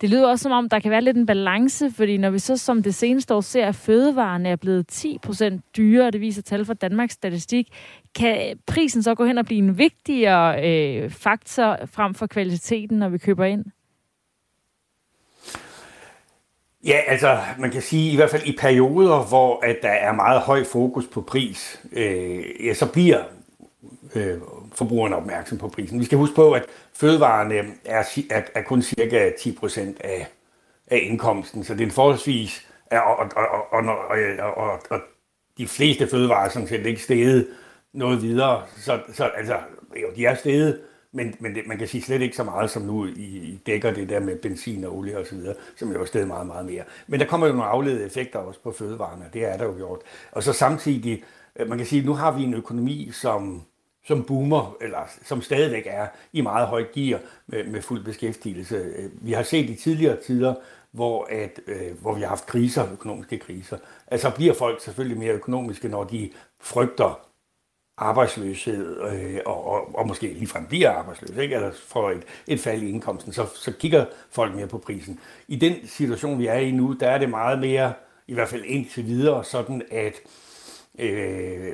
Det 0.00 0.10
lyder 0.10 0.28
også 0.28 0.42
som 0.42 0.52
om, 0.52 0.68
der 0.68 0.78
kan 0.78 0.90
være 0.90 1.00
lidt 1.00 1.16
en 1.16 1.26
balance, 1.26 1.90
fordi 1.90 2.16
når 2.16 2.30
vi 2.30 2.38
så 2.38 2.56
som 2.56 2.82
det 2.82 2.94
seneste 2.94 3.34
år 3.34 3.40
ser, 3.40 3.66
at 3.66 3.74
fødevarene 3.74 4.48
er 4.48 4.56
blevet 4.56 5.06
10% 5.28 5.58
dyrere, 5.76 6.10
det 6.10 6.20
viser 6.20 6.42
tal 6.42 6.64
fra 6.64 6.74
Danmarks 6.74 7.14
Statistik, 7.14 7.68
kan 8.14 8.58
prisen 8.66 9.02
så 9.02 9.14
gå 9.14 9.24
hen 9.24 9.38
og 9.38 9.44
blive 9.44 9.58
en 9.58 9.78
vigtigere 9.78 10.68
øh, 10.68 11.10
faktor 11.10 11.78
frem 11.86 12.14
for 12.14 12.26
kvaliteten, 12.26 12.98
når 12.98 13.08
vi 13.08 13.18
køber 13.18 13.44
ind? 13.44 13.64
Ja, 16.84 17.00
altså 17.06 17.38
man 17.58 17.70
kan 17.70 17.82
sige 17.82 18.12
i 18.12 18.16
hvert 18.16 18.30
fald 18.30 18.42
i 18.46 18.56
perioder, 18.56 19.28
hvor 19.28 19.60
at 19.64 19.76
der 19.82 19.88
er 19.88 20.12
meget 20.12 20.40
høj 20.40 20.64
fokus 20.64 21.06
på 21.06 21.20
pris, 21.20 21.82
øh, 21.92 22.66
ja, 22.66 22.74
så 22.74 22.92
bliver 22.92 23.22
øh, 24.14 24.38
forbrugerne 24.74 25.16
opmærksom 25.16 25.58
på 25.58 25.68
prisen. 25.68 26.00
Vi 26.00 26.04
skal 26.04 26.18
huske 26.18 26.34
på, 26.34 26.52
at 26.52 26.64
fødevarene 26.94 27.54
er, 27.84 28.02
er, 28.30 28.42
er 28.54 28.62
kun 28.62 28.82
cirka 28.82 29.30
10% 29.30 29.80
af, 30.00 30.26
af 30.86 31.00
indkomsten, 31.02 31.64
så 31.64 31.72
det 31.74 31.80
er 31.80 31.84
en 31.84 31.92
forholdsvis, 31.92 32.66
og, 32.90 33.18
og, 33.18 33.28
og, 33.36 33.72
og, 33.72 33.84
og, 34.38 34.56
og, 34.56 34.80
og 34.90 35.00
de 35.58 35.68
fleste 35.68 36.08
fødevarer 36.08 36.46
er 36.46 36.50
sådan 36.50 36.68
set 36.68 36.86
ikke 36.86 37.02
steget 37.02 37.48
noget 37.92 38.22
videre, 38.22 38.62
så, 38.76 39.00
så 39.12 39.24
altså, 39.24 39.56
jo, 40.02 40.08
de 40.16 40.26
er 40.26 40.34
steget, 40.34 40.80
men, 41.12 41.34
men 41.40 41.54
det, 41.54 41.66
man 41.66 41.78
kan 41.78 41.88
sige 41.88 42.02
slet 42.02 42.22
ikke 42.22 42.36
så 42.36 42.44
meget 42.44 42.70
som 42.70 42.82
nu 42.82 43.06
i, 43.06 43.10
i 43.22 43.60
dækker 43.66 43.90
det 43.90 44.08
der 44.08 44.20
med 44.20 44.36
benzin 44.36 44.84
og 44.84 44.96
olie 44.96 45.18
osv., 45.18 45.38
som 45.76 45.92
jo 45.92 46.00
er 46.00 46.04
stedet 46.04 46.28
meget, 46.28 46.46
meget 46.46 46.66
mere. 46.66 46.82
Men 47.06 47.20
der 47.20 47.26
kommer 47.26 47.46
jo 47.46 47.52
nogle 47.52 47.68
afledede 47.68 48.06
effekter 48.06 48.38
også 48.38 48.60
på 48.60 48.72
fødevarene, 48.72 49.24
det 49.32 49.44
er 49.44 49.56
der 49.56 49.64
jo 49.64 49.74
gjort. 49.76 50.00
Og 50.32 50.42
så 50.42 50.52
samtidig, 50.52 51.24
øh, 51.56 51.68
man 51.68 51.78
kan 51.78 51.86
sige, 51.86 52.06
nu 52.06 52.12
har 52.14 52.32
vi 52.36 52.42
en 52.42 52.54
økonomi, 52.54 53.10
som, 53.12 53.62
som 54.06 54.24
boomer, 54.24 54.76
eller 54.80 54.98
som 55.24 55.42
stadigvæk 55.42 55.86
er 55.86 56.06
i 56.32 56.40
meget 56.40 56.66
højt 56.66 56.92
gear 56.92 57.20
med, 57.46 57.64
med 57.64 57.82
fuld 57.82 58.04
beskæftigelse. 58.04 58.76
Øh, 58.76 59.10
vi 59.12 59.32
har 59.32 59.42
set 59.42 59.70
i 59.70 59.74
tidligere 59.74 60.16
tider, 60.26 60.54
hvor, 60.90 61.28
at, 61.30 61.60
øh, 61.66 62.00
hvor 62.00 62.14
vi 62.14 62.20
har 62.20 62.28
haft 62.28 62.46
kriser, 62.46 62.92
økonomiske 62.92 63.38
kriser. 63.38 63.78
Altså 64.06 64.30
bliver 64.30 64.54
folk 64.54 64.80
selvfølgelig 64.80 65.18
mere 65.18 65.32
økonomiske, 65.32 65.88
når 65.88 66.04
de 66.04 66.30
frygter 66.60 67.27
arbejdsløshed, 67.98 69.02
øh, 69.02 69.40
og, 69.46 69.66
og, 69.66 69.98
og 69.98 70.06
måske 70.06 70.26
ligefrem 70.26 70.66
bliver 70.66 70.90
arbejdsløs, 70.90 71.36
ikke? 71.36 71.54
eller 71.54 71.70
får 71.86 72.10
et, 72.10 72.22
et 72.46 72.60
fald 72.60 72.82
i 72.82 72.88
indkomsten, 72.88 73.32
så, 73.32 73.46
så 73.54 73.72
kigger 73.72 74.04
folk 74.30 74.54
mere 74.54 74.66
på 74.66 74.78
prisen. 74.78 75.20
I 75.48 75.56
den 75.56 75.74
situation, 75.86 76.38
vi 76.38 76.46
er 76.46 76.58
i 76.58 76.70
nu, 76.70 76.92
der 76.92 77.08
er 77.08 77.18
det 77.18 77.30
meget 77.30 77.58
mere, 77.58 77.92
i 78.26 78.34
hvert 78.34 78.48
fald 78.48 78.64
indtil 78.64 79.06
videre, 79.06 79.44
sådan 79.44 79.82
at 79.90 80.14
øh, 80.98 81.72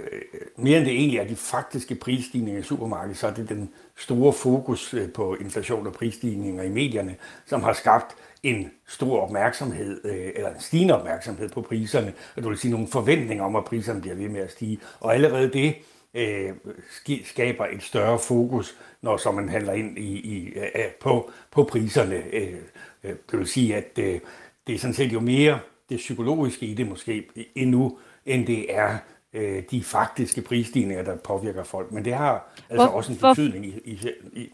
mere 0.56 0.78
end 0.78 0.86
det 0.86 0.94
egentlig 0.94 1.18
er 1.18 1.26
de 1.26 1.36
faktiske 1.36 1.94
prisstigninger 1.94 2.60
i 2.60 2.62
supermarkedet, 2.62 3.18
så 3.18 3.26
er 3.26 3.34
det 3.34 3.48
den 3.48 3.70
store 3.96 4.32
fokus 4.32 4.94
øh, 4.94 5.12
på 5.12 5.34
inflation 5.34 5.86
og 5.86 5.92
prisstigninger 5.92 6.62
i 6.62 6.68
medierne, 6.68 7.16
som 7.46 7.62
har 7.62 7.72
skabt 7.72 8.16
en 8.42 8.70
stor 8.88 9.20
opmærksomhed, 9.20 10.00
øh, 10.04 10.30
eller 10.34 10.50
en 10.50 10.60
stigende 10.60 10.98
opmærksomhed 10.98 11.48
på 11.48 11.62
priserne, 11.62 12.12
og 12.36 12.42
du 12.42 12.48
vil 12.48 12.58
sige 12.58 12.70
nogle 12.70 12.88
forventninger 12.88 13.44
om, 13.44 13.56
at 13.56 13.64
priserne 13.64 14.00
bliver 14.00 14.16
ved 14.16 14.28
med 14.28 14.40
at 14.40 14.50
stige. 14.50 14.80
Og 15.00 15.14
allerede 15.14 15.52
det 15.52 15.74
øh, 16.14 16.52
skaber 17.24 17.66
et 17.66 17.82
større 17.82 18.18
fokus, 18.18 18.76
når 19.02 19.16
så 19.16 19.32
man 19.32 19.48
handler 19.48 19.72
ind 19.72 19.98
i, 19.98 20.18
i, 20.20 20.52
øh, 20.56 20.90
på, 21.00 21.30
på 21.50 21.64
priserne. 21.64 22.22
Øh, 22.32 22.54
øh, 23.04 23.14
det 23.30 23.38
vil 23.38 23.46
sige, 23.46 23.76
at 23.76 23.98
øh, 23.98 24.20
det 24.66 24.74
er 24.74 24.78
sådan 24.78 24.94
set 24.94 25.12
jo 25.12 25.20
mere 25.20 25.58
det 25.88 25.96
psykologiske 25.96 26.66
i 26.66 26.74
det 26.74 26.88
måske 26.88 27.24
endnu, 27.54 27.98
end 28.26 28.46
det 28.46 28.74
er 28.74 28.96
øh, 29.32 29.62
de 29.70 29.82
faktiske 29.82 30.42
prisstigninger, 30.42 31.04
der 31.04 31.16
påvirker 31.16 31.64
folk. 31.64 31.92
Men 31.92 32.04
det 32.04 32.14
har 32.14 32.54
altså 32.70 32.86
hvor, 32.86 32.96
også 32.96 33.12
en 33.12 33.18
betydning 33.18 33.66
i, 33.66 33.78
i, 33.84 33.98
i 34.32 34.52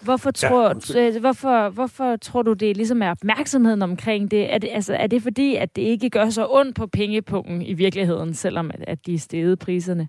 Hvorfor 0.00 0.30
tror, 0.30 0.94
ja, 0.98 1.18
hvorfor, 1.18 1.68
hvorfor 1.68 2.16
tror 2.16 2.42
du, 2.42 2.52
det 2.52 2.76
ligesom 2.76 3.02
er 3.02 3.10
opmærksomheden 3.10 3.82
omkring 3.82 4.30
det? 4.30 4.54
Er 4.54 4.58
det, 4.58 4.70
altså, 4.72 4.94
er 4.94 5.06
det 5.06 5.22
fordi, 5.22 5.56
at 5.56 5.76
det 5.76 5.82
ikke 5.82 6.10
gør 6.10 6.30
så 6.30 6.46
ondt 6.50 6.76
på 6.76 6.86
pengepunkten 6.86 7.62
i 7.62 7.72
virkeligheden, 7.72 8.34
selvom 8.34 8.70
at, 8.74 8.84
at 8.86 9.06
de 9.06 9.14
er 9.14 9.18
steget 9.18 9.58
priserne? 9.58 10.08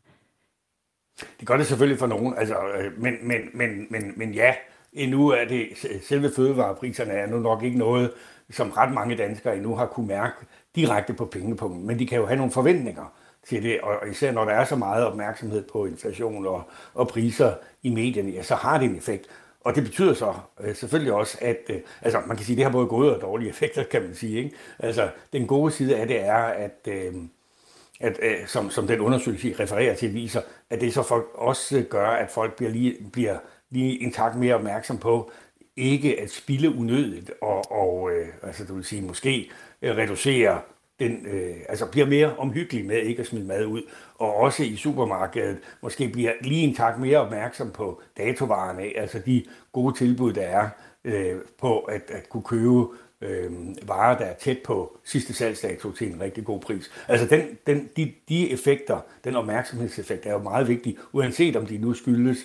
Det 1.40 1.48
gør 1.48 1.58
det 1.58 1.68
selvfølgelig 1.68 2.00
for 2.00 2.08
nogen, 2.08 2.34
altså, 2.38 2.56
øh, 2.78 3.02
men, 3.02 3.14
men, 3.22 3.38
men, 3.54 3.88
men, 3.90 4.14
men 4.16 4.34
ja, 4.34 4.54
endnu 4.94 5.30
er 5.30 5.46
det, 5.46 5.68
selve 6.04 6.32
fødevarepriserne 6.36 7.12
er 7.12 7.28
nu 7.28 7.40
nok 7.40 7.64
ikke 7.64 7.78
noget, 7.78 8.12
som 8.52 8.72
ret 8.72 8.94
mange 8.94 9.18
danskere 9.18 9.56
endnu 9.56 9.76
har 9.76 9.86
kunne 9.86 10.08
mærke 10.08 10.36
direkte 10.76 11.14
på 11.14 11.26
pengepunkten, 11.26 11.88
men 11.88 12.00
de 12.00 12.08
kan 12.08 12.18
jo 12.18 12.26
have 12.26 12.38
nogle 12.38 12.52
forventninger 12.52 13.14
til 13.48 13.64
det, 13.64 13.82
og 13.82 14.10
især 14.10 14.32
når 14.32 14.46
der 14.46 14.52
er 14.52 14.66
så 14.66 14.76
meget 14.76 15.06
opmærksomhed 15.06 15.64
på 15.72 15.86
inflation 15.86 16.48
og, 16.48 16.64
og 16.94 17.08
priser 17.08 17.54
i 17.84 17.90
medierne, 17.90 18.30
ja, 18.30 18.44
så 18.44 18.56
har 18.56 18.78
det 18.78 18.90
en 18.90 18.98
effekt. 18.98 19.28
Og 19.62 19.76
det 19.76 19.84
betyder 19.84 20.14
så 20.14 20.34
øh, 20.60 20.76
selvfølgelig 20.76 21.14
også, 21.14 21.38
at 21.42 21.58
øh, 21.70 21.82
altså, 22.02 22.22
man 22.28 22.38
kan 22.38 22.46
sige, 22.46 22.54
at 22.54 22.58
det 22.58 22.66
har 22.66 22.72
både 22.72 22.88
gode 22.88 23.16
og 23.16 23.22
dårlige 23.22 23.50
effekter, 23.56 23.84
kan 23.84 24.02
man 24.02 24.16
sige. 24.16 24.38
Ikke? 24.38 24.56
Altså, 24.80 25.10
den 25.34 25.48
gode 25.48 25.72
side 25.72 25.98
af 25.98 26.08
det 26.08 26.20
er, 26.20 26.36
at, 26.36 26.88
øh, 26.88 27.14
at 28.00 28.20
øh, 28.22 28.48
som, 28.48 28.70
som 28.70 28.88
den 28.88 29.00
undersøgelse 29.00 29.56
refererer 29.60 29.96
til, 29.96 30.14
viser, 30.14 30.42
at 30.70 30.82
det 30.82 30.94
så 30.94 31.04
folk 31.04 31.26
også 31.34 31.86
gør, 31.90 32.08
at 32.08 32.30
folk 32.32 32.56
bliver 32.56 32.72
lige, 32.72 32.98
bliver 33.12 33.38
lige 33.70 34.04
en 34.04 34.12
tak 34.12 34.36
mere 34.36 34.56
opmærksom 34.56 34.98
på, 34.98 35.32
ikke 35.76 36.22
at 36.22 36.32
spille 36.32 36.76
unødigt, 36.76 37.32
og, 37.42 37.72
og 37.72 38.12
øh, 38.12 38.28
altså, 38.44 38.66
du 38.66 38.76
vil 38.76 38.84
sige, 38.84 39.02
måske 39.02 39.52
øh, 39.82 39.98
reducere 39.98 40.62
den, 41.00 41.26
øh, 41.26 41.56
altså 41.70 41.92
bliver 41.92 42.08
mere 42.08 42.36
omhyggelig 42.38 42.86
med 42.86 42.98
ikke 42.98 43.20
at 43.20 43.28
smide 43.28 43.46
mad 43.46 43.66
ud, 43.66 43.82
og 44.16 44.36
også 44.36 44.64
i 44.64 44.76
supermarkedet 44.76 45.58
måske 45.82 46.10
bliver 46.10 46.34
lige 46.42 46.68
en 46.68 46.76
tak 46.76 47.00
mere 47.00 47.18
opmærksom 47.18 47.72
på 47.72 48.02
datovarerne, 48.18 48.84
altså 48.96 49.20
de 49.26 49.46
gode 49.72 49.98
tilbud, 49.98 50.34
der 50.34 50.42
er 50.42 50.70
øh, 51.04 51.36
på 51.60 51.80
at, 51.80 52.02
at 52.12 52.30
kunne 52.30 52.44
købe 52.44 52.86
øh, 53.22 53.52
varer, 53.88 54.18
der 54.18 54.26
er 54.26 54.36
tæt 54.36 54.58
på 54.66 54.98
sidste 55.04 55.34
salgsdato 55.34 55.92
til 55.92 56.14
en 56.14 56.22
rigtig 56.22 56.46
god 56.46 56.60
pris. 56.60 56.92
Altså 57.08 57.28
den, 57.28 57.58
den, 57.68 57.90
de, 57.98 58.14
de 58.30 58.52
effekter, 58.52 59.00
den 59.24 59.36
opmærksomhedseffekt 59.36 60.26
er 60.26 60.32
jo 60.32 60.40
meget 60.40 60.68
vigtig, 60.68 60.98
uanset 61.12 61.56
om 61.56 61.66
de 61.66 61.78
nu 61.78 61.94
skyldes, 61.94 62.38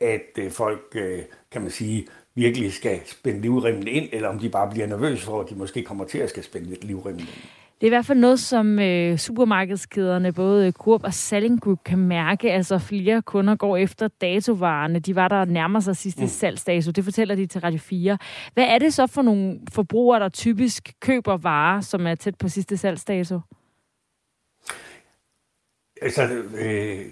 at 0.00 0.38
øh, 0.38 0.50
folk, 0.50 0.92
øh, 0.94 1.22
kan 1.50 1.62
man 1.62 1.70
sige, 1.70 2.06
virkelig 2.38 2.72
skal 2.72 3.00
spænde 3.06 3.40
livremmen 3.40 3.88
ind, 3.88 4.08
eller 4.12 4.28
om 4.28 4.38
de 4.38 4.48
bare 4.48 4.70
bliver 4.70 4.86
nervøse 4.86 5.24
for, 5.24 5.40
at 5.40 5.50
de 5.50 5.54
måske 5.54 5.82
kommer 5.82 6.04
til 6.04 6.18
at 6.18 6.28
skal 6.28 6.42
spænde 6.42 6.76
livremmen 6.82 7.20
ind. 7.20 7.28
Det 7.80 7.86
er 7.86 7.88
i 7.88 7.96
hvert 7.96 8.06
fald 8.06 8.18
noget, 8.18 8.40
som 8.40 8.78
øh, 8.78 9.18
supermarkedskæderne, 9.18 10.32
både 10.32 10.72
Coop 10.72 11.04
og 11.04 11.14
Selling 11.14 11.60
Group, 11.60 11.84
kan 11.84 11.98
mærke. 11.98 12.52
Altså 12.52 12.78
flere 12.78 13.22
kunder 13.22 13.56
går 13.56 13.76
efter 13.76 14.08
datovarerne. 14.08 14.98
De 14.98 15.14
var 15.14 15.28
der 15.28 15.44
nærmer 15.44 15.80
sig 15.80 15.96
sidste 15.96 16.22
mm. 16.22 16.28
salgsdato. 16.28 16.90
Det 16.90 17.04
fortæller 17.04 17.34
de 17.34 17.46
til 17.46 17.60
Radio 17.60 17.78
4. 17.78 18.18
Hvad 18.54 18.64
er 18.64 18.78
det 18.78 18.94
så 18.94 19.06
for 19.06 19.22
nogle 19.22 19.60
forbrugere, 19.72 20.20
der 20.20 20.28
typisk 20.28 20.92
køber 21.00 21.36
varer, 21.36 21.80
som 21.80 22.06
er 22.06 22.14
tæt 22.14 22.34
på 22.34 22.48
sidste 22.48 22.76
salgsdato? 22.76 23.40
Altså, 26.02 26.22
øh, 26.58 27.04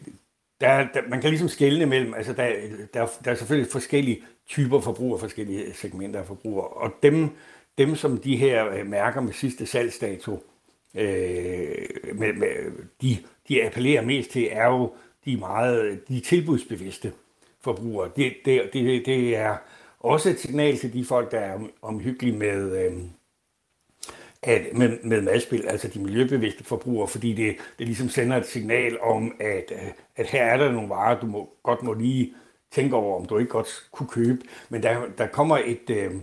der, 0.60 0.86
der, 0.94 1.08
man 1.08 1.20
kan 1.20 1.30
ligesom 1.30 1.48
skelne 1.48 1.86
mellem, 1.86 2.14
altså 2.14 2.32
der, 2.32 2.52
der, 2.94 3.06
der 3.24 3.30
er 3.30 3.34
selvfølgelig 3.34 3.72
forskellige 3.72 4.22
typer 4.48 4.80
forbrugere, 4.80 5.20
forskellige 5.20 5.74
segmenter 5.74 6.20
af 6.20 6.26
forbrugere, 6.26 6.68
og 6.68 6.92
dem, 7.02 7.28
dem 7.78 7.96
som 7.96 8.18
de 8.18 8.36
her 8.36 8.68
øh, 8.68 8.86
mærker 8.86 9.20
med 9.20 9.32
sidste 9.32 9.66
salgsdato, 9.66 10.44
øh, 10.94 11.88
med, 12.14 12.32
med, 12.32 12.72
de, 13.02 13.16
de 13.48 13.64
appellerer 13.64 14.02
mest 14.02 14.30
til, 14.30 14.48
er 14.50 14.66
jo 14.66 14.92
de 15.24 15.36
meget 15.36 16.08
de 16.08 16.20
tilbudsbevidste 16.20 17.12
forbrugere. 17.60 18.10
Det, 18.16 18.32
det, 18.44 18.70
det, 18.72 19.06
det 19.06 19.36
er 19.36 19.56
også 20.00 20.30
et 20.30 20.38
signal 20.40 20.78
til 20.78 20.92
de 20.92 21.04
folk, 21.04 21.30
der 21.30 21.38
er 21.38 21.58
omhyggelige 21.82 22.36
med, 22.36 22.86
øh, 22.86 22.92
at, 24.42 24.62
med, 24.72 24.98
med 25.02 25.22
madspil, 25.22 25.68
altså 25.68 25.88
de 25.88 25.98
miljøbevidste 25.98 26.64
forbrugere, 26.64 27.08
fordi 27.08 27.32
det, 27.32 27.56
det 27.78 27.86
ligesom 27.86 28.08
sender 28.08 28.36
et 28.36 28.46
signal 28.46 29.00
om, 29.00 29.34
at, 29.40 29.72
øh, 29.72 29.90
at 30.16 30.26
her 30.26 30.44
er 30.44 30.56
der 30.56 30.72
nogle 30.72 30.88
varer, 30.88 31.20
du 31.20 31.26
må, 31.26 31.50
godt 31.62 31.82
må 31.82 31.92
lige 31.92 32.34
tænke 32.72 32.96
over, 32.96 33.20
om 33.20 33.26
du 33.26 33.38
ikke 33.38 33.50
godt 33.50 33.88
kunne 33.92 34.08
købe. 34.08 34.40
Men 34.68 34.82
der, 34.82 35.06
der 35.18 35.26
kommer 35.26 35.58
et... 35.64 35.90
Øh, 35.90 36.14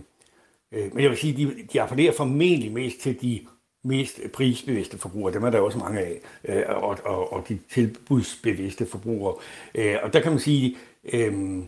øh, 0.72 0.94
men 0.94 1.02
jeg 1.02 1.10
vil 1.10 1.18
sige, 1.18 1.36
de, 1.36 1.62
de 1.72 1.82
appellerer 1.82 2.12
formentlig 2.12 2.72
mest 2.72 3.00
til 3.00 3.20
de 3.20 3.46
mest 3.84 4.20
prisbevidste 4.32 4.98
forbrugere, 4.98 5.34
dem 5.34 5.44
er 5.44 5.50
der 5.50 5.60
også 5.60 5.78
mange 5.78 6.00
af, 6.00 6.20
øh, 6.44 6.62
og, 6.68 6.98
og, 7.04 7.32
og 7.32 7.48
de 7.48 7.58
tilbudsbevidste 7.70 8.86
forbrugere. 8.86 9.34
Øh, 9.74 9.96
og 10.02 10.12
der 10.12 10.20
kan 10.20 10.32
man 10.32 10.40
sige, 10.40 10.76
øh, 11.04 11.58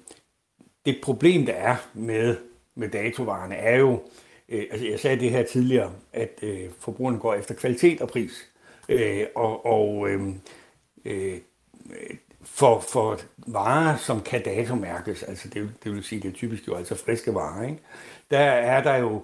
det 0.86 0.98
problem, 1.02 1.46
der 1.46 1.52
er 1.52 1.76
med, 1.94 2.36
med 2.74 2.88
datovarerne, 2.88 3.54
er 3.54 3.76
jo, 3.76 4.02
øh, 4.48 4.64
altså 4.70 4.86
jeg 4.86 5.00
sagde 5.00 5.20
det 5.20 5.30
her 5.30 5.42
tidligere, 5.42 5.92
at 6.12 6.38
øh, 6.42 6.70
forbrugerne 6.78 7.18
går 7.18 7.34
efter 7.34 7.54
kvalitet 7.54 8.00
og 8.00 8.08
pris. 8.08 8.50
Øh, 8.88 9.26
og 9.34 9.66
og 9.66 10.08
øh, 10.10 10.20
øh, 11.04 11.38
for, 12.46 12.80
for 12.80 13.18
varer, 13.46 13.96
som 13.96 14.20
kan 14.20 14.42
datomærkes, 14.42 15.22
altså 15.22 15.48
det, 15.48 15.70
det 15.84 15.92
vil 15.92 16.04
sige, 16.04 16.22
det 16.22 16.28
er 16.28 16.32
typisk 16.32 16.68
jo 16.68 16.74
altså 16.74 16.94
friske 16.94 17.34
varer, 17.34 17.66
ikke? 17.68 17.80
der 18.30 18.38
er 18.38 18.82
der 18.82 18.96
jo 18.96 19.22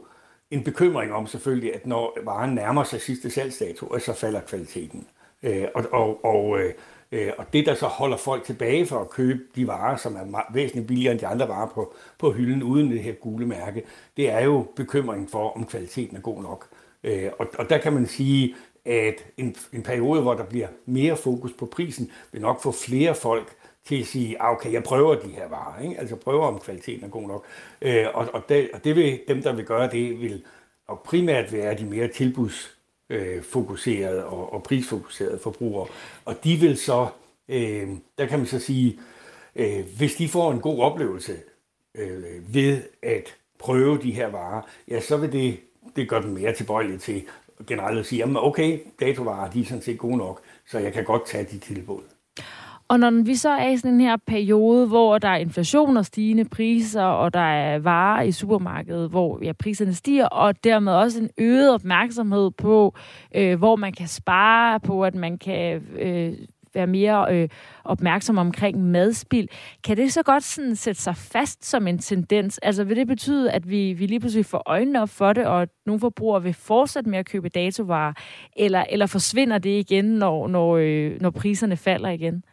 en 0.50 0.64
bekymring 0.64 1.12
om 1.12 1.26
selvfølgelig, 1.26 1.74
at 1.74 1.86
når 1.86 2.18
varen 2.24 2.54
nærmer 2.54 2.84
sig 2.84 3.00
sidste 3.00 3.30
salgsdato, 3.30 3.98
så 3.98 4.12
falder 4.12 4.40
kvaliteten. 4.40 5.06
Øh, 5.42 5.66
og, 5.74 5.84
og, 5.92 6.24
og, 6.24 6.60
øh, 7.12 7.32
og 7.38 7.52
det, 7.52 7.66
der 7.66 7.74
så 7.74 7.86
holder 7.86 8.16
folk 8.16 8.44
tilbage 8.44 8.86
for 8.86 9.00
at 9.00 9.10
købe 9.10 9.40
de 9.56 9.66
varer, 9.66 9.96
som 9.96 10.16
er 10.16 10.52
væsentligt 10.54 10.86
billigere 10.86 11.12
end 11.12 11.20
de 11.20 11.26
andre 11.26 11.48
varer 11.48 11.68
på, 11.68 11.94
på 12.18 12.32
hylden 12.32 12.62
uden 12.62 12.90
det 12.90 13.02
her 13.02 13.12
gule 13.12 13.46
mærke, 13.46 13.82
det 14.16 14.30
er 14.30 14.40
jo 14.40 14.66
bekymring 14.76 15.30
for, 15.30 15.56
om 15.56 15.66
kvaliteten 15.66 16.16
er 16.16 16.20
god 16.20 16.42
nok. 16.42 16.66
Øh, 17.04 17.30
og, 17.38 17.46
og 17.58 17.70
der 17.70 17.78
kan 17.78 17.92
man 17.92 18.06
sige, 18.06 18.54
at 18.84 19.24
en, 19.36 19.56
en 19.72 19.82
periode, 19.82 20.22
hvor 20.22 20.34
der 20.34 20.44
bliver 20.44 20.68
mere 20.86 21.16
fokus 21.16 21.52
på 21.52 21.66
prisen, 21.66 22.10
vil 22.32 22.40
nok 22.40 22.62
få 22.62 22.72
flere 22.72 23.14
folk 23.14 23.56
til 23.84 24.00
at 24.00 24.06
sige, 24.06 24.42
ah, 24.42 24.52
okay, 24.52 24.72
jeg 24.72 24.82
prøver 24.82 25.14
de 25.14 25.28
her 25.28 25.48
varer, 25.48 25.82
ikke? 25.82 26.00
altså 26.00 26.16
prøver 26.16 26.46
om 26.46 26.58
kvaliteten 26.58 27.04
er 27.04 27.08
god 27.08 27.28
nok. 27.28 27.44
Øh, 27.82 28.06
og, 28.14 28.28
og, 28.32 28.42
det, 28.48 28.70
og 28.72 28.84
det 28.84 28.96
vil, 28.96 29.20
dem, 29.28 29.42
der 29.42 29.52
vil 29.52 29.64
gøre 29.64 29.90
det, 29.90 30.20
vil 30.20 30.44
nok 30.88 31.06
primært 31.06 31.52
være 31.52 31.78
de 31.78 31.84
mere 31.84 32.08
tilbudsfokuserede 32.08 34.18
øh, 34.18 34.32
og, 34.32 34.52
og 34.52 34.62
prisfokuserede 34.62 35.38
forbrugere. 35.38 35.86
Og 36.24 36.44
de 36.44 36.56
vil 36.56 36.76
så, 36.76 37.06
øh, 37.48 37.88
der 38.18 38.26
kan 38.26 38.38
man 38.38 38.46
så 38.46 38.58
sige, 38.58 38.98
øh, 39.56 39.84
hvis 39.96 40.14
de 40.14 40.28
får 40.28 40.52
en 40.52 40.60
god 40.60 40.78
oplevelse 40.78 41.36
øh, 41.94 42.54
ved 42.54 42.82
at 43.02 43.36
prøve 43.58 43.98
de 44.02 44.10
her 44.10 44.26
varer, 44.26 44.62
ja, 44.88 45.00
så 45.00 45.16
vil 45.16 45.32
det, 45.32 45.60
det 45.96 46.08
gør 46.08 46.20
dem 46.20 46.30
mere 46.30 46.54
tilbøjelige 46.54 46.98
til 46.98 47.22
generelt 47.66 47.98
at 47.98 48.06
sige, 48.06 48.24
at 48.24 48.30
okay, 48.36 48.78
datovarer, 49.00 49.50
de 49.50 49.60
er 49.60 49.64
sådan 49.64 49.82
set 49.82 49.98
gode 49.98 50.16
nok, 50.16 50.40
så 50.66 50.78
jeg 50.78 50.92
kan 50.92 51.04
godt 51.04 51.26
tage 51.26 51.44
de 51.44 51.58
tilbud. 51.58 52.02
Og 52.88 53.00
når 53.00 53.24
vi 53.24 53.34
så 53.34 53.50
er 53.50 53.68
i 53.68 53.76
sådan 53.76 53.94
en 53.94 54.00
her 54.00 54.16
periode, 54.26 54.86
hvor 54.86 55.18
der 55.18 55.28
er 55.28 55.36
inflation 55.36 55.96
og 55.96 56.06
stigende 56.06 56.44
priser, 56.44 57.02
og 57.02 57.34
der 57.34 57.40
er 57.40 57.78
varer 57.78 58.22
i 58.22 58.32
supermarkedet, 58.32 59.10
hvor 59.10 59.38
ja, 59.42 59.52
priserne 59.52 59.94
stiger, 59.94 60.26
og 60.26 60.64
dermed 60.64 60.92
også 60.92 61.20
en 61.22 61.30
øget 61.38 61.74
opmærksomhed 61.74 62.50
på, 62.50 62.94
øh, 63.34 63.58
hvor 63.58 63.76
man 63.76 63.92
kan 63.92 64.08
spare, 64.08 64.80
på 64.80 65.04
at 65.04 65.14
man 65.14 65.38
kan 65.38 65.82
øh, 65.98 66.32
være 66.74 66.86
mere 66.86 67.26
øh, 67.34 67.48
opmærksom 67.84 68.38
omkring 68.38 68.84
madspild. 68.84 69.48
Kan 69.84 69.96
det 69.96 70.12
så 70.12 70.22
godt 70.22 70.44
sådan 70.44 70.76
sætte 70.76 71.02
sig 71.02 71.16
fast 71.16 71.64
som 71.64 71.86
en 71.86 71.98
tendens? 71.98 72.58
Altså 72.58 72.84
vil 72.84 72.96
det 72.96 73.06
betyde, 73.06 73.52
at 73.52 73.70
vi, 73.70 73.92
vi 73.92 74.06
lige 74.06 74.20
pludselig 74.20 74.46
får 74.46 74.62
øjnene 74.66 75.02
op 75.02 75.08
for 75.08 75.32
det, 75.32 75.46
og 75.46 75.62
at 75.62 75.68
nogle 75.86 76.00
forbrugere 76.00 76.42
vil 76.42 76.54
fortsætte 76.54 77.10
med 77.10 77.18
at 77.18 77.26
købe 77.26 77.48
datovarer, 77.48 78.12
eller, 78.56 78.84
eller 78.90 79.06
forsvinder 79.06 79.58
det 79.58 79.78
igen, 79.78 80.04
når, 80.04 80.48
når, 80.48 80.76
øh, 80.76 81.20
når 81.20 81.30
priserne 81.30 81.76
falder 81.76 82.08
igen? 82.08 82.44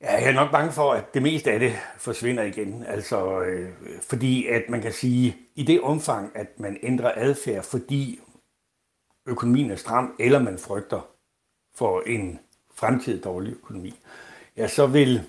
Ja, 0.00 0.12
jeg 0.12 0.28
er 0.28 0.32
nok 0.32 0.50
bange 0.50 0.72
for, 0.72 0.92
at 0.92 1.14
det 1.14 1.22
meste 1.22 1.52
af 1.52 1.60
det 1.60 1.72
forsvinder 1.98 2.42
igen. 2.42 2.84
Altså, 2.88 3.40
øh, 3.40 3.68
fordi 4.02 4.46
at 4.46 4.62
man 4.68 4.82
kan 4.82 4.92
sige, 4.92 5.36
i 5.54 5.62
det 5.62 5.80
omfang, 5.80 6.32
at 6.34 6.60
man 6.60 6.78
ændrer 6.82 7.12
adfærd, 7.16 7.64
fordi 7.64 8.20
økonomien 9.26 9.70
er 9.70 9.76
stram, 9.76 10.16
eller 10.18 10.38
man 10.38 10.58
frygter 10.58 11.17
for 11.78 12.02
en 12.06 12.38
fremtidig 12.74 13.24
dårlig 13.24 13.52
økonomi, 13.52 13.94
ja, 14.56 14.68
så 14.68 14.86
vil 14.86 15.22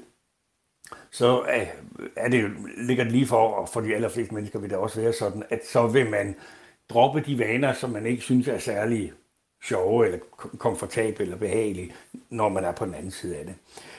så 1.11 1.41
øh, 1.41 1.67
er 2.15 2.29
det, 2.29 2.51
ligger 2.77 3.03
det 3.03 3.13
lige 3.13 3.27
for, 3.27 3.47
og 3.47 3.69
for 3.69 3.81
de 3.81 3.95
allerfleste 3.95 4.33
mennesker 4.33 4.59
vil 4.59 4.69
det 4.69 4.77
også 4.77 5.01
være 5.01 5.13
sådan, 5.13 5.43
at 5.49 5.67
så 5.67 5.87
vil 5.87 6.09
man 6.09 6.35
droppe 6.89 7.23
de 7.25 7.39
vaner, 7.39 7.73
som 7.73 7.89
man 7.89 8.05
ikke 8.05 8.23
synes 8.23 8.47
er 8.47 8.57
særlig 8.57 9.13
sjove, 9.63 10.05
eller 10.05 10.19
komfortable, 10.57 11.23
eller 11.23 11.37
behagelige, 11.37 11.93
når 12.29 12.49
man 12.49 12.63
er 12.63 12.71
på 12.71 12.85
den 12.85 12.95
anden 12.95 13.11
side 13.11 13.37
af 13.37 13.45
det. 13.45 13.55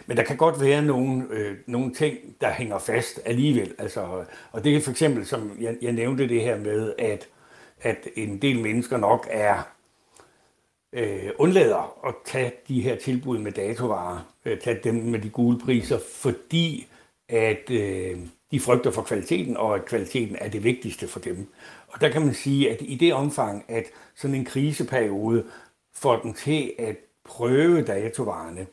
Men 0.06 0.16
der 0.16 0.22
kan 0.22 0.36
godt 0.36 0.60
være 0.60 0.82
nogle, 0.82 1.26
øh, 1.30 1.56
nogle 1.66 1.94
ting, 1.94 2.18
der 2.40 2.52
hænger 2.52 2.78
fast 2.78 3.20
alligevel. 3.24 3.74
Altså, 3.78 4.24
og 4.52 4.64
det 4.64 4.76
er 4.76 4.80
for 4.80 4.90
eksempel, 4.90 5.26
som 5.26 5.56
jeg, 5.60 5.76
jeg 5.82 5.92
nævnte 5.92 6.28
det 6.28 6.40
her 6.40 6.58
med, 6.58 6.94
at 6.98 7.28
at 7.82 8.08
en 8.16 8.42
del 8.42 8.62
mennesker 8.62 8.96
nok 8.96 9.28
er 9.30 9.68
øh, 10.92 11.30
undlader 11.38 12.06
at 12.08 12.14
tage 12.24 12.52
de 12.68 12.80
her 12.80 12.96
tilbud 12.96 13.38
med 13.38 13.52
datovarer, 13.52 14.32
øh, 14.44 14.60
tage 14.60 14.80
dem 14.84 14.94
med 14.94 15.18
de 15.18 15.30
gule 15.30 15.58
priser, 15.58 15.98
fordi 15.98 16.86
at 17.28 17.70
øh, 17.70 18.18
de 18.50 18.60
frygter 18.60 18.90
for 18.90 19.02
kvaliteten, 19.02 19.56
og 19.56 19.74
at 19.74 19.84
kvaliteten 19.84 20.36
er 20.40 20.48
det 20.48 20.64
vigtigste 20.64 21.08
for 21.08 21.20
dem. 21.20 21.46
Og 21.88 22.00
der 22.00 22.08
kan 22.08 22.22
man 22.22 22.34
sige, 22.34 22.70
at 22.70 22.76
i 22.80 22.94
det 22.94 23.14
omfang, 23.14 23.64
at 23.68 23.84
sådan 24.14 24.34
en 24.34 24.44
kriseperiode 24.44 25.44
får 25.94 26.16
den 26.16 26.34
til 26.34 26.72
at 26.78 26.96
prøve 27.24 27.82
datovarerne, 27.82 28.66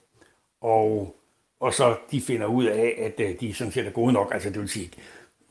og, 0.62 1.16
og 1.60 1.74
så 1.74 1.96
de 2.12 2.22
finder 2.22 2.46
ud 2.46 2.66
af, 2.66 2.96
at 2.98 3.26
øh, 3.26 3.40
de 3.40 3.54
sådan 3.54 3.74
set 3.74 3.88
er 3.88 3.92
gode 3.92 4.14
nok, 4.14 4.34
altså 4.34 4.50
det 4.50 4.60
vil 4.60 4.70
sige, 4.70 4.92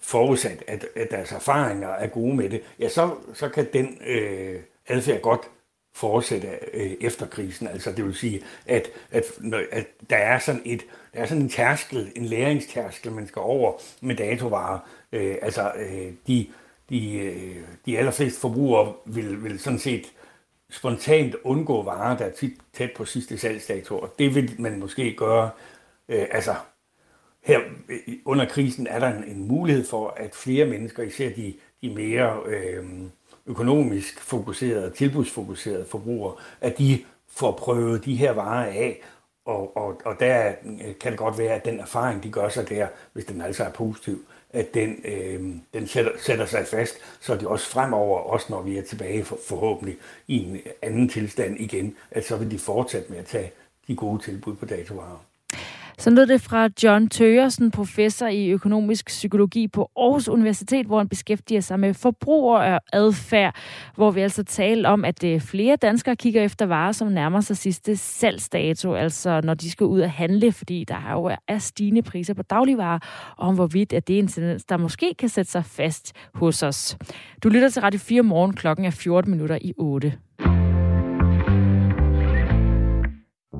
forudsat, 0.00 0.64
at, 0.66 0.86
at 0.96 1.10
deres 1.10 1.32
erfaringer 1.32 1.88
er 1.88 2.06
gode 2.06 2.36
med 2.36 2.50
det, 2.50 2.62
ja, 2.78 2.88
så, 2.88 3.10
så 3.34 3.48
kan 3.48 3.66
den 3.72 3.98
øh, 4.06 4.60
adfærd 4.88 5.20
godt 5.20 5.50
fortsætte 5.96 6.48
øh, 6.72 6.90
efter 7.00 7.26
krisen. 7.26 7.68
Altså 7.68 7.92
det 7.92 8.04
vil 8.04 8.14
sige, 8.14 8.42
at, 8.66 8.88
at, 9.10 9.24
at 9.72 9.86
der 10.10 10.16
er 10.16 10.38
sådan 10.38 10.62
et 10.64 10.82
der 11.16 11.22
er 11.22 11.26
sådan 11.26 11.42
en 11.42 11.48
tærskel, 11.48 12.12
en 12.16 12.24
læringstærskel, 12.24 13.12
man 13.12 13.26
skal 13.26 13.40
over 13.40 13.72
med 14.00 14.16
datovarer. 14.16 14.78
Øh, 15.12 15.36
altså 15.42 15.72
øh, 15.76 16.12
de, 16.26 16.46
de, 16.90 17.18
øh, 17.18 17.56
de 17.86 17.98
allerfleste 17.98 18.40
forbrugere 18.40 18.94
vil, 19.06 19.44
vil 19.44 19.60
sådan 19.60 19.78
set 19.78 20.12
spontant 20.70 21.34
undgå 21.44 21.82
varer, 21.82 22.16
der 22.16 22.24
er 22.24 22.30
tit 22.30 22.52
tæt 22.72 22.90
på 22.96 23.04
sidste 23.04 23.38
salgsdato, 23.38 23.98
og 23.98 24.14
det 24.18 24.34
vil 24.34 24.54
man 24.58 24.80
måske 24.80 25.14
gøre. 25.14 25.50
Øh, 26.08 26.26
altså 26.30 26.54
her 27.44 27.60
øh, 27.88 28.14
under 28.24 28.48
krisen 28.48 28.86
er 28.86 28.98
der 28.98 29.16
en, 29.16 29.24
en 29.24 29.48
mulighed 29.48 29.84
for, 29.86 30.14
at 30.16 30.34
flere 30.34 30.66
mennesker, 30.66 31.02
især 31.02 31.30
de, 31.30 31.54
de 31.82 31.94
mere 31.94 32.40
øh, 32.46 32.84
økonomisk 33.46 34.20
fokuserede, 34.20 34.90
tilbudsfokuserede 34.90 35.86
forbrugere, 35.90 36.34
at 36.60 36.78
de 36.78 37.04
får 37.28 37.52
prøvet 37.52 38.04
de 38.04 38.16
her 38.16 38.32
varer 38.32 38.66
af, 38.66 39.00
og, 39.44 39.76
og, 39.76 40.00
og 40.04 40.20
der 40.20 40.52
øh, 40.64 40.98
kan 41.00 41.12
det 41.12 41.18
godt 41.18 41.38
være, 41.38 41.54
at 41.54 41.64
den 41.64 41.80
erfaring, 41.80 42.22
de 42.22 42.30
gør 42.30 42.48
sig 42.48 42.68
der, 42.68 42.86
hvis 43.12 43.24
den 43.24 43.40
altså 43.40 43.64
er 43.64 43.70
positiv, 43.70 44.24
at 44.50 44.74
den, 44.74 45.00
øh, 45.04 45.54
den 45.74 45.86
sætter, 45.86 46.10
sætter 46.18 46.46
sig 46.46 46.66
fast, 46.66 46.94
så 47.20 47.34
det 47.34 47.46
også 47.46 47.66
fremover, 47.66 48.18
også 48.18 48.46
når 48.50 48.62
vi 48.62 48.78
er 48.78 48.82
tilbage 48.82 49.24
for, 49.24 49.38
forhåbentlig 49.48 49.96
i 50.26 50.44
en 50.44 50.60
anden 50.82 51.08
tilstand 51.08 51.60
igen, 51.60 51.96
at 52.10 52.26
så 52.26 52.36
vil 52.36 52.50
de 52.50 52.58
fortsætte 52.58 53.10
med 53.10 53.18
at 53.18 53.26
tage 53.26 53.52
de 53.88 53.96
gode 53.96 54.22
tilbud 54.22 54.54
på 54.54 54.66
datovarer. 54.66 55.25
Så 55.98 56.10
lød 56.10 56.26
det 56.26 56.40
fra 56.40 56.68
John 56.82 57.08
Tøgersen, 57.08 57.70
professor 57.70 58.26
i 58.26 58.48
økonomisk 58.48 59.06
psykologi 59.06 59.68
på 59.68 59.90
Aarhus 59.96 60.28
Universitet, 60.28 60.86
hvor 60.86 60.98
han 60.98 61.08
beskæftiger 61.08 61.60
sig 61.60 61.80
med 61.80 61.94
forbrugeradfærd, 61.94 63.56
hvor 63.94 64.10
vi 64.10 64.20
altså 64.20 64.44
taler 64.44 64.88
om, 64.88 65.04
at 65.04 65.24
øh, 65.24 65.40
flere 65.40 65.76
danskere 65.76 66.16
kigger 66.16 66.42
efter 66.42 66.66
varer, 66.66 66.92
som 66.92 67.08
nærmer 67.08 67.40
sig 67.40 67.56
sidste 67.56 67.96
salgsdato, 67.96 68.94
altså 68.94 69.40
når 69.44 69.54
de 69.54 69.70
skal 69.70 69.86
ud 69.86 70.00
og 70.00 70.10
handle, 70.10 70.52
fordi 70.52 70.84
der 70.84 71.12
jo 71.12 71.30
er 71.48 71.58
stigende 71.58 72.02
priser 72.02 72.34
på 72.34 72.42
dagligvarer, 72.42 72.98
og 73.36 73.48
om 73.48 73.54
hvorvidt 73.54 73.92
at 73.92 74.08
det 74.08 74.14
er 74.14 74.18
en 74.18 74.28
tendens, 74.28 74.64
der 74.64 74.76
måske 74.76 75.14
kan 75.18 75.28
sætte 75.28 75.50
sig 75.50 75.64
fast 75.64 76.12
hos 76.34 76.62
os. 76.62 76.96
Du 77.42 77.48
lytter 77.48 77.68
til 77.68 77.82
Radio 77.82 78.00
4 78.00 78.22
morgen, 78.22 78.52
klokken 78.52 78.84
er 78.86 78.90
14 78.90 79.30
minutter 79.30 79.58
i 79.60 79.72
8. 79.78 80.12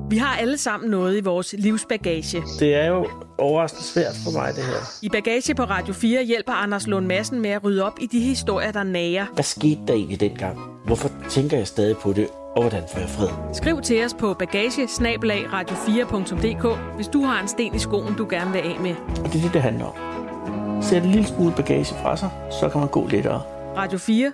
Vi 0.09 0.17
har 0.17 0.37
alle 0.37 0.57
sammen 0.57 0.89
noget 0.89 1.17
i 1.17 1.23
vores 1.23 1.55
livsbagage. 1.57 2.43
Det 2.59 2.75
er 2.75 2.87
jo 2.87 3.07
overraskende 3.37 3.83
svært 3.83 4.15
for 4.23 4.31
mig, 4.31 4.55
det 4.55 4.63
her. 4.63 4.99
I 5.01 5.09
Bagage 5.09 5.55
på 5.55 5.63
Radio 5.63 5.93
4 5.93 6.23
hjælper 6.23 6.53
Anders 6.53 6.87
Lund 6.87 7.05
Madsen 7.05 7.41
med 7.41 7.49
at 7.49 7.63
rydde 7.63 7.85
op 7.85 7.93
i 8.01 8.05
de 8.05 8.19
historier, 8.19 8.71
der 8.71 8.83
nager. 8.83 9.25
Hvad 9.33 9.43
skete 9.43 9.79
der 9.87 9.93
egentlig 9.93 10.19
dengang? 10.19 10.59
Hvorfor 10.85 11.09
tænker 11.29 11.57
jeg 11.57 11.67
stadig 11.67 11.97
på 11.97 12.13
det? 12.13 12.27
Og 12.55 12.61
hvordan 12.61 12.83
får 12.93 12.99
jeg 12.99 13.09
fred? 13.09 13.27
Skriv 13.53 13.81
til 13.81 14.05
os 14.05 14.13
på 14.13 14.33
bagage 14.33 14.85
radio4.dk, 14.85 16.95
hvis 16.95 17.07
du 17.07 17.21
har 17.21 17.41
en 17.41 17.47
sten 17.47 17.75
i 17.75 17.79
skoen, 17.79 18.15
du 18.15 18.27
gerne 18.29 18.51
vil 18.51 18.59
af 18.59 18.77
med. 18.81 18.95
Og 19.25 19.33
det 19.33 19.35
er 19.35 19.41
det, 19.41 19.53
det 19.53 19.61
handler 19.61 19.85
om. 19.85 20.83
Sæt 20.83 21.03
en 21.03 21.11
lille 21.11 21.27
smule 21.27 21.53
bagage 21.55 21.85
fra 21.85 22.17
sig, 22.17 22.29
så 22.59 22.69
kan 22.69 22.79
man 22.79 22.89
gå 22.89 23.07
lettere. 23.07 23.41
Radio 23.77 23.97
4 23.97 24.31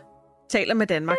taler 0.49 0.73
med 0.73 0.87
Danmark. 0.87 1.17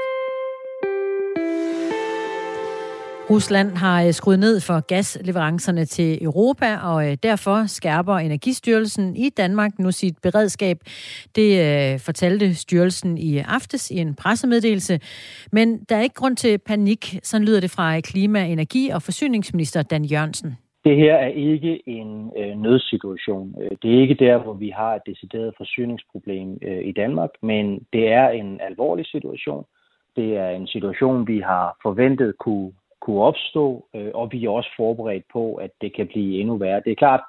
Rusland 3.31 3.71
har 3.77 4.05
øh, 4.07 4.13
skruet 4.13 4.39
ned 4.39 4.61
for 4.61 4.87
gasleverancerne 4.87 5.85
til 5.85 6.25
Europa, 6.25 6.77
og 6.77 7.11
øh, 7.11 7.17
derfor 7.23 7.67
skærper 7.67 8.15
Energistyrelsen 8.15 9.17
i 9.17 9.29
Danmark 9.37 9.79
nu 9.79 9.91
sit 9.91 10.17
beredskab. 10.23 10.77
Det 11.37 11.51
øh, 11.67 12.01
fortalte 12.01 12.55
styrelsen 12.55 13.19
i 13.19 13.39
aftes 13.39 13.91
i 13.91 13.97
en 13.99 14.15
pressemeddelelse. 14.15 15.01
Men 15.53 15.85
der 15.89 15.97
er 15.97 16.03
ikke 16.03 16.15
grund 16.15 16.37
til 16.37 16.59
panik, 16.59 17.19
sådan 17.23 17.47
lyder 17.47 17.61
det 17.61 17.71
fra 17.71 18.01
klima-, 18.01 18.47
energi- 18.47 18.91
og 18.95 19.03
forsyningsminister 19.03 19.83
Dan 19.83 20.05
Jørgensen. 20.05 20.57
Det 20.85 20.97
her 20.97 21.15
er 21.15 21.33
ikke 21.53 21.89
en 21.89 22.33
øh, 22.39 22.59
nødsituation. 22.59 23.55
Det 23.83 23.95
er 23.95 24.01
ikke 24.01 24.15
der, 24.15 24.43
hvor 24.43 24.53
vi 24.55 24.69
har 24.69 24.95
et 24.95 25.03
decideret 25.07 25.55
forsyningsproblem 25.57 26.59
øh, 26.63 26.85
i 26.85 26.93
Danmark, 26.93 27.31
men 27.43 27.87
det 27.93 28.13
er 28.13 28.29
en 28.29 28.61
alvorlig 28.61 29.07
situation. 29.07 29.65
Det 30.17 30.37
er 30.37 30.49
en 30.49 30.67
situation, 30.67 31.27
vi 31.27 31.39
har 31.39 31.77
forventet 31.83 32.39
kunne 32.39 32.73
kunne 33.05 33.23
opstå, 33.23 33.87
øh, 33.95 34.11
og 34.15 34.29
vi 34.33 34.45
er 34.45 34.51
også 34.51 34.71
forberedt 34.77 35.25
på, 35.33 35.55
at 35.55 35.71
det 35.81 35.97
kan 35.97 36.07
blive 36.07 36.41
endnu 36.41 36.57
værre. 36.57 36.83
Det 36.85 36.93
er 36.93 37.03
klart 37.05 37.25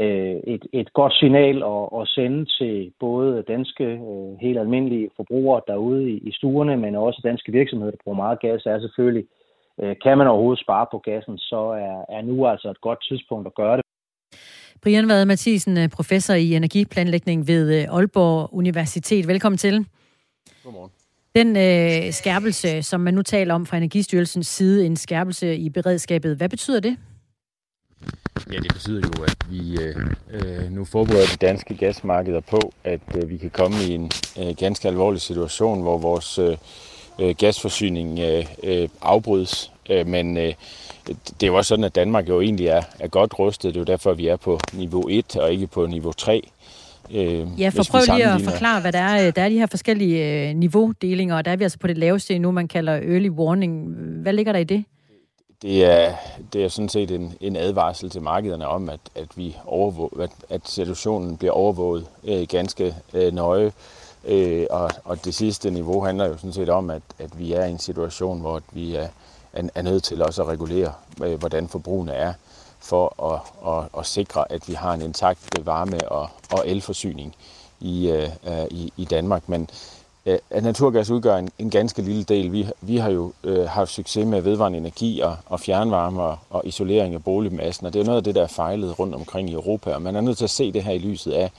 øh, 0.00 0.36
et, 0.54 0.64
et 0.72 0.92
godt 0.92 1.14
signal 1.20 1.56
at, 1.74 2.00
at 2.00 2.08
sende 2.08 2.40
til 2.58 2.92
både 3.00 3.44
danske, 3.48 3.84
øh, 3.84 4.38
helt 4.40 4.58
almindelige 4.58 5.10
forbrugere 5.16 5.60
derude 5.66 6.10
i, 6.10 6.16
i 6.28 6.32
stuerne, 6.32 6.76
men 6.76 6.94
også 6.94 7.20
danske 7.24 7.52
virksomheder, 7.52 7.90
der 7.90 8.04
bruger 8.04 8.22
meget 8.24 8.40
gas, 8.40 8.66
er 8.66 8.80
selvfølgelig, 8.80 9.26
øh, 9.80 9.96
kan 10.02 10.18
man 10.18 10.26
overhovedet 10.26 10.64
spare 10.64 10.86
på 10.92 10.98
gassen, 10.98 11.38
så 11.38 11.60
er, 11.86 12.16
er 12.16 12.22
nu 12.22 12.46
altså 12.46 12.70
et 12.70 12.80
godt 12.80 13.04
tidspunkt 13.08 13.46
at 13.46 13.54
gøre 13.54 13.76
det. 13.76 13.84
Brian 14.82 15.08
Vade 15.08 15.26
Mathisen, 15.26 15.90
professor 15.90 16.34
i 16.34 16.54
energiplanlægning 16.54 17.48
ved 17.48 17.86
Aalborg 17.88 18.54
Universitet. 18.54 19.28
Velkommen 19.28 19.58
til. 19.58 19.86
Godmorgen. 20.64 20.95
Den 21.36 21.56
øh, 21.56 22.12
skærpelse, 22.12 22.82
som 22.82 23.00
man 23.00 23.14
nu 23.14 23.22
taler 23.22 23.54
om 23.54 23.66
fra 23.66 23.76
Energistyrelsens 23.76 24.46
side, 24.46 24.86
en 24.86 24.96
skærpelse 24.96 25.56
i 25.56 25.68
beredskabet, 25.68 26.36
hvad 26.36 26.48
betyder 26.48 26.80
det? 26.80 26.96
Ja, 28.52 28.58
det 28.58 28.72
betyder 28.72 29.00
jo, 29.00 29.24
at 29.24 29.36
vi 29.50 29.78
øh, 29.80 29.96
øh, 30.30 30.72
nu 30.72 30.84
forbereder 30.84 31.26
de 31.26 31.46
danske 31.46 31.74
gasmarkeder 31.74 32.40
på, 32.40 32.72
at 32.84 33.00
øh, 33.14 33.30
vi 33.30 33.36
kan 33.36 33.50
komme 33.50 33.76
i 33.88 33.94
en 33.94 34.10
øh, 34.40 34.56
ganske 34.56 34.88
alvorlig 34.88 35.20
situation, 35.20 35.82
hvor 35.82 35.98
vores 35.98 36.38
øh, 36.38 36.56
øh 37.20 37.34
gasforsyning 37.38 38.18
øh, 38.18 38.46
øh, 38.62 38.88
afbrydes. 39.02 39.72
Øh, 39.90 40.06
men 40.06 40.36
øh, 40.36 40.54
det 41.06 41.42
er 41.42 41.46
jo 41.46 41.54
også 41.54 41.68
sådan, 41.68 41.84
at 41.84 41.94
Danmark 41.94 42.28
jo 42.28 42.40
egentlig 42.40 42.66
er, 42.66 42.82
er 43.00 43.08
godt 43.08 43.38
rustet. 43.38 43.74
Det 43.74 43.76
er 43.76 43.80
jo 43.80 43.92
derfor, 43.92 44.10
at 44.10 44.18
vi 44.18 44.26
er 44.26 44.36
på 44.36 44.60
niveau 44.72 45.08
1 45.08 45.36
og 45.36 45.52
ikke 45.52 45.66
på 45.66 45.86
niveau 45.86 46.12
3. 46.12 46.42
Øh, 47.10 47.46
ja, 47.58 47.68
for 47.68 47.82
prøv 47.90 48.00
lige 48.16 48.28
at 48.28 48.40
forklare, 48.40 48.80
hvad 48.80 48.92
der 48.92 48.98
er. 48.98 49.30
Der 49.30 49.42
er 49.42 49.48
de 49.48 49.58
her 49.58 49.66
forskellige 49.66 50.48
øh, 50.48 50.56
niveaudelinger, 50.56 51.36
og 51.36 51.44
der 51.44 51.50
er 51.50 51.56
vi 51.56 51.64
altså 51.64 51.78
på 51.78 51.86
det 51.86 51.98
laveste 51.98 52.38
nu, 52.38 52.50
man 52.50 52.68
kalder 52.68 52.92
early 52.92 53.30
warning. 53.30 53.94
Hvad 54.22 54.32
ligger 54.32 54.52
der 54.52 54.60
i 54.60 54.64
det? 54.64 54.84
Det 55.62 55.84
er, 55.84 56.14
det 56.52 56.64
er 56.64 56.68
sådan 56.68 56.88
set 56.88 57.10
en, 57.10 57.34
en 57.40 57.56
advarsel 57.56 58.10
til 58.10 58.22
markederne 58.22 58.66
om, 58.66 58.88
at, 58.88 59.00
at, 59.14 59.28
vi 59.36 59.56
overvåg, 59.64 60.18
at, 60.22 60.30
at 60.50 60.60
situationen 60.68 61.36
bliver 61.36 61.52
overvåget 61.52 62.06
øh, 62.24 62.46
ganske 62.48 62.94
øh, 63.14 63.34
nøje. 63.34 63.72
Øh, 64.24 64.66
og, 64.70 64.90
og 65.04 65.24
det 65.24 65.34
sidste 65.34 65.70
niveau 65.70 66.04
handler 66.04 66.26
jo 66.26 66.36
sådan 66.36 66.52
set 66.52 66.68
om, 66.68 66.90
at, 66.90 67.02
at 67.18 67.38
vi 67.38 67.52
er 67.52 67.64
i 67.64 67.70
en 67.70 67.78
situation, 67.78 68.40
hvor 68.40 68.62
vi 68.72 68.94
er, 68.94 69.08
er, 69.52 69.68
er 69.74 69.82
nødt 69.82 70.02
til 70.04 70.22
også 70.22 70.42
at 70.42 70.48
regulere, 70.48 70.92
øh, 71.24 71.38
hvordan 71.38 71.68
forbrugene 71.68 72.12
er 72.12 72.32
for 72.86 73.32
at, 73.32 73.40
at, 73.72 73.88
at 73.98 74.06
sikre, 74.06 74.52
at 74.52 74.68
vi 74.68 74.72
har 74.72 74.94
en 74.94 75.02
intakt 75.02 75.38
varme- 75.64 76.08
og, 76.08 76.28
og 76.52 76.68
elforsyning 76.68 77.34
i, 77.80 78.08
øh, 78.08 78.28
øh, 78.46 78.64
i, 78.70 78.92
i 78.96 79.04
Danmark. 79.04 79.48
Men 79.48 79.70
øh, 80.26 80.38
at 80.50 80.62
naturgas 80.62 81.10
udgør 81.10 81.36
en, 81.36 81.50
en 81.58 81.70
ganske 81.70 82.02
lille 82.02 82.24
del. 82.24 82.52
Vi, 82.52 82.66
vi 82.80 82.96
har 82.96 83.10
jo 83.10 83.32
øh, 83.44 83.68
haft 83.68 83.90
succes 83.90 84.26
med 84.26 84.40
vedvarende 84.40 84.78
energi 84.78 85.20
og, 85.20 85.36
og 85.46 85.60
fjernvarme 85.60 86.22
og, 86.22 86.38
og 86.50 86.62
isolering 86.66 87.14
af 87.14 87.24
boligmassen, 87.24 87.86
og 87.86 87.92
det 87.92 88.00
er 88.00 88.04
noget 88.04 88.18
af 88.18 88.24
det, 88.24 88.34
der 88.34 88.42
er 88.42 88.46
fejlet 88.46 88.98
rundt 88.98 89.14
omkring 89.14 89.50
i 89.50 89.52
Europa. 89.52 89.94
Og 89.94 90.02
man 90.02 90.16
er 90.16 90.20
nødt 90.20 90.38
til 90.38 90.44
at 90.44 90.50
se 90.50 90.72
det 90.72 90.84
her 90.84 90.92
i 90.92 90.98
lyset 90.98 91.32
af, 91.32 91.50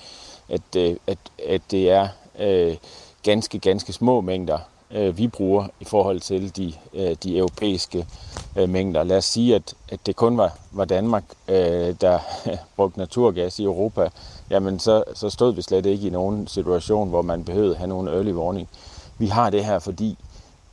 at, 0.50 0.76
øh, 0.78 0.96
at, 1.08 1.18
at 1.48 1.62
det 1.72 1.92
er 1.92 2.08
øh, 2.40 2.76
ganske, 3.24 3.60
ganske 3.60 3.94
små 3.94 4.22
mængder 4.22 4.58
øh, 4.92 5.18
vi 5.18 5.28
bruger 5.28 5.68
i 5.80 5.86
forhold 5.86 6.20
til 6.20 6.58
de, 6.58 6.74
øh, 6.94 7.16
de 7.24 7.38
europæiske 7.38 8.08
øh, 8.56 8.70
mængder. 8.70 9.04
Lad 9.04 9.18
os 9.18 9.26
sige, 9.26 9.56
at, 9.56 9.74
at 9.90 10.00
det 10.06 10.16
kun 10.16 10.38
var, 10.38 10.58
var 10.72 10.86
Danmark, 10.86 11.24
øh, 11.48 11.96
der 12.02 12.20
brugte 12.76 13.00
naturgas 13.00 13.60
i 13.60 13.64
Europa, 13.64 14.10
jamen 14.50 14.80
så, 14.80 15.04
så 15.14 15.30
stod 15.30 15.54
vi 15.54 15.62
slet 15.62 15.86
ikke 15.86 16.08
i 16.08 16.10
nogen 16.10 16.48
situation, 16.48 17.10
hvor 17.10 17.22
man 17.22 17.44
behøvede 17.44 17.76
have 17.76 17.88
nogen 17.88 18.08
early 18.08 18.32
warning. 18.32 18.70
Vi 19.18 19.28
har 19.28 19.50
det 19.50 19.66
her, 19.66 19.80
fordi 19.80 20.18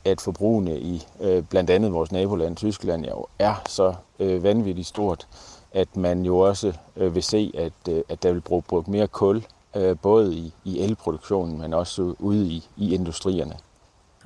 at 0.05 0.21
forbrugene 0.21 0.79
i 0.79 1.03
øh, 1.21 1.43
blandt 1.43 1.69
andet 1.69 1.93
vores 1.93 2.11
naboland 2.11 2.55
Tyskland 2.55 3.05
jo 3.05 3.25
er 3.39 3.61
så 3.69 3.93
øh, 4.19 4.43
vanvittigt 4.43 4.87
stort, 4.87 5.27
at 5.73 5.97
man 5.97 6.25
jo 6.25 6.39
også 6.39 6.73
øh, 6.97 7.15
vil 7.15 7.23
se, 7.23 7.51
at, 7.57 7.93
øh, 7.93 8.03
at 8.09 8.23
der 8.23 8.31
vil 8.31 8.41
bruge, 8.41 8.61
bruge 8.61 8.83
mere 8.87 9.07
kul, 9.07 9.45
øh, 9.75 9.97
både 10.01 10.35
i, 10.35 10.53
i 10.65 10.79
elproduktionen, 10.79 11.57
men 11.57 11.73
også 11.73 12.15
ude 12.19 12.47
i, 12.47 12.63
i 12.77 12.93
industrierne. 12.93 13.53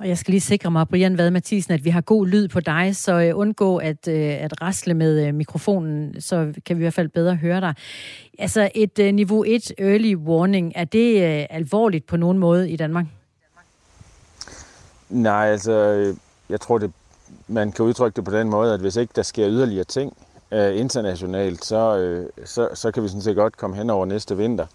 Og 0.00 0.08
jeg 0.08 0.18
skal 0.18 0.32
lige 0.32 0.40
sikre 0.40 0.70
mig, 0.70 0.88
Brian 0.88 1.18
Vad 1.18 1.30
Mathisen, 1.30 1.74
at 1.74 1.84
vi 1.84 1.90
har 1.90 2.00
god 2.00 2.26
lyd 2.26 2.48
på 2.48 2.60
dig, 2.60 2.96
så 2.96 3.12
øh, 3.12 3.38
undgå 3.38 3.76
at, 3.76 4.08
øh, 4.08 4.44
at 4.44 4.62
rasle 4.62 4.94
med 4.94 5.26
øh, 5.26 5.34
mikrofonen, 5.34 6.20
så 6.20 6.52
kan 6.66 6.76
vi 6.76 6.80
i 6.80 6.84
hvert 6.84 6.94
fald 6.94 7.08
bedre 7.08 7.34
høre 7.34 7.60
dig. 7.60 7.74
Altså 8.38 8.70
et 8.74 9.14
niveau 9.14 9.44
1 9.46 9.72
early 9.78 10.16
warning, 10.16 10.72
er 10.76 10.84
det 10.84 11.46
alvorligt 11.50 12.06
på 12.06 12.16
nogen 12.16 12.38
måde 12.38 12.70
i 12.70 12.76
Danmark? 12.76 13.06
Nej, 15.08 15.46
altså 15.46 15.72
jeg 16.48 16.60
tror, 16.60 16.78
det, 16.78 16.92
man 17.48 17.72
kan 17.72 17.84
udtrykke 17.84 18.16
det 18.16 18.24
på 18.24 18.30
den 18.30 18.48
måde, 18.48 18.74
at 18.74 18.80
hvis 18.80 18.96
ikke 18.96 19.12
der 19.16 19.22
sker 19.22 19.48
yderligere 19.48 19.84
ting 19.84 20.16
øh, 20.52 20.78
internationalt, 20.78 21.64
så, 21.64 21.98
øh, 21.98 22.26
så, 22.44 22.68
så 22.74 22.90
kan 22.90 23.02
vi 23.02 23.08
sådan 23.08 23.22
set 23.22 23.36
godt 23.36 23.56
komme 23.56 23.76
hen 23.76 23.90
over 23.90 24.06
næste 24.06 24.36
vinter 24.36 24.66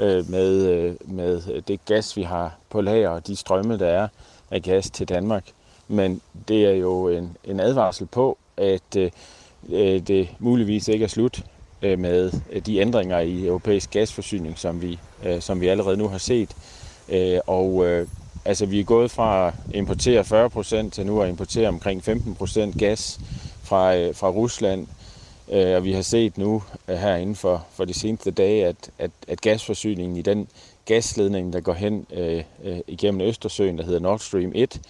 øh, 0.00 0.30
med, 0.30 0.66
øh, 0.66 0.94
med 1.04 1.62
det 1.62 1.84
gas, 1.84 2.16
vi 2.16 2.22
har 2.22 2.56
på 2.70 2.80
lager 2.80 3.08
og 3.08 3.26
de 3.26 3.36
strømme, 3.36 3.78
der 3.78 3.86
er 3.86 4.08
af 4.54 4.62
gas 4.62 4.90
til 4.90 5.08
Danmark. 5.08 5.44
Men 5.88 6.20
det 6.48 6.64
er 6.64 6.72
jo 6.72 7.08
en, 7.08 7.36
en 7.44 7.60
advarsel 7.60 8.06
på, 8.06 8.38
at 8.56 8.96
øh, 8.96 10.00
det 10.06 10.28
muligvis 10.38 10.88
ikke 10.88 11.04
er 11.04 11.08
slut 11.08 11.44
øh, 11.82 11.98
med 11.98 12.32
de 12.60 12.78
ændringer 12.78 13.18
i 13.18 13.46
europæisk 13.46 13.90
gasforsyning, 13.90 14.58
som 14.58 14.82
vi, 14.82 14.98
øh, 15.24 15.40
som 15.40 15.60
vi 15.60 15.68
allerede 15.68 15.96
nu 15.96 16.08
har 16.08 16.18
set. 16.18 16.50
Øh, 17.08 17.38
og 17.46 17.86
øh, 17.86 18.08
altså, 18.44 18.66
vi 18.66 18.80
er 18.80 18.84
gået 18.84 19.10
fra 19.10 19.48
at 19.48 19.54
importere 19.74 20.24
40 20.24 20.50
procent 20.50 20.94
til 20.94 21.06
nu 21.06 21.22
at 21.22 21.28
importere 21.28 21.68
omkring 21.68 22.04
15 22.04 22.34
procent 22.34 22.78
gas 22.78 23.20
fra, 23.62 23.96
øh, 23.96 24.14
fra 24.14 24.30
Rusland. 24.30 24.86
Øh, 25.52 25.76
og 25.76 25.84
vi 25.84 25.92
har 25.92 26.02
set 26.02 26.38
nu 26.38 26.62
øh, 26.88 26.96
her 26.96 27.16
inden 27.16 27.36
for, 27.36 27.66
for 27.72 27.84
de 27.84 27.94
seneste 27.94 28.30
dage, 28.30 28.66
at, 28.66 28.90
at, 28.98 29.10
at 29.28 29.40
gasforsyningen 29.40 30.16
i 30.16 30.22
den 30.22 30.48
gasledningen, 30.84 31.52
der 31.52 31.60
går 31.60 31.72
hen 31.72 32.06
øh, 32.12 32.44
øh, 32.64 32.78
igennem 32.86 33.20
Østersøen, 33.20 33.78
der 33.78 33.84
hedder 33.84 34.00
Nord 34.00 34.18
Stream 34.18 34.52
1, 34.54 34.80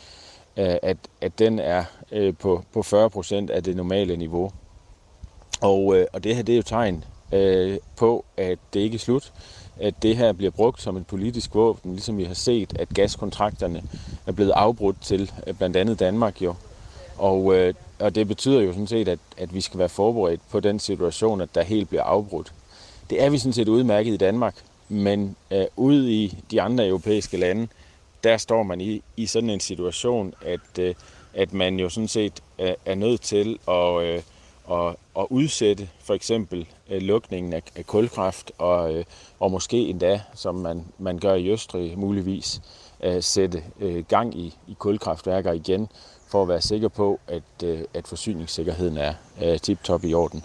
øh, 0.56 0.76
at, 0.82 0.96
at 1.20 1.38
den 1.38 1.58
er 1.58 1.84
øh, 2.12 2.34
på, 2.36 2.64
på 2.72 2.82
40 2.82 3.10
procent 3.10 3.50
af 3.50 3.62
det 3.62 3.76
normale 3.76 4.16
niveau. 4.16 4.52
Og, 5.60 5.96
øh, 5.96 6.06
og 6.12 6.24
det 6.24 6.36
her 6.36 6.42
det 6.42 6.52
er 6.52 6.56
jo 6.56 6.62
tegn 6.62 7.04
øh, 7.32 7.78
på, 7.96 8.24
at 8.36 8.58
det 8.74 8.80
ikke 8.80 8.94
er 8.94 8.98
slut. 8.98 9.32
At 9.80 9.94
det 10.02 10.16
her 10.16 10.32
bliver 10.32 10.50
brugt 10.50 10.82
som 10.82 10.96
et 10.96 11.06
politisk 11.06 11.54
våben, 11.54 11.92
ligesom 11.92 12.18
vi 12.18 12.24
har 12.24 12.34
set, 12.34 12.78
at 12.78 12.88
gaskontrakterne 12.94 13.82
er 14.26 14.32
blevet 14.32 14.50
afbrudt 14.50 15.02
til 15.02 15.32
øh, 15.46 15.54
blandt 15.54 15.76
andet 15.76 15.98
Danmark 15.98 16.42
jo. 16.42 16.54
Og, 17.18 17.54
øh, 17.54 17.74
og 17.98 18.14
det 18.14 18.28
betyder 18.28 18.60
jo 18.60 18.72
sådan 18.72 18.86
set, 18.86 19.08
at, 19.08 19.18
at 19.36 19.54
vi 19.54 19.60
skal 19.60 19.78
være 19.78 19.88
forberedt 19.88 20.40
på 20.50 20.60
den 20.60 20.78
situation, 20.78 21.40
at 21.40 21.54
der 21.54 21.62
helt 21.62 21.88
bliver 21.88 22.02
afbrudt. 22.02 22.52
Det 23.10 23.22
er 23.22 23.30
vi 23.30 23.38
sådan 23.38 23.52
set 23.52 23.68
udmærket 23.68 24.14
i 24.14 24.16
Danmark, 24.16 24.54
men 24.88 25.36
øh, 25.50 25.64
ude 25.76 26.12
i 26.12 26.38
de 26.50 26.62
andre 26.62 26.86
europæiske 26.88 27.36
lande, 27.36 27.68
der 28.24 28.36
står 28.36 28.62
man 28.62 28.80
i, 28.80 29.02
i 29.16 29.26
sådan 29.26 29.50
en 29.50 29.60
situation, 29.60 30.34
at, 30.42 30.78
øh, 30.78 30.94
at 31.34 31.52
man 31.52 31.78
jo 31.78 31.88
sådan 31.88 32.08
set 32.08 32.42
øh, 32.58 32.72
er 32.86 32.94
nødt 32.94 33.20
til 33.20 33.58
at, 33.68 34.02
øh, 34.02 34.22
at, 34.70 34.96
at 35.18 35.26
udsætte 35.30 35.88
for 36.00 36.14
eksempel 36.14 36.66
øh, 36.90 37.02
lukningen 37.02 37.52
af, 37.52 37.62
af 37.76 37.86
kulkraft, 37.86 38.52
og, 38.58 38.94
øh, 38.94 39.04
og 39.40 39.50
måske 39.50 39.76
endda, 39.76 40.20
som 40.34 40.54
man, 40.54 40.84
man 40.98 41.18
gør 41.18 41.34
i 41.34 41.50
Østrig 41.50 41.98
muligvis, 41.98 42.60
øh, 43.02 43.22
sætte 43.22 43.62
øh, 43.80 44.04
gang 44.04 44.38
i, 44.38 44.54
i 44.68 44.76
kulkraftværker 44.78 45.52
igen, 45.52 45.88
for 46.28 46.42
at 46.42 46.48
være 46.48 46.60
sikker 46.60 46.88
på, 46.88 47.20
at, 47.28 47.64
øh, 47.64 47.80
at 47.94 48.06
forsyningssikkerheden 48.08 48.96
er 48.96 49.14
øh, 49.42 49.58
tip-top 49.58 50.04
i 50.04 50.14
orden. 50.14 50.44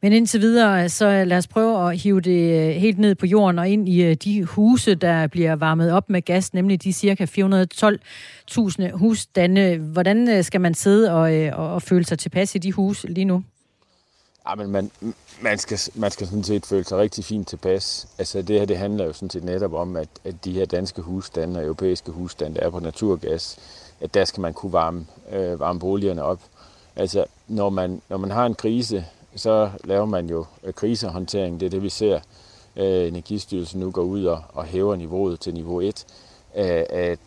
Men 0.00 0.12
indtil 0.12 0.40
videre, 0.40 0.88
så 0.88 1.24
lad 1.24 1.38
os 1.38 1.46
prøve 1.46 1.90
at 1.90 1.98
hive 1.98 2.20
det 2.20 2.68
øh, 2.68 2.74
helt 2.74 2.98
ned 2.98 3.14
på 3.14 3.26
jorden 3.26 3.58
og 3.58 3.68
ind 3.68 3.88
i 3.88 4.02
øh, 4.02 4.14
de 4.14 4.44
huse, 4.44 4.94
der 4.94 5.26
bliver 5.26 5.56
varmet 5.56 5.92
op 5.92 6.10
med 6.10 6.22
gas, 6.22 6.54
nemlig 6.54 6.82
de 6.82 6.92
cirka 6.92 7.24
412.000 7.24 8.90
husstande. 8.92 9.76
Hvordan 9.76 10.28
øh, 10.28 10.44
skal 10.44 10.60
man 10.60 10.74
sidde 10.74 11.12
og, 11.12 11.58
og, 11.58 11.74
og 11.74 11.82
føle 11.82 12.04
sig 12.04 12.18
tilpas 12.18 12.54
i 12.54 12.58
de 12.58 12.72
huse 12.72 13.06
lige 13.06 13.24
nu? 13.24 13.42
Ja, 14.48 14.54
men 14.54 14.70
man, 14.70 14.90
man, 15.42 15.58
skal, 15.58 15.78
man 15.94 16.10
skal 16.10 16.26
sådan 16.26 16.44
set 16.44 16.66
føle 16.66 16.84
sig 16.84 16.98
rigtig 16.98 17.24
fint 17.24 17.48
tilpas. 17.48 18.08
Altså 18.18 18.42
det 18.42 18.58
her, 18.58 18.66
det 18.66 18.78
handler 18.78 19.04
jo 19.04 19.12
sådan 19.12 19.30
set 19.30 19.44
netop 19.44 19.72
om, 19.72 19.96
at, 19.96 20.08
at 20.24 20.44
de 20.44 20.52
her 20.52 20.64
danske 20.64 21.02
husstande 21.02 21.60
og 21.60 21.64
europæiske 21.64 22.10
husstande, 22.10 22.60
der 22.60 22.66
er 22.66 22.70
på 22.70 22.80
naturgas, 22.80 23.58
at 24.00 24.14
der 24.14 24.24
skal 24.24 24.40
man 24.40 24.52
kunne 24.54 24.72
varme, 24.72 25.06
øh, 25.32 25.60
varme 25.60 25.80
boligerne 25.80 26.22
op. 26.22 26.40
Altså 26.96 27.24
når 27.48 27.70
man, 27.70 28.02
når 28.08 28.16
man 28.16 28.30
har 28.30 28.46
en 28.46 28.54
krise, 28.54 29.04
så 29.38 29.70
laver 29.84 30.06
man 30.06 30.30
jo 30.30 30.46
øh, 30.64 30.74
krisehåndtering. 30.74 31.60
Det 31.60 31.66
er 31.66 31.70
det, 31.70 31.82
vi 31.82 31.88
ser. 31.88 32.20
Øh, 32.76 33.08
Energistyrelsen 33.08 33.80
nu 33.80 33.90
går 33.90 34.02
ud 34.02 34.24
og, 34.24 34.42
og 34.52 34.64
hæver 34.64 34.96
niveauet 34.96 35.40
til 35.40 35.54
niveau 35.54 35.80
1. 35.80 36.06
Øh, 36.56 36.84
at, 36.90 37.18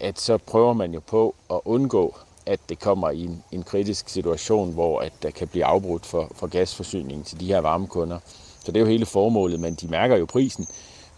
at 0.00 0.20
så 0.20 0.38
prøver 0.38 0.72
man 0.72 0.94
jo 0.94 1.00
på 1.00 1.34
at 1.50 1.60
undgå, 1.64 2.14
at 2.46 2.60
det 2.68 2.78
kommer 2.78 3.10
i 3.10 3.24
en, 3.24 3.44
en 3.52 3.62
kritisk 3.62 4.08
situation, 4.08 4.72
hvor 4.72 5.00
at 5.00 5.12
der 5.22 5.30
kan 5.30 5.48
blive 5.48 5.64
afbrudt 5.64 6.06
for, 6.06 6.30
for 6.34 6.46
gasforsyningen 6.46 7.24
til 7.24 7.40
de 7.40 7.46
her 7.46 7.58
varmekunder. 7.58 8.18
Så 8.64 8.72
det 8.72 8.76
er 8.76 8.80
jo 8.80 8.86
hele 8.90 9.06
formålet, 9.06 9.60
men 9.60 9.74
de 9.74 9.88
mærker 9.88 10.16
jo 10.16 10.26
prisen 10.26 10.66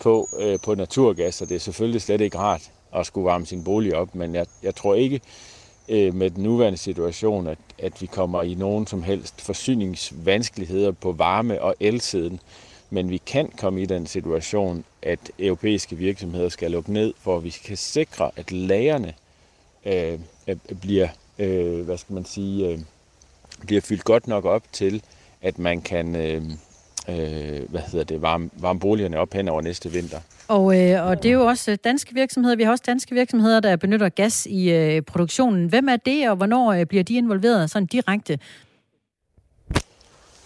på, 0.01 0.29
øh, 0.39 0.59
på 0.65 0.75
naturgas, 0.75 1.43
og 1.43 1.49
det 1.49 1.55
er 1.55 1.61
selvfølgelig 1.61 2.03
slet 2.03 2.21
ikke 2.21 2.39
rart 2.39 2.71
at 2.93 3.07
skulle 3.07 3.25
varme 3.25 3.47
sin 3.47 3.65
bolig 3.65 3.97
op, 3.97 4.15
men 4.15 4.35
jeg, 4.35 4.47
jeg 4.63 4.75
tror 4.75 4.95
ikke, 4.95 5.21
øh, 5.89 6.15
med 6.15 6.31
den 6.31 6.43
nuværende 6.43 6.79
situation, 6.79 7.47
at, 7.47 7.59
at 7.79 8.03
vi 8.03 8.07
kommer 8.07 8.43
i 8.43 8.55
nogen 8.55 8.87
som 8.87 9.03
helst 9.03 9.41
forsyningsvanskeligheder 9.41 10.93
på 10.93 11.13
varme- 11.13 11.63
og 11.63 11.75
elsiden. 11.81 12.41
Men 12.91 13.11
vi 13.11 13.17
kan 13.17 13.49
komme 13.59 13.83
i 13.83 13.87
den 13.87 14.07
situation, 14.07 14.85
at 15.03 15.19
europæiske 15.39 15.97
virksomheder 15.97 16.49
skal 16.49 16.71
lukke 16.71 16.93
ned, 16.93 17.15
for 17.21 17.37
at 17.37 17.45
vi 17.45 17.51
kan 17.51 17.77
sikre, 17.77 18.31
at 18.37 18.53
lagerne 18.53 19.15
øh, 19.87 20.19
øh, 20.49 20.57
bliver, 20.81 21.09
øh, 21.39 21.81
hvad 21.81 21.97
skal 21.97 22.15
man 22.15 22.25
sige, 22.25 22.69
øh, 22.69 22.79
bliver 23.67 23.81
fyldt 23.81 24.05
godt 24.05 24.27
nok 24.27 24.45
op 24.45 24.63
til, 24.73 25.03
at 25.43 25.59
man 25.59 25.81
kan 25.81 26.17
øh, 26.17 26.43
øh, 27.09 27.71
hvad 27.71 27.81
hedder 27.81 28.05
det, 28.05 28.23
varme, 28.23 28.51
varme 28.53 28.81
boligerne 28.81 29.19
op 29.19 29.35
hen 29.35 29.49
over 29.49 29.61
næste 29.61 29.93
vinter. 29.93 30.21
Og, 30.49 30.81
øh, 30.81 31.07
og 31.07 31.23
det 31.23 31.29
er 31.29 31.33
jo 31.33 31.47
også 31.47 31.77
danske 31.77 32.15
virksomheder. 32.15 32.57
Vi 32.57 32.63
har 32.63 32.71
også 32.71 32.85
danske 32.87 33.15
virksomheder, 33.15 33.61
der 33.61 33.77
benytter 33.77 34.09
gas 34.09 34.47
i 34.47 34.71
øh, 34.71 35.03
produktionen. 35.03 35.69
Hvem 35.69 35.89
er 35.89 35.97
det, 35.97 36.31
og 36.31 36.37
hvornår 36.37 36.73
øh, 36.73 36.87
bliver 36.87 37.05
de 37.05 37.15
involveret 37.15 37.71
sådan 37.71 37.87
direkte? 37.87 38.39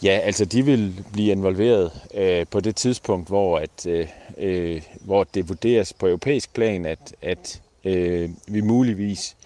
Ja, 0.03 0.19
altså 0.23 0.45
de 0.45 0.65
vil 0.65 1.05
blive 1.13 1.33
involveret 1.33 1.93
øh, 2.15 2.47
på 2.51 2.61
det 2.61 2.77
tidspunkt, 2.77 3.29
hvor, 3.29 3.59
at, 3.59 3.87
øh, 3.87 4.09
øh 4.39 4.83
hvor 5.01 5.25
det 5.25 5.49
vurderes 5.49 5.93
på 5.93 6.07
europæisk 6.07 6.55
plan, 6.55 6.87
at, 6.87 7.15
at 7.23 7.61
øh, 7.85 8.31
vi 8.49 8.61
muligvis 8.61 9.37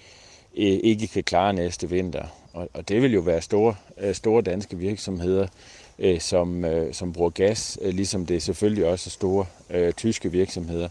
øh, 0.56 0.78
ikke 0.82 1.06
kan 1.06 1.24
klare 1.24 1.52
næste 1.52 1.90
vinter. 1.90 2.24
Og, 2.52 2.68
og 2.74 2.88
det 2.88 3.02
vil 3.02 3.12
jo 3.12 3.20
være 3.20 3.42
store, 3.42 3.74
øh, 3.98 4.14
store 4.14 4.42
danske 4.42 4.78
virksomheder, 4.78 5.46
øh, 5.98 6.20
som, 6.20 6.64
øh, 6.64 6.94
som 6.94 7.12
bruger 7.12 7.30
gas, 7.30 7.78
øh, 7.82 7.94
ligesom 7.94 8.26
det 8.26 8.42
selvfølgelig 8.42 8.86
også 8.86 9.08
er 9.08 9.10
store 9.10 9.46
øh, 9.70 9.92
tyske 9.92 10.30
virksomheder. 10.32 10.88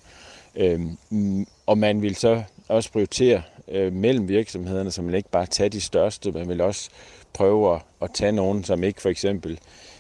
Øh, 0.56 0.82
mm, 1.10 1.48
og 1.66 1.78
man 1.78 2.02
vil 2.02 2.16
så 2.16 2.44
også 2.68 2.92
prioritere 2.92 3.42
øh, 3.68 3.94
mellem 3.94 4.28
virksomhederne, 4.28 4.92
så 4.92 5.02
man 5.02 5.16
ikke 5.16 5.30
bare 5.30 5.46
tager 5.46 5.70
de 5.70 5.82
største, 5.82 6.32
man 6.32 6.50
vil 6.50 6.62
også 6.62 6.90
prøve 7.34 7.76
at, 7.76 7.82
at 8.02 8.10
tage 8.14 8.32
nogen, 8.32 8.64
som 8.64 8.84
ikke 8.84 9.02
for 9.02 9.10
eksempel 9.10 9.60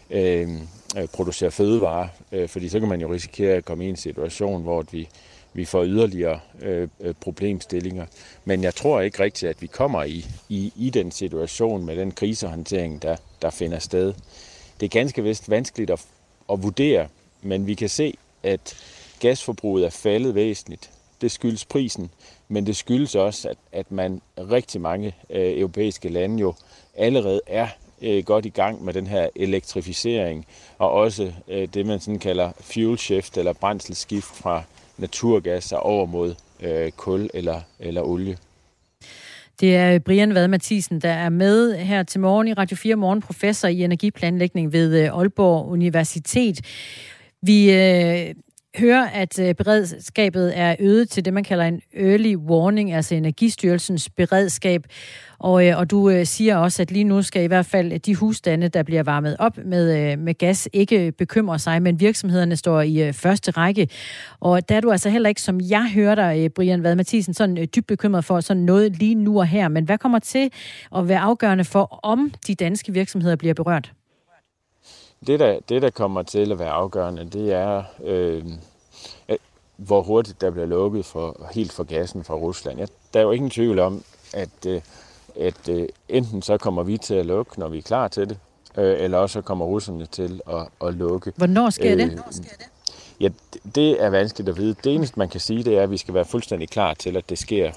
øh, 0.09 0.49
øh, 0.97 1.07
producerer 1.13 1.49
fødevarer, 1.49 2.07
øh, 2.31 2.49
fordi 2.49 2.69
så 2.69 2.79
kan 2.79 2.89
man 2.89 3.01
jo 3.01 3.13
risikere 3.13 3.55
at 3.55 3.65
komme 3.65 3.85
i 3.85 3.89
en 3.89 3.95
situation, 3.95 4.63
hvor 4.63 4.85
vi, 4.91 5.09
vi 5.53 5.65
får 5.65 5.83
yderligere 5.85 6.39
øh, 6.61 6.87
øh, 6.99 7.13
problemstillinger. 7.21 8.05
Men 8.45 8.63
jeg 8.63 8.75
tror 8.75 9.01
ikke 9.01 9.23
rigtigt, 9.23 9.49
at 9.49 9.61
vi 9.61 9.67
kommer 9.67 10.03
i, 10.03 10.25
i, 10.49 10.73
i 10.75 10.89
den 10.89 11.11
situation 11.11 11.85
med 11.85 11.95
den 11.95 12.11
krisehåndtering, 12.11 13.01
der, 13.01 13.15
der 13.41 13.49
finder 13.49 13.79
sted. 13.79 14.13
Det 14.79 14.85
er 14.85 14.89
ganske 14.89 15.23
vist 15.23 15.49
vanskeligt 15.49 15.89
at, 15.89 16.05
at 16.51 16.63
vurdere, 16.63 17.07
men 17.41 17.67
vi 17.67 17.73
kan 17.73 17.89
se, 17.89 18.17
at 18.43 18.77
gasforbruget 19.19 19.85
er 19.85 19.89
faldet 19.89 20.35
væsentligt. 20.35 20.89
Det 21.21 21.31
skyldes 21.31 21.65
prisen, 21.65 22.09
men 22.47 22.65
det 22.65 22.75
skyldes 22.75 23.15
også, 23.15 23.49
at, 23.49 23.57
at 23.71 23.91
man 23.91 24.21
rigtig 24.37 24.81
mange 24.81 25.15
øh, 25.29 25.57
europæiske 25.59 26.09
lande 26.09 26.41
jo 26.41 26.53
allerede 26.95 27.41
er 27.47 27.67
øh, 28.01 28.23
godt 28.23 28.45
i 28.45 28.49
gang 28.49 28.83
med 28.83 28.93
den 28.93 29.07
her 29.07 29.29
elektrificering, 29.35 30.45
og 30.77 30.91
også 30.91 31.33
øh, 31.47 31.67
det, 31.73 31.85
man 31.85 31.99
sådan 31.99 32.19
kalder 32.19 32.51
fuel 32.59 32.97
shift, 32.97 33.37
eller 33.37 33.53
brændselsskift 33.53 34.35
fra 34.35 34.63
naturgas 34.97 35.71
over 35.71 36.05
mod 36.05 36.35
øh, 36.59 36.91
kul 36.91 37.29
eller, 37.33 37.61
eller 37.79 38.01
olie. 38.01 38.37
Det 39.59 39.75
er 39.75 39.99
Brian 39.99 40.35
Vad 40.35 40.47
Mathisen, 40.47 41.01
der 41.01 41.09
er 41.09 41.29
med 41.29 41.75
her 41.75 42.03
til 42.03 42.19
morgen 42.19 42.47
i 42.47 42.53
Radio 42.53 42.77
4 42.77 42.95
Morgen, 42.95 43.21
professor 43.21 43.67
i 43.67 43.83
energiplanlægning 43.83 44.73
ved 44.73 45.03
øh, 45.03 45.17
Aalborg 45.17 45.67
Universitet. 45.67 46.61
Vi 47.41 47.71
øh, 47.71 48.35
hører, 48.77 49.07
at 49.07 49.39
øh, 49.39 49.55
beredskabet 49.55 50.57
er 50.57 50.75
øget 50.79 51.09
til 51.09 51.25
det, 51.25 51.33
man 51.33 51.43
kalder 51.43 51.65
en 51.65 51.81
early 51.93 52.35
warning, 52.35 52.93
altså 52.93 53.15
Energistyrelsens 53.15 54.09
beredskab. 54.09 54.83
Og, 55.39 55.67
øh, 55.67 55.77
og 55.77 55.91
du 55.91 56.09
øh, 56.09 56.25
siger 56.25 56.57
også, 56.57 56.81
at 56.81 56.91
lige 56.91 57.03
nu 57.03 57.21
skal 57.21 57.43
i 57.43 57.47
hvert 57.47 57.65
fald 57.65 57.99
de 57.99 58.15
husstande, 58.15 58.69
der 58.69 58.83
bliver 58.83 59.03
varmet 59.03 59.35
op 59.39 59.57
med, 59.65 60.17
med 60.17 60.37
gas, 60.37 60.69
ikke 60.73 61.11
bekymre 61.11 61.59
sig, 61.59 61.81
men 61.81 61.99
virksomhederne 61.99 62.55
står 62.55 62.81
i 62.81 63.11
første 63.11 63.51
række. 63.51 63.87
Og 64.39 64.69
der 64.69 64.75
er 64.75 64.81
du 64.81 64.91
altså 64.91 65.09
heller 65.09 65.29
ikke, 65.29 65.41
som 65.41 65.61
jeg 65.61 65.91
hører 65.93 66.15
dig, 66.15 66.53
Brian 66.53 66.83
Vad 66.83 66.95
Mathisen, 66.95 67.33
sådan 67.33 67.67
dybt 67.75 67.87
bekymret 67.87 68.25
for 68.25 68.39
sådan 68.39 68.63
noget 68.63 68.97
lige 68.99 69.15
nu 69.15 69.39
og 69.39 69.47
her. 69.47 69.67
Men 69.67 69.85
hvad 69.85 69.97
kommer 69.97 70.19
til 70.19 70.51
at 70.95 71.07
være 71.07 71.19
afgørende 71.19 71.63
for, 71.63 71.99
om 72.03 72.33
de 72.47 72.55
danske 72.55 72.93
virksomheder 72.93 73.35
bliver 73.35 73.53
berørt? 73.53 73.93
Det 75.27 75.39
der, 75.39 75.59
det, 75.69 75.81
der 75.81 75.89
kommer 75.89 76.23
til 76.23 76.51
at 76.51 76.59
være 76.59 76.69
afgørende, 76.69 77.29
det 77.33 77.53
er, 77.53 77.83
øh, 78.03 78.43
hvor 79.77 80.01
hurtigt 80.01 80.41
der 80.41 80.49
bliver 80.49 80.65
lukket 80.65 81.05
for, 81.05 81.47
helt 81.53 81.71
for 81.71 81.83
gassen 81.83 82.23
fra 82.23 82.33
Rusland. 82.33 82.79
Ja, 82.79 82.85
der 83.13 83.19
er 83.19 83.23
jo 83.23 83.31
ingen 83.31 83.49
tvivl 83.49 83.79
om, 83.79 84.03
at, 84.33 84.65
øh, 84.67 84.81
at 85.39 85.69
øh, 85.69 85.87
enten 86.09 86.41
så 86.41 86.57
kommer 86.57 86.83
vi 86.83 86.97
til 86.97 87.13
at 87.13 87.25
lukke, 87.25 87.59
når 87.59 87.67
vi 87.67 87.77
er 87.77 87.81
klar 87.81 88.07
til 88.07 88.29
det, 88.29 88.37
øh, 88.77 88.95
eller 88.99 89.17
også 89.17 89.33
så 89.33 89.41
kommer 89.41 89.65
russerne 89.65 90.05
til 90.05 90.41
at, 90.49 90.87
at 90.87 90.93
lukke. 90.93 91.33
Hvornår 91.35 91.69
sker 91.69 91.91
øh, 91.91 91.97
det? 91.97 92.21
Ja, 93.19 93.29
det 93.75 94.03
er 94.03 94.09
vanskeligt 94.09 94.49
at 94.49 94.57
vide. 94.57 94.75
Det 94.83 94.95
eneste, 94.95 95.19
man 95.19 95.29
kan 95.29 95.39
sige, 95.39 95.63
det 95.63 95.77
er, 95.77 95.83
at 95.83 95.91
vi 95.91 95.97
skal 95.97 96.13
være 96.13 96.25
fuldstændig 96.25 96.69
klar 96.69 96.93
til, 96.93 97.17
at 97.17 97.29
det 97.29 97.37
sker 97.37 97.71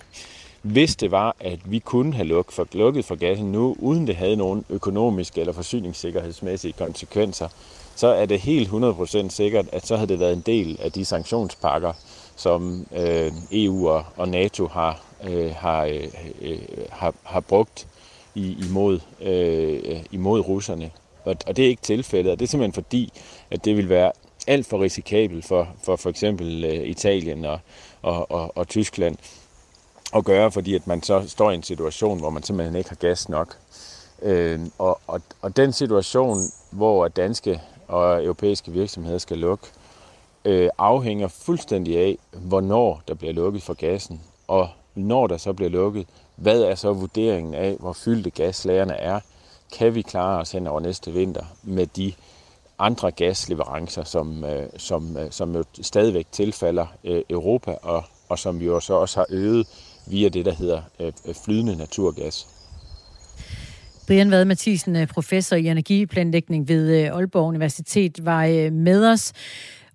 hvis 0.67 0.97
det 0.97 1.11
var, 1.11 1.37
at 1.41 1.59
vi 1.65 1.79
kunne 1.79 2.15
have 2.15 2.29
lukket 2.29 2.55
for, 2.55 2.69
lukket 2.73 3.05
for 3.05 3.15
gassen 3.15 3.53
nu, 3.53 3.77
uden 3.79 4.07
det 4.07 4.17
havde 4.17 4.37
nogen 4.37 4.65
økonomiske 4.71 5.41
eller 5.41 5.53
forsyningssikkerhedsmæssige 5.53 6.73
konsekvenser, 6.73 7.49
så 7.97 8.07
er 8.07 8.27
det 8.27 8.41
helt 8.41 8.69
100% 8.69 9.29
sikkert, 9.29 9.67
at 9.73 9.87
så 9.87 9.97
havde 9.97 10.09
det 10.09 10.21
været 10.21 10.33
en 10.33 10.43
del 10.47 10.79
af 10.83 10.93
de 10.93 11.05
sanktionspakker, 11.05 11.93
som 12.37 12.87
øh, 12.97 13.33
EU 13.53 13.89
og, 13.89 14.05
og 14.17 14.29
NATO 14.29 14.67
har, 14.67 15.01
øh, 15.29 15.55
har, 15.55 15.85
øh, 15.85 16.09
øh, 16.41 16.59
har, 16.91 17.15
har 17.23 17.41
brugt 17.41 17.87
i, 18.35 18.57
imod, 18.69 19.01
øh, 19.21 20.01
imod 20.13 20.41
russerne. 20.41 20.91
Og, 21.25 21.37
og 21.47 21.57
det 21.57 21.65
er 21.65 21.69
ikke 21.69 21.83
tilfældet, 21.83 22.33
og 22.33 22.39
det 22.39 22.47
er 22.47 22.49
simpelthen 22.49 22.85
fordi, 22.85 23.13
at 23.51 23.65
det 23.65 23.77
vil 23.77 23.89
være 23.89 24.13
alt 24.47 24.67
for 24.67 24.83
risikabelt 24.83 25.45
for 25.45 25.69
for, 25.83 25.97
for 25.97 26.11
eksempel 26.11 26.65
øh, 26.65 26.87
Italien 26.87 27.45
og, 27.45 27.59
og, 28.03 28.31
og, 28.31 28.57
og 28.57 28.69
Tyskland 28.69 29.17
at 30.17 30.25
gøre, 30.25 30.53
fordi 30.53 30.75
at 30.75 30.87
man 30.87 31.03
så 31.03 31.29
står 31.29 31.51
i 31.51 31.55
en 31.55 31.63
situation, 31.63 32.19
hvor 32.19 32.31
man 32.31 32.43
simpelthen 32.43 32.77
ikke 32.77 32.91
har 32.91 32.97
gas 32.97 33.29
nok. 33.29 33.57
Øh, 34.23 34.61
og, 34.79 35.01
og, 35.07 35.21
og 35.43 35.57
den 35.57 35.73
situation, 35.73 36.39
hvor 36.71 37.09
danske 37.09 37.61
og 37.89 38.25
europæiske 38.25 38.73
virksomheder 38.73 39.19
skal 39.19 39.39
lukke, 39.39 39.67
øh, 40.45 40.71
afhænger 40.79 41.29
fuldstændig 41.29 41.99
af, 41.99 42.19
hvornår 42.33 43.03
der 43.09 43.15
bliver 43.15 43.33
lukket 43.33 43.63
for 43.63 43.75
gassen. 43.75 44.21
Og 44.49 44.69
når 44.95 45.27
der 45.27 45.37
så 45.37 45.53
bliver 45.53 45.71
lukket, 45.71 46.07
hvad 46.37 46.63
er 46.63 46.75
så 46.75 46.93
vurderingen 46.93 47.55
af, 47.55 47.77
hvor 47.81 47.93
fyldte 47.93 48.31
gaslagerne 48.31 48.95
er? 48.95 49.21
Kan 49.73 49.95
vi 49.95 50.03
klare 50.03 50.41
os 50.41 50.53
hen 50.53 50.67
over 50.67 50.81
næste 50.81 51.13
vinter 51.13 51.45
med 51.63 51.87
de 51.87 52.13
andre 52.79 53.11
gasleverancer, 53.11 54.05
som, 54.05 54.45
øh, 54.45 54.69
som, 54.77 55.17
øh, 55.17 55.31
som 55.31 55.57
jo 55.57 55.65
stadigvæk 55.83 56.27
tilfalder 56.33 56.87
øh, 57.05 57.23
Europa, 57.31 57.77
og, 57.83 58.05
og 58.29 58.39
som 58.39 58.61
vi 58.61 58.65
jo 58.65 58.81
så 58.81 58.95
også 58.95 59.19
har 59.19 59.27
øget 59.31 59.67
via 60.07 60.29
det, 60.29 60.45
der 60.45 60.55
hedder 60.55 60.83
øh, 61.01 61.13
flydende 61.45 61.77
naturgas. 61.77 62.47
Brian 64.07 64.31
Vad 64.31 64.45
Mathisen, 64.45 64.97
øh, 64.97 65.07
professor 65.07 65.57
i 65.57 65.67
energiplanlægning 65.69 66.69
ved 66.69 67.03
øh, 67.03 67.17
Aalborg 67.17 67.49
Universitet, 67.49 68.25
var 68.25 68.71
med 68.71 69.07
os. 69.13 69.33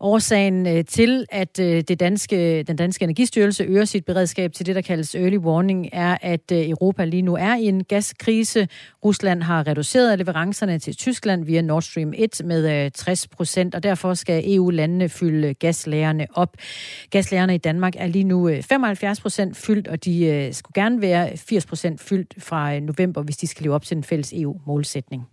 Årsagen 0.03 0.67
øh, 0.67 0.85
til, 0.85 1.25
at 1.31 1.59
øh, 1.59 1.83
det 1.87 1.99
danske, 1.99 2.63
den 2.63 2.75
danske 2.75 3.03
energistyrelse 3.03 3.63
øger 3.63 3.85
sit 3.85 4.05
beredskab 4.05 4.53
til 4.53 4.65
det, 4.65 4.75
der 4.75 4.81
kaldes 4.81 5.15
early 5.15 5.37
warning, 5.37 5.89
er, 5.91 6.17
at 6.21 6.51
øh, 6.51 6.69
Europa 6.69 7.05
lige 7.05 7.21
nu 7.21 7.35
er 7.35 7.55
i 7.55 7.65
en 7.65 7.83
gaskrise. 7.83 8.67
Rusland 9.05 9.43
har 9.43 9.67
reduceret 9.67 10.19
leverancerne 10.19 10.79
til 10.79 10.95
Tyskland 10.95 11.45
via 11.45 11.61
Nord 11.61 11.81
Stream 11.81 12.13
1 12.15 12.41
med 12.45 12.91
60 12.91 13.27
procent, 13.27 13.75
og 13.75 13.83
derfor 13.83 14.13
skal 14.13 14.55
EU-landene 14.55 15.09
fylde 15.09 15.53
gaslagerne 15.53 16.27
op. 16.33 16.57
Gaslagerne 17.09 17.55
i 17.55 17.57
Danmark 17.57 17.93
er 17.97 18.07
lige 18.07 18.23
nu 18.23 18.49
75 18.61 19.21
procent 19.21 19.57
fyldt, 19.57 19.87
og 19.87 20.05
de 20.05 20.49
skulle 20.51 20.83
gerne 20.83 21.01
være 21.01 21.37
80 21.37 21.65
procent 21.65 22.01
fyldt 22.01 22.33
fra 22.37 22.79
november, 22.79 23.21
hvis 23.21 23.37
de 23.37 23.47
skal 23.47 23.63
leve 23.63 23.75
op 23.75 23.83
til 23.83 23.95
den 23.95 24.03
fælles 24.03 24.33
EU-målsætning. 24.33 25.27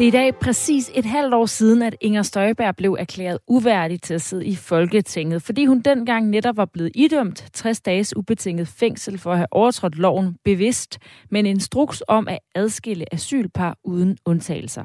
Det 0.00 0.06
er 0.06 0.08
i 0.08 0.22
dag 0.22 0.34
præcis 0.34 0.90
et 0.94 1.04
halvt 1.04 1.34
år 1.34 1.46
siden, 1.46 1.82
at 1.82 1.96
Inger 2.00 2.22
Støjberg 2.22 2.76
blev 2.76 2.96
erklæret 2.98 3.38
uværdig 3.46 4.02
til 4.02 4.14
at 4.14 4.22
sidde 4.22 4.46
i 4.46 4.54
Folketinget, 4.54 5.42
fordi 5.42 5.66
hun 5.66 5.80
dengang 5.80 6.28
netop 6.28 6.56
var 6.56 6.64
blevet 6.64 6.90
idømt 6.94 7.44
60 7.52 7.80
dages 7.80 8.16
ubetinget 8.16 8.68
fængsel 8.68 9.18
for 9.18 9.32
at 9.32 9.36
have 9.36 9.46
overtrådt 9.50 9.98
loven 9.98 10.36
bevidst, 10.44 10.98
men 11.30 11.46
en 11.46 11.50
instruks 11.50 12.02
om 12.08 12.28
at 12.28 12.38
adskille 12.54 13.14
asylpar 13.14 13.78
uden 13.84 14.18
undtagelser. 14.26 14.84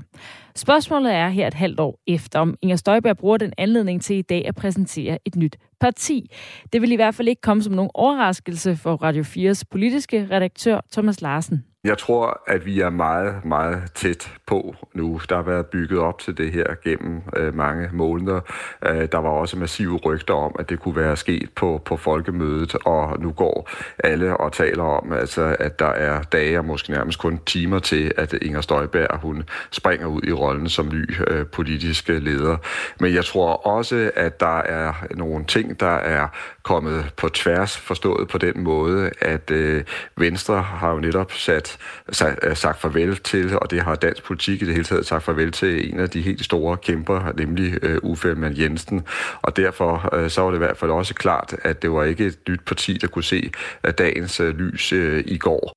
Spørgsmålet 0.56 1.14
er 1.14 1.30
her 1.30 1.48
et 1.48 1.54
halvt 1.54 1.80
år 1.80 2.00
efter, 2.08 2.40
om 2.40 2.56
Inger 2.62 2.76
Støjberg 2.76 3.18
bruger 3.18 3.38
den 3.38 3.54
anledning 3.58 4.02
til 4.02 4.16
i 4.16 4.22
dag 4.22 4.48
at 4.48 4.56
præsentere 4.56 5.18
et 5.26 5.36
nyt 5.36 5.58
parti. 5.80 6.32
Det 6.74 6.82
vil 6.82 6.92
i 6.92 6.96
hvert 6.96 7.16
fald 7.16 7.28
ikke 7.28 7.42
komme 7.42 7.64
som 7.64 7.74
nogen 7.74 7.92
overraskelse 7.94 8.76
for 8.76 8.96
Radio 8.96 9.24
4's 9.24 9.62
politiske 9.72 10.28
redaktør 10.32 10.80
Thomas 10.92 11.22
Larsen. 11.22 11.64
Jeg 11.86 11.98
tror, 11.98 12.42
at 12.48 12.66
vi 12.66 12.80
er 12.80 12.90
meget, 12.90 13.46
meget 13.46 13.84
tæt 13.96 14.32
på 14.46 14.76
nu. 14.94 15.22
Der 15.30 15.36
har 15.36 15.44
været 15.44 15.66
bygget 15.66 16.00
op 16.00 16.20
til 16.20 16.38
det 16.38 16.52
her 16.52 16.66
gennem 16.84 17.22
øh, 17.36 17.56
mange 17.56 17.90
måneder. 17.94 18.40
Øh, 18.86 19.08
der 19.12 19.18
var 19.18 19.30
også 19.30 19.58
massive 19.58 19.98
rygter 19.98 20.34
om, 20.34 20.56
at 20.60 20.70
det 20.70 20.80
kunne 20.80 20.96
være 20.96 21.18
sket 21.18 21.50
på, 21.56 21.82
på 21.86 21.98
folkemødet, 21.98 22.76
og 22.86 23.20
nu 23.20 23.32
går 23.32 23.70
alle 24.04 24.38
og 24.38 24.54
taler 24.54 24.84
om, 24.84 25.14
altså, 25.14 25.56
at 25.60 25.80
der 25.80 25.86
er 25.86 26.22
dage 26.22 26.60
og 26.60 26.66
måske 26.66 26.92
nærmest 26.92 27.20
kun 27.20 27.40
timer 27.46 27.80
til, 27.80 28.12
at 28.18 28.34
Inger 28.34 28.62
Støjberg 28.62 29.20
hun 29.20 29.44
springer 29.72 30.08
ud 30.08 30.22
i 30.24 30.32
rollen 30.32 30.70
som 30.70 30.88
ny 30.88 31.16
øh, 31.28 31.46
politisk 31.46 32.08
leder. 32.08 32.58
Men 33.00 33.14
jeg 33.14 33.26
tror 33.26 33.68
også, 33.68 34.12
at 34.16 34.40
der 34.40 34.58
er 34.58 34.94
nogle 35.12 35.46
ting, 35.46 35.80
der 35.80 35.96
er 35.96 36.28
kommet 36.64 37.14
på 37.18 37.30
tværs, 37.30 37.78
forstået 37.78 38.28
på 38.28 38.38
den 38.38 38.64
måde, 38.64 39.12
at 39.22 39.52
øh, 39.52 39.84
Venstre 40.18 40.62
har 40.62 40.92
jo 40.92 41.00
netop 41.00 41.32
sat, 41.32 41.66
sat, 41.66 41.75
Øh, 42.44 42.56
sagt 42.56 42.82
farvel 42.82 43.18
til, 43.18 43.60
og 43.60 43.72
det 43.72 43.82
har 43.82 43.96
dansk 43.96 44.24
politik 44.24 44.62
i 44.62 44.66
det 44.66 44.74
hele 44.74 44.86
taget 44.86 45.06
sagt 45.06 45.24
farvel 45.24 45.52
til 45.52 45.94
en 45.94 46.00
af 46.00 46.10
de 46.10 46.22
helt 46.22 46.46
store 46.46 46.78
kæmper, 46.78 47.34
nemlig 47.38 47.84
øh, 47.84 47.98
Uffe 48.04 48.28
Ellemann 48.28 48.60
Jensen. 48.60 49.04
Og 49.42 49.58
derfor 49.58 50.16
øh, 50.16 50.30
så 50.30 50.42
var 50.42 50.50
det 50.50 50.58
i 50.58 50.66
hvert 50.66 50.78
fald 50.78 50.92
også 50.92 51.14
klart, 51.14 51.56
at 51.64 51.82
det 51.82 51.92
var 51.92 52.04
ikke 52.04 52.26
et 52.26 52.40
nyt 52.50 52.62
parti, 52.66 52.94
der 52.94 53.08
kunne 53.08 53.24
se 53.24 53.52
dagens 53.98 54.40
lys 54.40 54.92
i 55.26 55.38
går. 55.38 55.74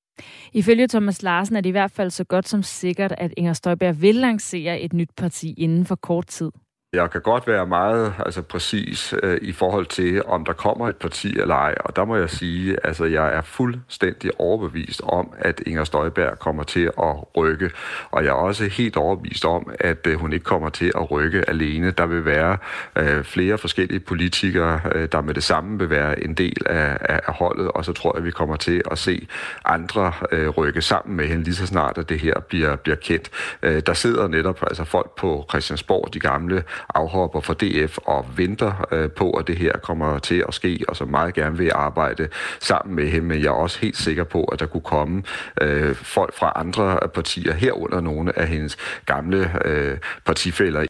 Ifølge 0.53 0.89
Thomas 0.89 1.23
Larsen 1.23 1.57
er 1.57 1.61
det 1.61 1.69
i 1.69 1.73
hvert 1.73 1.91
fald 1.91 2.11
så 2.11 2.25
godt 2.25 2.49
som 2.49 2.63
sikkert, 2.63 3.15
at 3.19 3.35
Inger 3.37 3.53
Støjberg 3.53 4.03
vil 4.03 4.15
lancere 4.15 4.81
et 4.81 4.93
nyt 4.93 5.11
parti 5.17 5.55
inden 5.59 5.87
for 5.87 5.95
kort 5.95 6.27
tid. 6.27 6.51
Jeg 6.93 7.11
kan 7.11 7.21
godt 7.21 7.47
være 7.47 7.67
meget 7.67 8.15
altså, 8.27 8.43
præcis 8.43 9.15
øh, 9.23 9.39
i 9.43 9.53
forhold 9.53 9.87
til, 9.87 10.25
om 10.25 10.45
der 10.45 10.53
kommer 10.53 10.89
et 10.89 10.97
parti 10.97 11.39
eller 11.39 11.55
ej. 11.55 11.75
Og 11.85 11.97
der 11.97 12.05
må 12.05 12.17
jeg 12.17 12.31
sige, 12.31 12.77
altså 12.85 13.05
jeg 13.05 13.35
er 13.35 13.43
fuldstændig 13.43 14.41
overbevist 14.41 15.01
om, 15.05 15.33
at 15.39 15.61
Inger 15.67 15.85
Støjberg 15.85 16.39
kommer 16.39 16.63
til 16.63 16.91
at 16.99 17.37
rykke. 17.37 17.71
Og 18.11 18.25
jeg 18.25 18.31
er 18.31 18.35
også 18.35 18.65
helt 18.65 18.97
overbevist 18.97 19.45
om, 19.45 19.71
at 19.81 20.07
øh, 20.07 20.15
hun 20.15 20.33
ikke 20.33 20.45
kommer 20.45 20.69
til 20.69 20.93
at 20.97 21.11
rykke 21.11 21.49
alene. 21.49 21.91
Der 21.91 22.07
vil 22.07 22.25
være 22.25 22.59
øh, 22.97 23.25
flere 23.25 23.59
forskellige 23.59 24.01
politikere, 24.01 24.81
øh, 24.95 25.09
der 25.13 25.21
med 25.21 25.35
det 25.35 25.43
samme 25.43 25.79
vil 25.79 25.91
være 25.91 26.25
en 26.25 26.35
del 26.35 26.63
af, 26.67 26.97
af, 27.01 27.21
af 27.27 27.35
holdet. 27.35 27.69
Og 27.69 27.85
så 27.85 27.93
tror 27.93 28.13
jeg, 28.15 28.19
at 28.19 28.25
vi 28.25 28.31
kommer 28.31 28.57
til 28.57 28.83
at 28.91 28.99
se 28.99 29.29
andre 29.65 30.13
øh, 30.33 30.49
rykke 30.49 30.83
sammen 30.83 31.17
med 31.17 31.27
hende 31.27 31.45
lige 31.45 31.55
så 31.55 31.67
snart, 31.67 31.99
at 31.99 32.09
det 32.09 32.21
her 32.21 32.41
bliver, 32.41 32.77
bliver 32.77 32.97
kendt. 32.97 33.31
Øh, 33.63 33.83
der 33.87 33.95
sidder 33.95 34.29
netop 34.29 34.63
altså 34.63 34.85
folk 34.85 35.11
på 35.17 35.47
Christiansborg, 35.51 36.15
de 36.15 36.21
gamle 36.21 36.65
afhopper 36.95 37.41
fra 37.41 37.55
DF 37.55 37.99
og 37.99 38.27
venter 38.37 38.87
øh, 38.93 39.11
på, 39.11 39.31
at 39.31 39.47
det 39.47 39.59
her 39.59 39.73
kommer 39.73 40.19
til 40.19 40.45
at 40.49 40.55
ske, 40.55 40.85
og 40.89 40.97
som 40.97 41.09
meget 41.09 41.35
gerne 41.35 41.59
vil 41.59 41.71
arbejde 41.75 42.29
sammen 42.61 42.97
med 42.97 43.09
hende. 43.09 43.27
Men 43.27 43.41
jeg 43.41 43.47
er 43.47 43.51
også 43.51 43.79
helt 43.81 43.97
sikker 43.97 44.25
på, 44.25 44.45
at 44.45 44.61
der 44.61 44.67
kunne 44.67 44.81
komme 44.81 45.23
øh, 45.61 45.95
folk 45.95 46.35
fra 46.35 46.53
andre 46.57 46.99
partier, 47.15 47.55
herunder 47.55 48.01
nogle 48.01 48.39
af 48.39 48.49
hendes 48.49 48.77
gamle 49.07 49.51
øh, 49.65 49.99
partifælder 50.25 50.85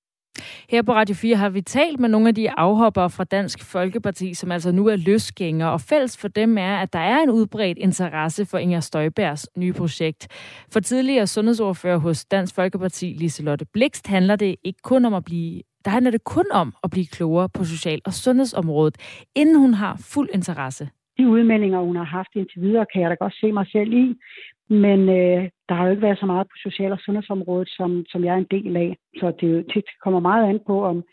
her 0.71 0.83
på 0.83 0.93
Radio 0.93 1.15
4 1.15 1.37
har 1.37 1.49
vi 1.49 1.63
talt 1.63 2.01
med 2.01 2.09
nogle 2.09 2.29
af 2.29 2.35
de 2.35 2.51
afhoppere 2.51 3.11
fra 3.11 3.25
Dansk 3.25 3.65
Folkeparti, 3.65 4.35
som 4.35 4.53
altså 4.53 4.73
nu 4.73 4.87
er 4.87 4.97
løsgængere, 4.97 5.73
og 5.73 5.81
fælles 5.81 6.17
for 6.17 6.29
dem 6.29 6.59
er, 6.59 6.77
at 6.77 6.93
der 6.93 6.99
er 6.99 7.23
en 7.23 7.31
udbredt 7.31 7.79
interesse 7.79 8.47
for 8.47 8.59
Inger 8.59 8.81
Støjbergs 8.81 9.49
nye 9.57 9.73
projekt. 9.73 10.29
For 10.73 10.81
tidligere 10.81 11.27
sundhedsordfører 11.27 11.99
hos 11.99 12.25
Dansk 12.25 12.55
Folkeparti, 12.55 13.07
Liselotte 13.19 13.65
Blikst, 13.73 14.07
handler 14.07 14.37
det 14.37 14.57
ikke 14.65 14.81
kun 14.83 15.05
om 15.05 15.15
at 15.15 15.25
blive 15.25 15.63
der 15.89 15.93
handler 15.93 16.11
det 16.11 16.25
kun 16.25 16.45
om 16.53 16.75
at 16.85 16.91
blive 16.91 17.07
klogere 17.07 17.49
på 17.49 17.65
social- 17.65 18.03
og 18.05 18.13
sundhedsområdet, 18.13 18.97
inden 19.35 19.57
hun 19.59 19.75
har 19.75 19.93
fuld 20.13 20.29
interesse 20.35 20.89
de 21.19 21.29
udmeldinger, 21.29 21.81
hun 21.81 21.97
har 21.97 22.05
haft 22.19 22.33
indtil 22.35 22.63
videre, 22.63 22.87
kan 22.93 23.03
jeg 23.03 23.11
da 23.11 23.15
godt 23.15 23.35
se 23.41 23.53
mig 23.53 23.67
selv 23.73 23.93
i. 23.93 24.07
Men 24.69 25.01
øh, 25.09 25.41
der 25.69 25.75
har 25.75 25.85
jo 25.85 25.91
ikke 25.91 26.03
været 26.03 26.19
så 26.19 26.27
meget 26.27 26.47
på 26.47 26.57
social- 26.67 26.93
og 26.93 26.99
sundhedsområdet, 26.99 27.69
som, 27.69 28.05
som 28.09 28.25
jeg 28.25 28.35
er 28.35 28.39
en 28.39 28.53
del 28.57 28.77
af. 28.77 28.97
Så 29.21 29.27
det, 29.41 29.67
det 29.75 29.85
kommer 30.05 30.21
meget 30.21 30.49
an 30.49 30.61
på, 30.67 30.85
om, 30.85 31.05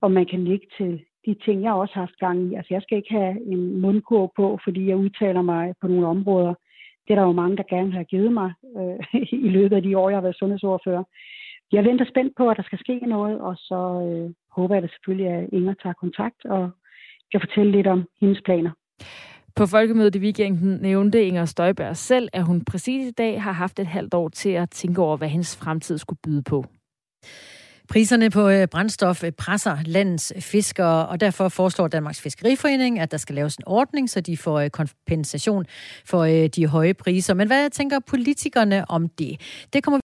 om 0.00 0.10
man 0.12 0.26
kan 0.26 0.44
ligge 0.44 0.66
til 0.76 1.04
de 1.26 1.34
ting, 1.44 1.62
jeg 1.62 1.72
også 1.72 1.94
har 1.94 2.00
haft 2.00 2.18
gang 2.18 2.38
i. 2.46 2.54
Altså, 2.54 2.74
jeg 2.74 2.82
skal 2.82 2.98
ikke 2.98 3.14
have 3.20 3.34
en 3.52 3.80
mundkur 3.80 4.32
på, 4.36 4.58
fordi 4.64 4.88
jeg 4.88 4.96
udtaler 4.96 5.42
mig 5.42 5.74
på 5.80 5.86
nogle 5.88 6.06
områder. 6.06 6.54
Det 7.04 7.10
er 7.10 7.14
der 7.14 7.22
jo 7.22 7.32
mange, 7.32 7.56
der 7.56 7.72
gerne 7.74 7.92
har 7.92 8.02
givet 8.02 8.32
mig 8.32 8.52
øh, 8.78 9.22
i 9.46 9.48
løbet 9.56 9.76
af 9.76 9.82
de 9.82 9.98
år, 9.98 10.08
jeg 10.10 10.16
har 10.16 10.26
været 10.26 10.40
sundhedsordfører. 10.42 11.04
Jeg 11.72 11.84
venter 11.84 12.04
spændt 12.08 12.32
på, 12.36 12.50
at 12.50 12.56
der 12.56 12.62
skal 12.62 12.78
ske 12.78 12.98
noget, 13.06 13.40
og 13.40 13.56
så 13.56 13.80
øh, 14.06 14.30
håber 14.56 14.74
jeg 14.74 14.82
da 14.82 14.88
selvfølgelig, 14.88 15.28
at 15.28 15.48
Inger 15.52 15.74
tager 15.82 15.94
kontakt 16.04 16.44
og 16.44 16.70
kan 17.32 17.40
fortælle 17.40 17.72
lidt 17.72 17.86
om 17.86 18.04
hendes 18.20 18.40
planer. 18.44 18.70
På 19.56 19.66
folkemødet 19.66 20.14
i 20.14 20.18
weekenden 20.18 20.78
nævnte 20.82 21.24
Inger 21.24 21.44
Støjberg 21.44 21.96
selv, 21.96 22.28
at 22.32 22.44
hun 22.44 22.64
præcis 22.64 23.08
i 23.08 23.10
dag 23.10 23.42
har 23.42 23.52
haft 23.52 23.78
et 23.78 23.86
halvt 23.86 24.14
år 24.14 24.28
til 24.28 24.50
at 24.50 24.70
tænke 24.70 25.02
over, 25.02 25.16
hvad 25.16 25.28
hendes 25.28 25.56
fremtid 25.56 25.98
skulle 25.98 26.20
byde 26.24 26.42
på. 26.42 26.64
Priserne 27.88 28.30
på 28.30 28.48
øh, 28.48 28.68
brændstof 28.68 29.24
øh, 29.24 29.32
presser 29.32 29.76
landets 29.86 30.32
fiskere, 30.40 31.06
og 31.06 31.20
derfor 31.20 31.48
foreslår 31.48 31.88
Danmarks 31.88 32.20
Fiskeriforening, 32.20 32.98
at 32.98 33.10
der 33.10 33.16
skal 33.16 33.34
laves 33.34 33.56
en 33.56 33.64
ordning, 33.66 34.10
så 34.10 34.20
de 34.20 34.36
får 34.36 34.60
øh, 34.60 34.70
kompensation 34.70 35.64
for 36.06 36.24
de 36.56 36.66
høje 36.66 36.94
priser. 36.94 37.34
Men 37.34 37.46
hvad 37.46 37.70
tænker 37.70 37.98
politikerne 38.06 38.90
om 38.90 39.08
det? 39.08 39.40
Det 39.72 39.82
kommer 39.82 40.00